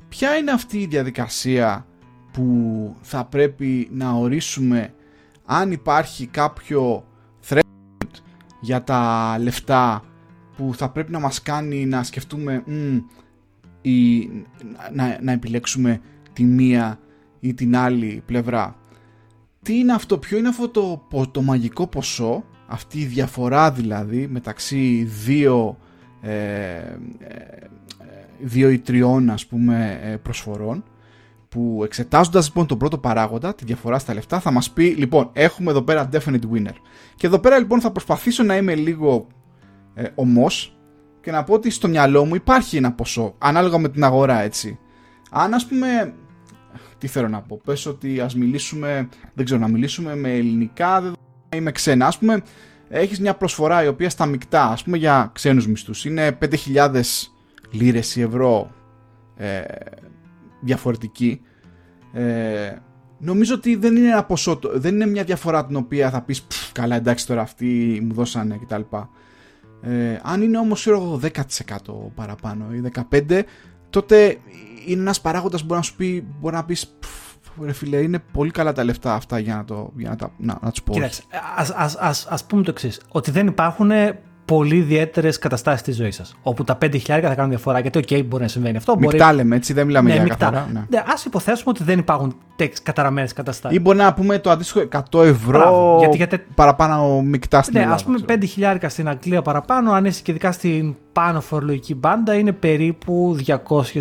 [0.09, 1.85] ποια είναι αυτή η διαδικασία
[2.31, 4.93] που θα πρέπει να ορίσουμε
[5.45, 7.05] αν υπάρχει κάποιο
[7.49, 7.59] threat
[8.61, 10.03] για τα λεφτά
[10.57, 12.63] που θα πρέπει να μας κάνει να σκεφτούμε
[13.81, 14.29] ή
[14.93, 16.01] να, να επιλέξουμε
[16.33, 16.99] τη μία
[17.39, 18.75] ή την άλλη πλευρά.
[19.61, 25.03] Τι είναι αυτό, ποιο είναι αυτό το, το μαγικό ποσό, αυτή η διαφορά δηλαδή μεταξύ
[25.03, 25.88] δύο, ε, ε,
[28.39, 30.83] δύο ή τριών ας πούμε ε, προσφορών
[31.49, 35.71] που εξετάζοντας λοιπόν τον πρώτο παράγοντα, τη διαφορά στα λεφτά, θα μας πει λοιπόν έχουμε
[35.71, 36.75] εδώ πέρα definite winner.
[37.15, 39.27] Και εδώ πέρα λοιπόν θα προσπαθήσω να είμαι λίγο
[39.93, 40.77] ε, ομός
[41.21, 44.79] και να πω ότι στο μυαλό μου υπάρχει ένα ποσό, ανάλογα με την αγορά έτσι.
[45.31, 46.13] Αν ας πούμε,
[46.97, 51.13] τι θέλω να πω, πες ότι ας μιλήσουμε, δεν ξέρω, να μιλήσουμε με ελληνικά δεν
[51.55, 52.07] ή με ξένα.
[52.07, 52.41] Ας πούμε,
[52.89, 57.01] έχεις μια προσφορά η οποία στα μεικτά, ας πούμε για ξένους μισθούς, είναι 5.000
[57.71, 58.71] λίρες ή ευρώ
[59.37, 59.61] ε,
[60.61, 61.41] διαφορετική.
[62.13, 62.75] Ε,
[63.19, 66.95] νομίζω ότι δεν είναι ένα ποσό, δεν είναι μια διαφορά την οποία θα πεις καλά
[66.95, 68.81] εντάξει τώρα αυτοί μου δώσανε κτλ.
[69.81, 70.87] Ε, αν είναι όμως
[71.21, 71.29] 10%
[72.15, 73.41] παραπάνω ή 15%
[73.89, 74.37] τότε
[74.85, 76.97] είναι ένας παράγοντας που μπορεί να σου πει μπορεί να πεις
[77.63, 80.57] ρε φίλε είναι πολύ καλά τα λεφτά αυτά για να, το, για να, τα, να,
[80.61, 81.23] να τους πω Κοίταξε,
[81.55, 83.01] ας, ας, ας, ας πούμε το εξής.
[83.09, 83.91] ότι δεν υπάρχουν
[84.49, 86.35] πολύ ιδιαίτερες καταστάσεις τη ζωή σας.
[86.41, 87.79] Όπου τα 5.000 θα κάνουν διαφορά.
[87.79, 88.97] Γιατί, OK, μπορεί να συμβαίνει αυτό.
[88.97, 89.35] Μεικτά μπορεί...
[89.35, 90.69] λέμε, έτσι, δεν μιλάμε ναι, για καθαρά.
[90.71, 90.85] Ναι.
[90.89, 92.35] Ναι, Ας υποθέσουμε ότι δεν υπάρχουν
[92.83, 93.77] καταραμένες καταστάσεις.
[93.77, 96.37] Ή μπορεί να πούμε το αντίστοιχο 100 ευρώ γιατί, γιατί...
[96.55, 98.01] παραπάνω μεικτά στην ναι, Ελλάδα.
[98.01, 98.37] Ας πούμε
[98.81, 103.55] 5.000 στην Αγγλία παραπάνω, αν είσαι και ειδικά στην πάνω φορολογική μπάντα, είναι περίπου 200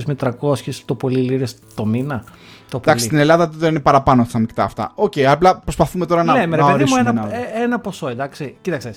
[0.07, 2.25] με 300 το πολύ λίρες το μήνα.
[2.71, 4.93] Το Εντάξει, στην Ελλάδα δεν είναι παραπάνω στα μεικτά αυτά.
[4.95, 8.09] OK, okay, απλά προσπαθούμε τώρα ναι, να, με, να παιδί μου ένα, ένα, ένα ποσό,
[8.09, 8.57] εντάξει.
[8.61, 8.93] Κοίταξε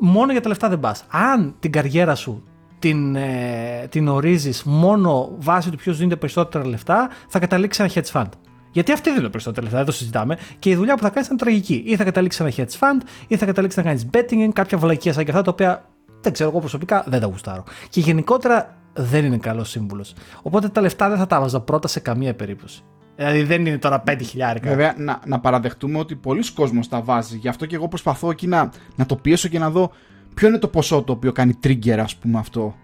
[0.00, 1.04] μόνο για τα λεφτά δεν πας.
[1.10, 2.42] Αν την καριέρα σου
[2.78, 8.20] την, ε, την ορίζεις μόνο βάσει του ποιος δίνεται περισσότερα λεφτά, θα καταλήξεις ένα hedge
[8.20, 8.28] fund.
[8.70, 10.38] Γιατί αυτή δίνει περισσότερα λεφτά, δεν το συζητάμε.
[10.58, 11.82] Και η δουλειά που θα κάνεις είναι τραγική.
[11.86, 15.24] Ή θα καταλήξεις ένα hedge fund, ή θα καταλήξεις να κάνεις betting, κάποια βλακία σαν
[15.24, 15.84] και αυτά τα οποία
[16.20, 17.64] δεν ξέρω εγώ προσωπικά δεν τα γουστάρω.
[17.88, 20.14] Και γενικότερα δεν είναι καλός σύμβουλος.
[20.42, 22.84] Οπότε τα λεφτά δεν θα τα βάζα πρώτα σε καμία περίπτωση.
[23.16, 24.68] Δηλαδή δεν είναι τώρα 5 χιλιάρικα.
[24.68, 27.36] Βέβαια, να, να παραδεχτούμε ότι πολλοί κόσμος τα βάζει.
[27.36, 29.90] Γι' αυτό και εγώ προσπαθώ εκεί να, να το πιέσω και να δω
[30.34, 32.74] ποιο είναι το ποσό το οποίο κάνει trigger, ας πούμε, αυτό.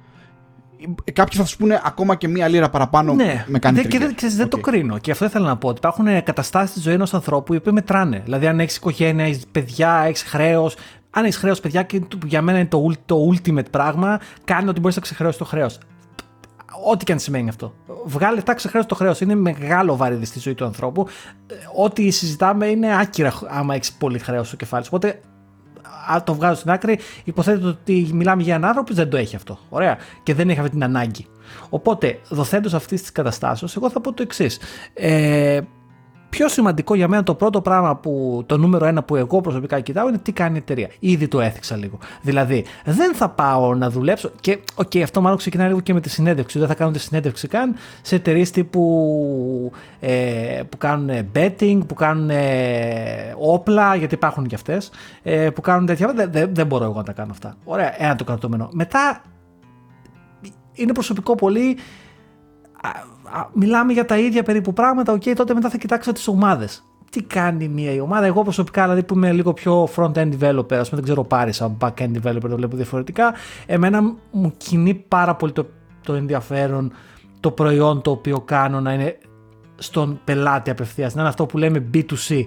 [1.13, 4.49] Κάποιοι θα σου πούνε ακόμα και μία λίρα παραπάνω ναι, με κάνει και δεν, δεν
[4.49, 4.99] το κρίνω.
[4.99, 5.69] Και αυτό ήθελα να πω.
[5.69, 8.21] Ότι υπάρχουν καταστάσεις στη ζωής ενός ανθρώπου οι οποίοι μετράνε.
[8.25, 10.77] Δηλαδή, αν έχεις οικογένεια, έχεις παιδιά, έχεις χρέος.
[11.11, 14.97] Αν έχεις χρέος, παιδιά, και για μένα είναι το, το ultimate πράγμα, κάνει ότι μπορείς
[14.97, 15.79] να ξεχρεώσεις το χρέος.
[16.85, 17.75] Ό,τι και αν σημαίνει αυτό.
[18.05, 19.21] Βγάλε λεφτά, ξεχρέωσε το χρέος.
[19.21, 21.07] Είναι μεγάλο βάρος στη ζωή του ανθρώπου.
[21.47, 24.91] Ε, ό,τι συζητάμε είναι άκυρα άμα έχεις πολύ χρέος στο κεφάλι σου.
[24.93, 25.21] Οπότε,
[26.09, 29.37] αν το βγάζω στην άκρη, υποθέτω ότι μιλάμε για έναν άνθρωπο που δεν το έχει
[29.37, 29.59] αυτό.
[29.69, 29.99] Ωραία.
[30.23, 31.27] Και δεν έχει αυτή την ανάγκη.
[31.69, 34.59] Οπότε, δοθέντος αυτής της καταστάσεως, εγώ θα πω το εξής.
[34.95, 35.61] Ε,
[36.31, 40.09] πιο σημαντικό για μένα το πρώτο πράγμα που το νούμερο ένα που εγώ προσωπικά κοιτάω
[40.09, 40.89] είναι τι κάνει η εταιρεία.
[40.99, 41.99] Ήδη το έθιξα λίγο.
[42.23, 44.31] Δηλαδή, δεν θα πάω να δουλέψω.
[44.41, 46.59] Και OK, okay, αυτό μάλλον ξεκινάει λίγο και με τη συνέντευξη.
[46.59, 52.31] Δεν θα κάνω τη συνέντευξη καν σε εταιρείες τύπου ε, που κάνουν betting, που κάνουν
[52.31, 54.91] ε, όπλα, γιατί υπάρχουν και αυτές,
[55.23, 56.13] ε, που κάνουν τέτοια.
[56.13, 57.57] Δεν, δεν, δεν μπορώ εγώ να τα κάνω αυτά.
[57.65, 58.69] Ωραία, ένα το κρατούμενο.
[58.73, 59.23] Μετά
[60.73, 61.77] είναι προσωπικό πολύ
[63.53, 66.85] μιλάμε για τα ίδια περίπου πράγματα, οκ, τότε μετά θα κοιτάξω τις ομάδες.
[67.11, 70.89] Τι κάνει μία η ομάδα, εγώ προσωπικά δηλαδή που είμαι λίγο πιο front-end developer, ας
[70.89, 73.35] πούμε δεν ξέρω πάρα σαν back-end developer, το βλέπω διαφορετικά,
[73.67, 75.67] εμένα μου κινεί πάρα πολύ το,
[76.03, 76.93] το ενδιαφέρον
[77.41, 79.19] το προϊόν το οποίο κάνω να είναι
[79.77, 81.15] στον πελάτη απευθείας.
[81.15, 82.45] Να είναι αυτό που λέμε B2C.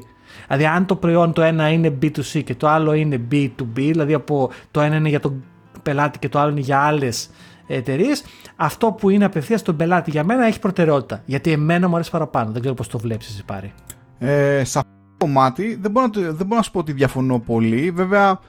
[0.47, 4.49] Δηλαδή, αν το προϊόν το ένα είναι B2C και το άλλο είναι B2B, δηλαδή από
[4.71, 5.43] το ένα είναι για τον
[5.83, 7.29] πελάτη και το άλλο είναι για άλλες
[7.67, 8.23] εταιρείες,
[8.55, 11.21] αυτό που είναι απευθείας στον πελάτη για μένα έχει προτεραιότητα.
[11.25, 12.51] Γιατί εμένα μου αρέσει παραπάνω.
[12.51, 13.73] Δεν ξέρω πώς το βλέπεις, εσύ πάρει.
[14.19, 17.39] Ε, σε αυτό το κομμάτι δεν μπορώ, να, δεν μπορώ να σου πω ότι διαφωνώ
[17.39, 17.91] πολύ.
[17.91, 18.39] Βέβαια,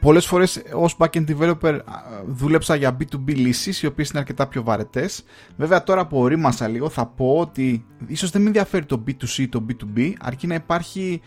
[0.00, 1.78] πολλές φορές ως backend developer
[2.26, 5.24] δούλεψα για B2B λύσεις, οι οποίες είναι αρκετά πιο βαρετές.
[5.56, 9.48] Βέβαια, τώρα που ορίμασα λίγο, θα πω ότι ίσως δεν με ενδιαφέρει το B2C ή
[9.48, 11.20] το B2B, αρκεί να υπάρχει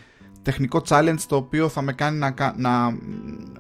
[0.48, 2.98] τεχνικό challenge το οποίο θα με κάνει να, να,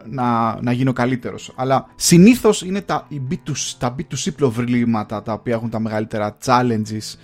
[0.05, 1.53] να, να γίνω καλύτερος.
[1.55, 7.15] Αλλά συνήθως είναι τα, B2C, τα B2C προβλήματα τα οποία έχουν τα μεγαλύτερα challenges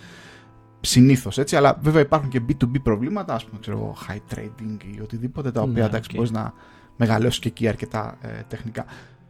[0.81, 5.51] συνήθως έτσι, αλλά βέβαια υπάρχουν και B2B προβλήματα, ας πούμε ξέρω, high trading ή οτιδήποτε
[5.51, 6.15] τα οποία ναι, εντάξει okay.
[6.15, 6.53] μπορείς να
[6.95, 8.85] μεγαλώσεις και εκεί αρκετά ε, τεχνικά.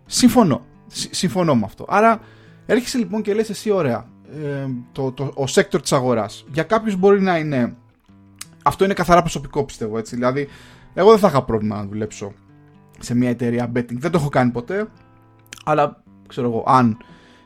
[0.06, 0.66] Συμφωνώ,
[1.12, 1.86] συμφωνώ με αυτό.
[1.90, 2.20] Άρα
[2.66, 4.06] έρχεσαι λοιπόν και λες εσύ ωραία,
[4.44, 6.46] ε, το, το, ο sector της αγοράς.
[6.52, 7.76] Για κάποιους μπορεί να είναι
[8.64, 10.16] αυτό είναι καθαρά προσωπικό πιστεύω έτσι.
[10.16, 10.48] Δηλαδή,
[10.94, 12.34] εγώ δεν θα είχα πρόβλημα να δουλέψω
[13.00, 13.98] σε μια εταιρεία betting.
[13.98, 14.88] Δεν το έχω κάνει ποτέ.
[15.66, 16.98] Αλλά ξέρω εγώ, αν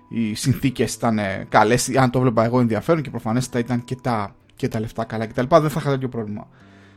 [0.10, 4.68] οι συνθήκες ήταν καλές, αν το βλέπα εγώ ενδιαφέρον και προφανέστατα ήταν και τα, και
[4.68, 5.46] τα λεφτά καλά κτλ.
[5.50, 6.48] Δεν θα είχα τέτοιο πρόβλημα.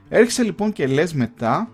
[0.09, 1.71] Έρχεσαι λοιπόν και λες μετά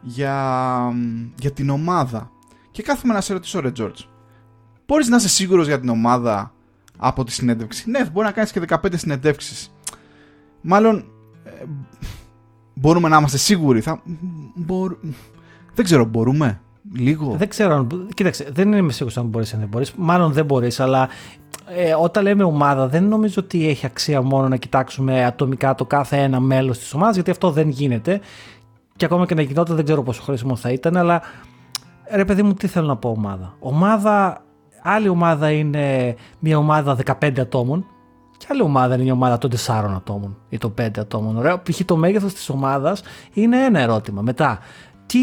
[0.00, 0.92] για,
[1.40, 2.30] για την ομάδα.
[2.70, 4.04] Και κάθομαι να σε ρωτήσω, ρε George,
[4.86, 6.54] μπορείς να είσαι σίγουρος για την ομάδα
[6.96, 9.74] από τη συνέντευξη; Ναι, μπορεί να κάνεις και 15 συνεντεύξεις.
[10.60, 11.04] Μάλλον
[12.74, 13.80] μπορούμε να είμαστε σίγουροι.
[13.80, 14.02] Θα...
[15.74, 16.60] Δεν ξέρω, μπορούμε.
[16.92, 18.08] Λίγο; Δεν ξέρω αν.
[18.14, 19.92] Κοίταξε, δεν είμαι σίγουρος αν μπορείς ή δεν μπορείς.
[19.96, 21.08] Μάλλον δεν μπορείς, αλλά
[21.76, 26.16] ε, όταν λέμε ομάδα, δεν νομίζω ότι έχει αξία μόνο να κοιτάξουμε ατομικά το κάθε
[26.16, 28.20] ένα μέλος της ομάδας, γιατί αυτό δεν γίνεται.
[28.96, 31.22] Και ακόμα και να γινόταν, δεν ξέρω πόσο χρήσιμο θα ήταν, αλλά
[32.10, 33.54] ρε παιδί μου, τι θέλω να πω ομάδα.
[33.58, 34.42] Ομάδα,
[34.82, 37.86] άλλη ομάδα είναι μια ομάδα 15 ατόμων,
[38.40, 39.56] και άλλη ομάδα είναι η ομάδα των 4
[39.96, 41.36] ατόμων ή των 5 ατόμων.
[41.36, 41.62] Ωραία.
[41.62, 41.80] Π.χ.
[41.84, 44.22] το μέγεθος της ομάδας είναι ένα ερώτημα.
[44.22, 44.58] Μετά,
[45.06, 45.18] τι,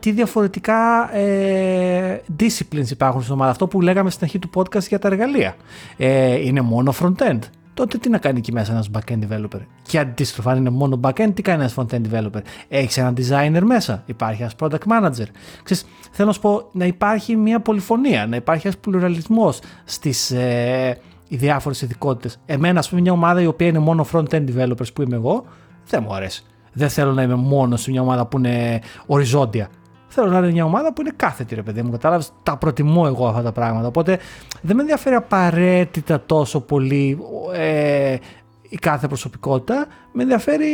[0.00, 3.50] τι διαφορετικά ε, disciplines υπάρχουν στην ομάδα.
[3.50, 5.54] Αυτό που λέγαμε στην αρχή του podcast για τα εργαλεία.
[5.96, 7.38] Ε, είναι μόνο front-end.
[7.74, 11.30] Τότε τι να κάνει εκεί μέσα ένας back-end developer; Και αντίστροφα, αν είναι μόνο back-end,
[11.34, 14.02] τι κάνει ένας front-end developer; Έχεις ένα designer μέσα.
[14.06, 15.26] Υπάρχει ένας product manager.
[15.62, 20.30] Ξέρεις, θέλω να σου πω να υπάρχει μια πολυφωνία, να υπάρχει ένας πλουραλισμός στις.
[20.30, 20.98] Ε,
[21.30, 22.40] οι διάφορες ειδικότητες.
[22.46, 25.44] Εμένα, ας πούμε, μια ομάδα η οποία είναι μόνο front-end developers που είμαι εγώ,
[25.88, 26.44] δεν μου αρέσει.
[26.72, 29.68] Δεν θέλω να είμαι μόνος σε μια ομάδα που είναι οριζόντια.
[30.08, 31.90] Θέλω να είναι μια ομάδα που είναι κάθετη, ρε παιδί μου.
[31.90, 33.86] Κατάλαβες, τα προτιμώ εγώ αυτά τα πράγματα.
[33.86, 34.18] Οπότε
[34.62, 37.18] δεν με ενδιαφέρει απαραίτητα τόσο πολύ
[37.54, 38.16] ε,
[38.68, 39.86] η κάθε προσωπικότητα.
[40.12, 40.66] Με ενδιαφέρει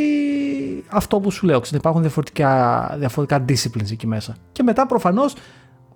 [0.89, 1.59] αυτό που σου λέω.
[1.59, 4.35] Ξέρετε, υπάρχουν διαφορετικά, διαφορετικά disciplines εκεί μέσα.
[4.51, 5.35] Και μετά προφανώς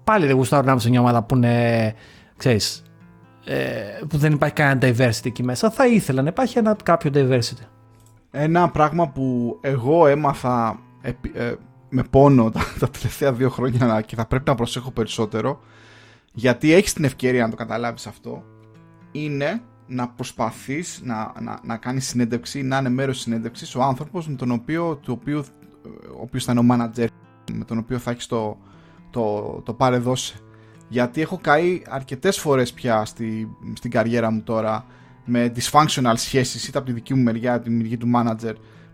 [0.03, 1.93] πάλι δεν γουστάρω να είμαι σε μια ομάδα που είναι,
[2.38, 2.91] ξέρεις, ε,
[4.08, 5.70] που δεν υπάρχει κανένα diversity εκεί μέσα.
[5.70, 7.66] Θα ήθελα να υπάρχει ένα κάποιο diversity.
[8.32, 11.54] Ένα πράγμα που εγώ έμαθα ε,
[11.89, 15.60] με πόνο τα, τα τελευταία δύο χρόνια και θα πρέπει να προσέχω περισσότερο
[16.34, 18.44] γιατί έχεις την ευκαιρία να το καταλάβεις αυτό
[19.12, 24.28] είναι να προσπαθείς να, να, να κάνεις συνέντευξη να είναι μέρος της συνέντευξης ο άνθρωπος
[24.28, 25.44] με τον οποίο, του οποίου,
[26.18, 27.08] ο οποίος θα είναι ο manager
[27.54, 28.58] με τον οποίο θα έχεις το,
[29.10, 30.36] το, το πάρε δώσε
[30.92, 34.86] γιατί έχω καεί αρκετές φορές πια στη, στην καριέρα μου τώρα
[35.26, 38.54] με dysfunctional σχέσεις είτε από τη δική μου μεριά, τη μεριά του manager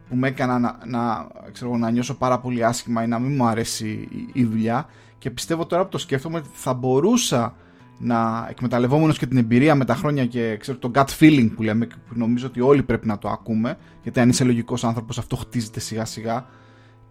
[0.10, 3.46] που με έκανα να, να, ξέρω, να νιώσω πάρα πολύ άσχημα ή να μην μου
[3.46, 4.88] αρέσει η, η δουλειά.
[5.18, 7.56] Και πιστεύω τώρα που το σκέφτομαι ότι θα μπορούσα
[7.98, 11.86] να εκμεταλλευόμενο και την εμπειρία με τα χρόνια και ξέρω, το gut feeling που λέμε,
[11.86, 15.80] που νομίζω ότι όλοι πρέπει να το ακούμε, γιατί αν είσαι λογικός άνθρωπος, αυτό χτίζεται
[15.80, 16.46] σιγά σιγά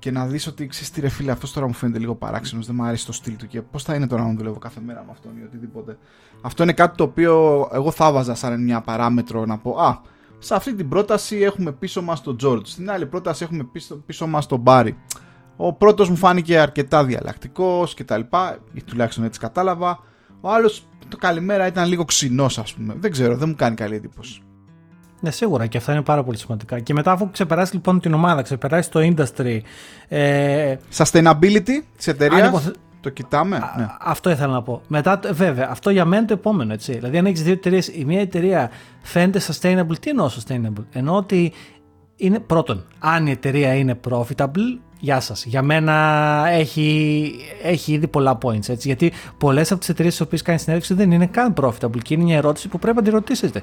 [0.07, 2.75] και να δεις ότι ξέρεις τι ρε φίλε, αυτός τώρα μου φαίνεται λίγο παράξενος, δεν
[2.79, 5.13] μου αρέσει το στυλ του και πώς θα είναι τώρα να δουλεύω κάθε μέρα με
[5.13, 5.99] αυτόν ή οτιδήποτε.
[6.43, 10.01] Αυτό είναι κάτι το οποίο εγώ θα βάζα σαν μια παράμετρο να πω Α,
[10.39, 14.27] σε αυτή την πρόταση έχουμε πίσω μας τον Τζόρτζ, στην άλλη πρόταση έχουμε πίσω, πίσω
[14.27, 14.97] μας τον Μπάρι.
[15.57, 18.21] Ο πρώτος μου φάνηκε αρκετά διαλλακτικός κτλ.
[18.73, 19.99] Ή τουλάχιστον έτσι κατάλαβα.
[20.41, 22.95] Ο άλλος το καλημέρα ήταν λίγο ξινός, ας πούμε.
[22.99, 24.43] Δεν ξέρω, δεν μου κάνει καλή εντύπωση.
[25.21, 26.81] Ναι, σίγουρα και αυτά είναι πάρα πολύ σημαντικά.
[26.81, 29.61] Και μετά, αφού ξεπεράσει λοιπόν την ομάδα, ξεπεράσει το industry.
[30.09, 30.77] Ε...
[30.97, 32.71] Sustainability της εταιρείας.
[33.01, 33.87] Το κοιτάμε; ναι.
[34.01, 34.81] Αυτό ήθελα να πω.
[34.89, 36.73] Μετά, βέβαια, αυτό για μένα είναι το επόμενο.
[36.73, 36.93] Έτσι.
[36.93, 38.71] Δηλαδή, αν έχεις δύο εταιρείες, η μία εταιρεία
[39.03, 41.53] φαίνεται sustainable, τι εννοώ sustainable; Εννοώ ότι
[42.17, 45.45] είναι πρώτον, αν η εταιρεία είναι profitable, γεια σας.
[45.45, 45.95] Για μένα
[46.49, 47.31] έχει,
[47.63, 48.69] έχει ήδη πολλά points.
[48.69, 52.15] Έτσι, γιατί πολλές από τις εταιρείες στις οποίες κάνεις συνέντευξη δεν είναι καν profitable και
[52.15, 53.63] είναι μια ερώτηση που πρέπει να τη ρωτήσετε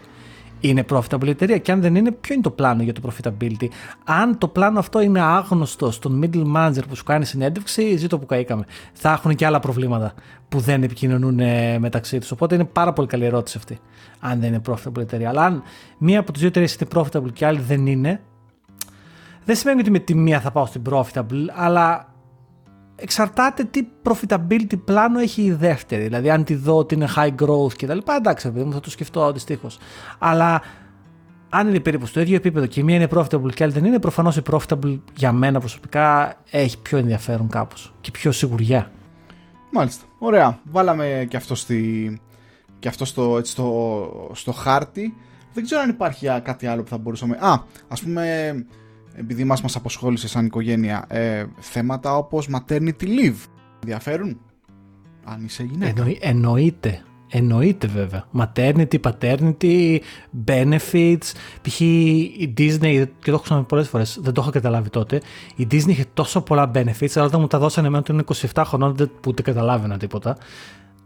[0.63, 3.67] είναι profitable η εταιρεία και αν δεν είναι, ποιο είναι το πλάνο για το profitability;
[4.03, 8.25] Αν το πλάνο αυτό είναι άγνωστο στον middle manager που σου κάνει συνέντευξη, ζήτω που
[8.25, 8.65] καήκαμε.
[8.93, 10.13] Θα έχουν και άλλα προβλήματα
[10.49, 12.31] που δεν επικοινωνούν ε, μεταξύ τους.
[12.31, 13.79] Οπότε είναι πάρα πολύ καλή ερώτηση αυτή.
[14.19, 15.29] Αν δεν είναι profitable η εταιρεία.
[15.29, 15.63] Αλλά αν
[15.97, 18.21] μία από τις δύο εταιρείες είναι profitable και άλλη δεν είναι,
[19.45, 22.12] δεν σημαίνει ότι με τη μία θα πάω στην profitable, αλλά
[23.03, 26.03] εξαρτάται τι profitability πλάνο έχει η δεύτερη.
[26.03, 27.97] Δηλαδή, αν τη δω ότι είναι high growth κτλ.
[28.17, 29.77] Εντάξει, παιδί μου, θα το σκεφτώ αντιστοίχως.
[30.19, 30.61] Αλλά
[31.49, 33.99] αν είναι περίπου στο ίδιο επίπεδο και η μία είναι profitable και άλλη δεν είναι,
[33.99, 38.91] προφανώς η profitable για μένα προσωπικά έχει πιο ενδιαφέρον κάπως και πιο σιγουριά.
[39.71, 40.05] Μάλιστα.
[40.19, 40.59] Ωραία.
[40.63, 42.21] Βάλαμε και αυτό, στη...
[42.79, 45.13] και αυτό στο, έτσι, στο, στο χάρτη.
[45.53, 47.37] Δεν ξέρω αν υπάρχει κάτι άλλο που θα μπορούσαμε.
[47.41, 48.53] Α, ας πούμε,
[49.15, 53.45] επειδή μας μας αποσχόλησε σαν οικογένεια ε, θέματα όπως maternity leave
[53.79, 54.39] ενδιαφέρουν;
[55.23, 57.03] Αν είσαι γυναίκα Εννοεί, εννοείται
[57.35, 58.25] Εννοείται βέβαια.
[58.37, 59.99] Maternity, paternity,
[60.45, 61.31] benefits.
[61.61, 61.79] Π.χ.
[61.79, 65.21] η Disney, και το έχω ξαναπεί πολλές φορές, δεν το είχα καταλάβει τότε.
[65.55, 68.95] Η Disney είχε τόσο πολλά benefits, αλλά όταν μου τα δώσανε εμένα όταν 27 χρονών,
[68.95, 70.37] που ούτε καταλάβαινα τίποτα.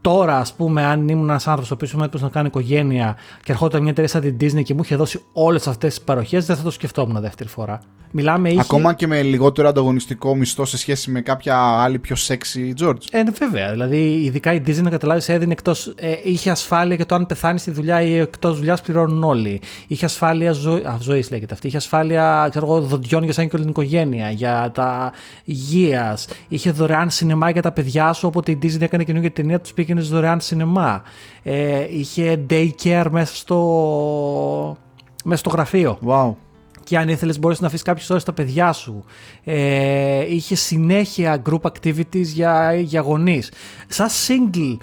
[0.01, 3.51] Τώρα, ας πούμε, αν ήμουν ένας άνθρωπος ο οποίος ήμουν έτοιμος να κάνει οικογένεια και
[3.51, 6.55] ερχόταν μια εταιρεία σαν την Disney και μου είχε δώσει όλες αυτές τις παροχές, δεν
[6.55, 7.81] θα το σκεφτόμουν δεύτερη φορά.
[8.11, 8.59] Μιλάμε, είχε...
[8.59, 13.01] Ακόμα και με λιγότερο ανταγωνιστικό μισθό σε σχέση με κάποια άλλη πιο sexy George.
[13.11, 13.71] Ε, ναι, βέβαια.
[13.71, 15.93] Δηλαδή, ειδικά η Disney, να καταλάβεις, έδινε εκτός.
[15.95, 19.61] Ε, είχε ασφάλεια για το αν πεθάνει στη δουλειά ή εκτός δουλειάς πληρώνουν όλοι.
[19.87, 20.83] Είχε ασφάλεια ζωή.
[20.99, 21.67] ζωής λέγεται αυτή.
[21.67, 25.11] Είχε ασφάλεια ξέρω εγώ, δοντιών για σαν και την οικογένεια, για τα
[25.43, 26.17] υγεία.
[26.47, 28.27] Είχε δωρεάν σινεμά για τα παιδιά σου.
[28.27, 31.03] Όποτε η Disney έκανε καινούργια ταινία, τους πήγαινε δωρεάν σινεμά.
[31.43, 34.77] Ε, είχε daycare μέσα στο,
[35.23, 35.99] μέσα στο γραφείο.
[36.07, 36.46] Wow
[36.87, 39.03] και αν ήθελες μπορείς να αφήσεις κάποιες ώρες τα παιδιά σου.
[39.43, 43.51] Ε, είχες συνέχεια group activities για, για γονείς.
[43.87, 44.77] Σαν single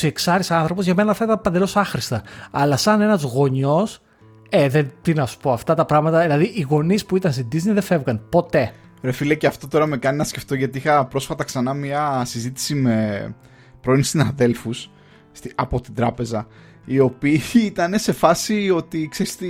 [0.00, 0.10] 26
[0.48, 2.22] άνθρωπος, για μένα αυτά ήταν παντελώς άχρηστα.
[2.50, 4.00] Αλλά σαν ένας γονιός,
[4.48, 6.20] ε, δεν, τι να σου πω, αυτά τα πράγματα.
[6.20, 8.72] Δηλαδή, οι γονείς που ήταν στην Disney δεν φεύγαν ποτέ.
[9.02, 12.74] Ρε φίλε, και αυτό τώρα με κάνει να σκεφτώ γιατί είχα πρόσφατα ξανά μια συζήτηση
[12.74, 13.34] με
[13.80, 14.90] πρώην συναδέλφους
[15.54, 16.46] από την τράπεζα,
[16.84, 17.40] οι οποίοι
[17.70, 19.48] ήταν σε φάση ότι ξέρεις τι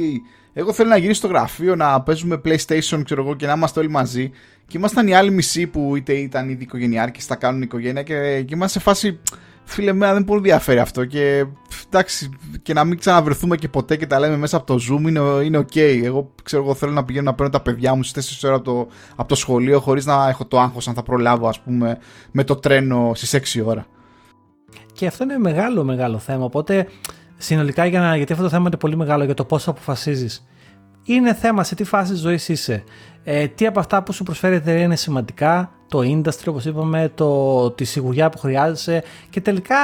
[0.57, 3.91] εγώ θέλω να γυρίσω στο γραφείο, να παίζουμε PlayStation ξέρω εγώ, και να είμαστε όλοι
[3.91, 4.31] μαζί.
[4.67, 8.55] Και ήμασταν οι άλλοι μισοί που είτε ήταν ήδη οικογενειάρχες, θα κάνουν οικογένεια και, και
[8.55, 9.19] είμαστε σε φάση.
[9.65, 11.05] Φίλε, μένα δεν πολύ ενδιαφέρει αυτό.
[11.05, 11.45] Και
[11.87, 12.31] εντάξει,
[12.63, 15.59] και να μην ξαναβρεθούμε και ποτέ και τα λέμε μέσα από το Zoom είναι, είναι
[15.59, 15.77] OK.
[16.05, 18.65] Εγώ ξέρω, εγώ θέλω να πηγαίνω να παίρνω τα παιδιά μου στις 4 ώρα από
[18.65, 21.99] το, από το σχολείο χωρίς να έχω το άγχος αν θα προλάβω, ας πούμε,
[22.31, 23.87] με το τρένο στις 6 ώρα.
[24.93, 26.45] Και αυτό είναι μεγάλο, μεγάλο θέμα.
[26.45, 26.87] Οπότε
[27.37, 30.47] συνολικά για να, γιατί αυτό το θέμα είναι πολύ μεγάλο για το πώ αποφασίζεις.
[31.05, 32.85] Είναι θέμα σε τι φάση ζωής είσαι.
[33.25, 37.13] Ε, τι από αυτά που σου προσφέρει η εταιρεία είναι σημαντικά, το industry όπως είπαμε,
[37.15, 39.77] το, τη σιγουριά που χρειάζεσαι και τελικά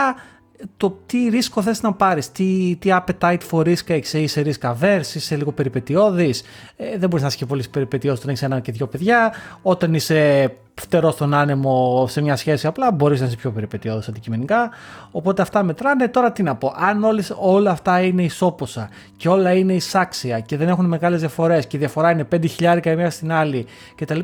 [0.77, 5.15] το τι ρίσκο θες να πάρεις, τι, τι appetite for risk έχεις, είσαι risk averse,
[5.15, 6.43] είσαι λίγο περιπετειώδης,
[6.77, 9.33] ε, δεν μπορείς να είσαι και πολύ περιπετειώδης όταν έχεις ένα και δυο παιδιά,
[9.63, 14.71] όταν είσαι φτερός στον άνεμο σε μια σχέση απλά μπορείς να είσαι πιο περιπετειώδης αντικειμενικά,
[15.11, 19.53] οπότε αυτά μετράνε, τώρα τι να πω, αν όλες, όλα αυτά είναι ισόποσα και όλα
[19.53, 23.33] είναι εισάξια και δεν έχουν μεγάλες διαφορές και η διαφορά είναι 5.000 η μία στην
[23.33, 24.19] άλλη κτλ.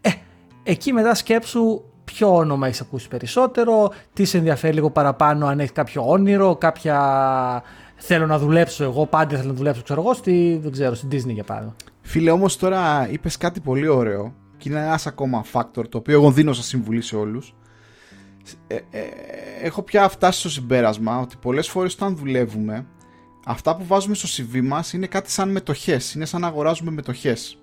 [0.00, 0.10] Ε,
[0.62, 1.82] εκεί μετά σκέψου
[2.12, 7.62] ποιο όνομα έχεις ακούσει περισσότερο, τι σε ενδιαφέρει λίγο παραπάνω, αν έχεις κάποιο όνειρο, κάποια.
[8.00, 11.32] Θέλω να δουλέψω εγώ, πάντα θέλω να δουλέψω, ξέρω εγώ, στη, δεν ξέρω, στην Disney
[11.32, 11.74] για παράδειγμα.
[12.00, 16.30] Φίλε, όμως τώρα είπες κάτι πολύ ωραίο και είναι ένας ακόμα factor το οποίο εγώ
[16.30, 17.54] δίνω σαν συμβουλή σε όλους.
[18.66, 19.00] Ε, ε,
[19.62, 22.86] έχω πια φτάσει στο συμπέρασμα ότι πολλές φορές όταν δουλεύουμε,
[23.46, 26.14] αυτά που βάζουμε στο CV μας είναι κάτι σαν μετοχές.
[26.14, 27.58] Είναι σαν να αγοράζουμε μετοχές.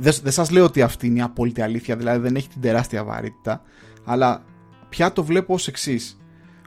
[0.00, 3.04] Δεν, δεν σας λέω ότι αυτή είναι η απόλυτη αλήθεια, δηλαδή δεν έχει την τεράστια
[3.04, 3.62] βαρύτητα,
[4.04, 4.44] αλλά
[4.88, 6.18] πια το βλέπω ως εξής.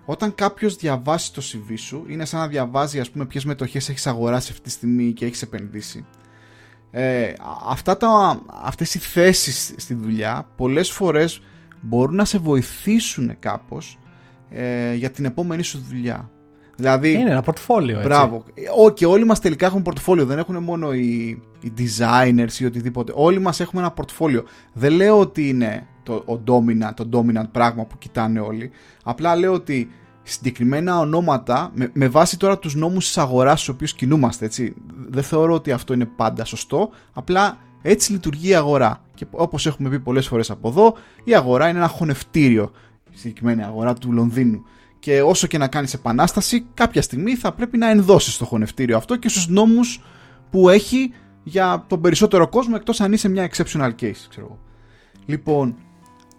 [0.05, 4.07] Όταν κάποιος διαβάσει το CV σου, είναι σαν να διαβάζει ας πούμε ποιες μετοχές έχεις
[4.07, 6.05] αγοράσει αυτή τη στιγμή και έχεις επενδύσει.
[6.91, 7.33] Ε,
[7.67, 11.41] αυτά τα, αυτές οι θέσεις στη δουλειά πολλές φορές
[11.81, 13.99] μπορούν να σε βοηθήσουν κάπως
[14.49, 16.29] ε, για την επόμενη σου δουλειά.
[16.81, 17.95] Δηλαδή, είναι ένα πορτφόλιο.
[17.95, 18.07] Έτσι.
[18.07, 18.43] Μπράβο.
[18.77, 20.25] Ο, και όλοι μας τελικά έχουν πορτφόλιο.
[20.25, 23.11] Δεν έχουν μόνο οι, οι designers ή οτιδήποτε.
[23.15, 24.43] Όλοι μας έχουμε ένα πορτφόλιο.
[24.73, 28.71] Δεν λέω ότι είναι το, ο dominant, το dominant πράγμα που κοιτάνε όλοι.
[29.03, 29.89] Απλά λέω ότι
[30.23, 34.73] συγκεκριμένα ονόματα, με, με βάση τώρα τους νόμους της αγοράς στους οποίους κινούμαστε, έτσι,
[35.09, 39.03] δεν θεωρώ ότι αυτό είναι πάντα σωστό, απλά έτσι λειτουργεί η αγορά.
[39.13, 40.93] Και όπως έχουμε πει πολλές φορές από εδώ,
[41.23, 42.71] η αγορά είναι ένα χωνευτήριο,
[43.11, 44.63] η συγκεκριμένη αγορά του Λονδίνου
[45.01, 49.15] και όσο και να κάνεις επανάσταση κάποια στιγμή θα πρέπει να ενδώσεις το χωνευτήριο αυτό
[49.15, 50.01] και στους νόμους
[50.49, 51.13] που έχει
[51.43, 54.59] για τον περισσότερο κόσμο εκτός αν είσαι μια exceptional case ξέρω.
[55.25, 55.75] Λοιπόν,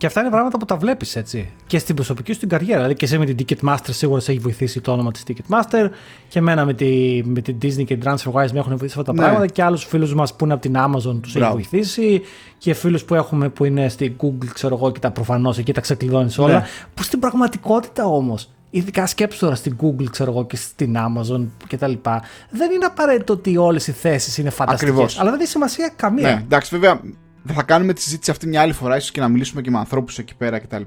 [0.03, 1.51] Και αυτά είναι πράγματα που τα βλέπεις έτσι.
[1.67, 2.77] Και στην προσωπική σου την καριέρα.
[2.77, 5.89] Δηλαδή και εσύ με την Ticketmaster σίγουρα σε έχει βοηθήσει το όνομα της Ticketmaster.
[6.29, 9.13] Και εμένα με, τη, με την Disney και την TransferWise με έχουν βοηθήσει αυτά τα
[9.13, 9.19] ναι.
[9.19, 9.47] πράγματα.
[9.47, 12.23] Και άλλους φίλους μας που είναι από την Amazon τους έχει βοηθήσει.
[12.59, 15.81] Και φίλους που έχουμε που είναι στην Google, ξέρω εγώ, και τα προφανώς εκεί τα
[15.81, 16.59] ξεκλειδώνεις όλα.
[16.59, 16.67] Ναι.
[16.95, 21.93] Που στην πραγματικότητα όμως ειδικά σκέψου τώρα στην Google ξέρω εγώ, και στην Amazon κτλ.
[22.51, 25.19] Δεν είναι απαραίτητο ότι όλες οι θέσεις είναι φανταστικές.
[25.19, 26.29] Αλλά δεν έχει σημασία καμία.
[26.29, 29.29] Ναι, εντάξει, βέβαια δεν θα κάνουμε τη συζήτηση αυτή μια άλλη φορά, ίσως και να
[29.29, 30.83] μιλήσουμε και με ανθρώπους εκεί πέρα κτλ.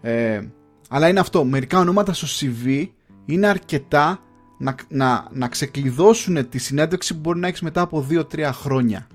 [0.00, 0.40] Ε,
[0.88, 1.44] αλλά είναι αυτό.
[1.44, 2.88] Μερικά ονόματα στο CV
[3.24, 4.20] είναι αρκετά
[4.58, 9.06] να, να, να ξεκλειδώσουν τη συνέντευξη που μπορεί να έχεις μετά από 2-3 χρόνια.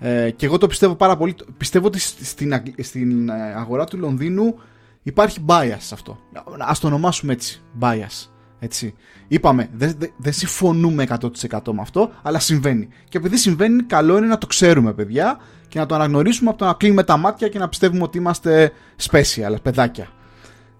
[0.00, 1.34] Ε, και εγώ το πιστεύω πάρα πολύ.
[1.56, 4.58] Πιστεύω ότι στην, στην ε, αγορά του Λονδίνου
[5.02, 6.18] υπάρχει bias σε αυτό.
[6.58, 7.62] Α το ονομάσουμε έτσι.
[7.80, 8.28] Bias.
[8.58, 8.94] Έτσι.
[9.28, 12.88] Είπαμε, δεν δε, δε συμφωνούμε 100% με αυτό, αλλά συμβαίνει.
[13.08, 15.38] Και επειδή συμβαίνει, καλό είναι να το ξέρουμε, παιδιά,
[15.70, 18.72] και να το αναγνωρίσουμε από το να κλείνουμε τα μάτια και να πιστεύουμε ότι είμαστε
[19.10, 20.08] special, παιδάκια.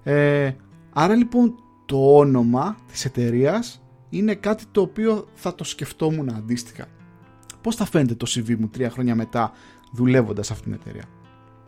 [0.02, 0.52] Ε,
[0.92, 1.54] άρα λοιπόν
[1.86, 6.86] το όνομα της εταιρείας είναι κάτι το οποίο θα το σκεφτόμουν αντίστοιχα.
[7.60, 9.52] Πώς θα φαίνεται το CV μου τρία χρόνια μετά
[9.92, 11.04] δουλεύοντας σε αυτήν την εταιρεία;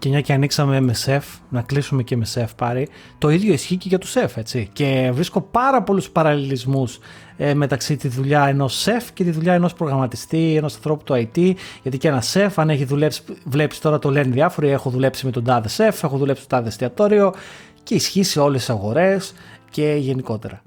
[0.03, 2.89] Και μια και ανοίξαμε MSF, να κλείσουμε και MSF πάρει,
[3.19, 4.69] το ίδιο ισχύει και για του σεφ, έτσι.
[4.73, 6.99] Και βρίσκω πάρα πολλούς παραλληλισμούς
[7.37, 11.55] ε, μεταξύ τη δουλειά ενός σεφ και τη δουλειά ενός προγραμματιστή, ενός ανθρώπου του IT.
[11.83, 15.33] Γιατί και ένα σεφ, αν έχει δουλέψει, βλέπεις τώρα το λένε διάφοροι, έχω δουλέψει με
[15.33, 17.35] τον τάδε σεφ, έχω δουλέψει στο τάδε εστιατόριο
[17.83, 19.35] και ισχύει σε όλες τις αγορές
[19.71, 20.63] και γενικότερα.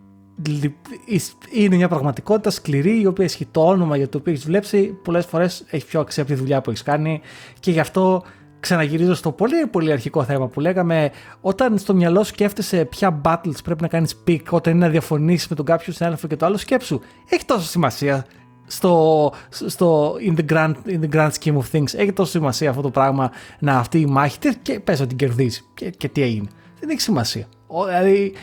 [1.51, 4.97] Είναι μια πραγματικότητα σκληρή η οποία έχει το όνομα για το οποίο έχεις δουλέψει.
[5.03, 7.21] Πολλές φορές έχεις πιο αξία από τη δουλειά που έχεις κάνει
[7.59, 8.23] και γι' αυτό
[8.59, 11.11] ξαναγυρίζω στο πολύ πολύ αρχικό θέμα που λέγαμε,
[11.41, 15.47] όταν στο μυαλό σου σκέφτεσαι ποια battles πρέπει να κάνεις pick, όταν είναι να διαφωνήσεις
[15.47, 16.99] με τον κάποιο συνάδελφο και το άλλο, σκέψου.
[17.29, 18.25] Έχει τόσο σημασία
[18.67, 21.93] στο, στο in, the grand, in the grand scheme of things.
[21.95, 25.61] Έχει τόσο σημασία αυτό το πράγμα να αυτή η μάχη και πες ότι την κερδίζει
[25.73, 26.47] και, και τι έγινε.
[26.79, 27.47] Δεν έχει σημασία.
[27.85, 28.33] Δηλαδή,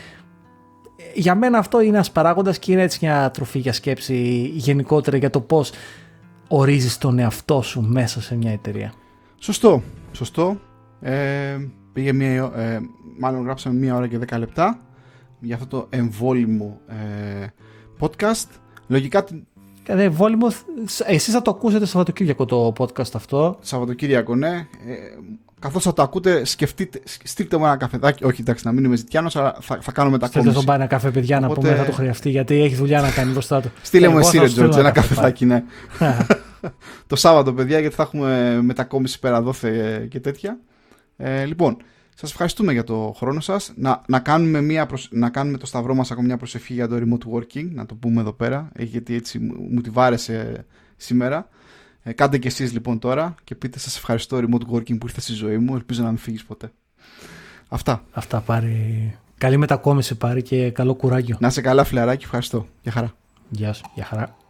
[1.13, 5.29] για μένα αυτό είναι ένας παράγοντας και είναι έτσι μια τροφή για σκέψη γενικότερα για
[5.29, 5.71] το πώς
[6.47, 8.93] ορίζεις τον εαυτό σου μέσα σε μια εταιρεία.
[9.37, 9.81] Σωστό.
[10.13, 10.59] Σωστό.
[11.01, 11.57] Ε,
[11.93, 12.79] πήγε μία, ε,
[13.19, 14.79] μάλλον γράψαμε μία ώρα και δέκα λεπτά
[15.39, 17.47] για αυτό το εμβόλυμο ε,
[17.99, 18.47] podcast.
[18.87, 19.25] Λογικά...
[19.83, 20.47] Κάθε εμβόλυμο,
[21.05, 23.57] εσείς θα το ακούσετε Σαββατοκύριακο το podcast αυτό.
[23.61, 24.67] Σαββατοκύριακο, ναι.
[24.87, 24.95] Ε,
[25.59, 28.23] Καθώς θα το ακούτε, σκεφτείτε, στείλτε μου ένα καφεδάκι.
[28.23, 30.51] Όχι, εντάξει, να μην είμαι ζητιάνος, αλλά θα, θα κάνουμε τα κόμματα.
[30.51, 31.53] Δεν θα πάει ένα καφέ, παιδιά, Οπότε...
[31.53, 33.71] να πούμε, θα το χρειαστεί, γιατί έχει δουλειά να κάνει μπροστά του.
[33.81, 35.63] Στείλε μου εσύ, Ρετζόρτζ, ένα καφεδάκι, ναι.
[37.07, 40.59] το Σάββατο, παιδιά, γιατί θα έχουμε μετακόμιση πέρα δόθε και τέτοια.
[41.17, 41.77] Ε, λοιπόν,
[42.15, 43.71] σας ευχαριστούμε για το χρόνο σας.
[43.75, 47.35] Να, να, κάνουμε, μια να κάνουμε το σταυρό μας ακόμα μια προσευχή για το remote
[47.35, 50.65] working, να το πούμε εδώ πέρα, ε, γιατί έτσι μου τη βάρεσε
[50.97, 51.49] σήμερα.
[52.03, 55.33] Ε, κάντε και εσείς λοιπόν τώρα και πείτε σας ευχαριστώ remote working που ήρθες στη
[55.33, 55.75] ζωή μου.
[55.75, 56.71] Ελπίζω να μην φύγεις ποτέ.
[57.67, 58.03] Αυτά.
[58.11, 59.17] Αυτά πάρει.
[59.37, 61.37] Καλή μετακόμιση πάρει και καλό κουράγιο.
[61.39, 62.23] Να σε καλά φιλαράκι.
[62.23, 62.67] Ευχαριστώ.
[62.81, 63.13] Γεια χαρά.
[63.49, 63.83] Γεια σου.
[63.95, 64.42] Γεια χαρά.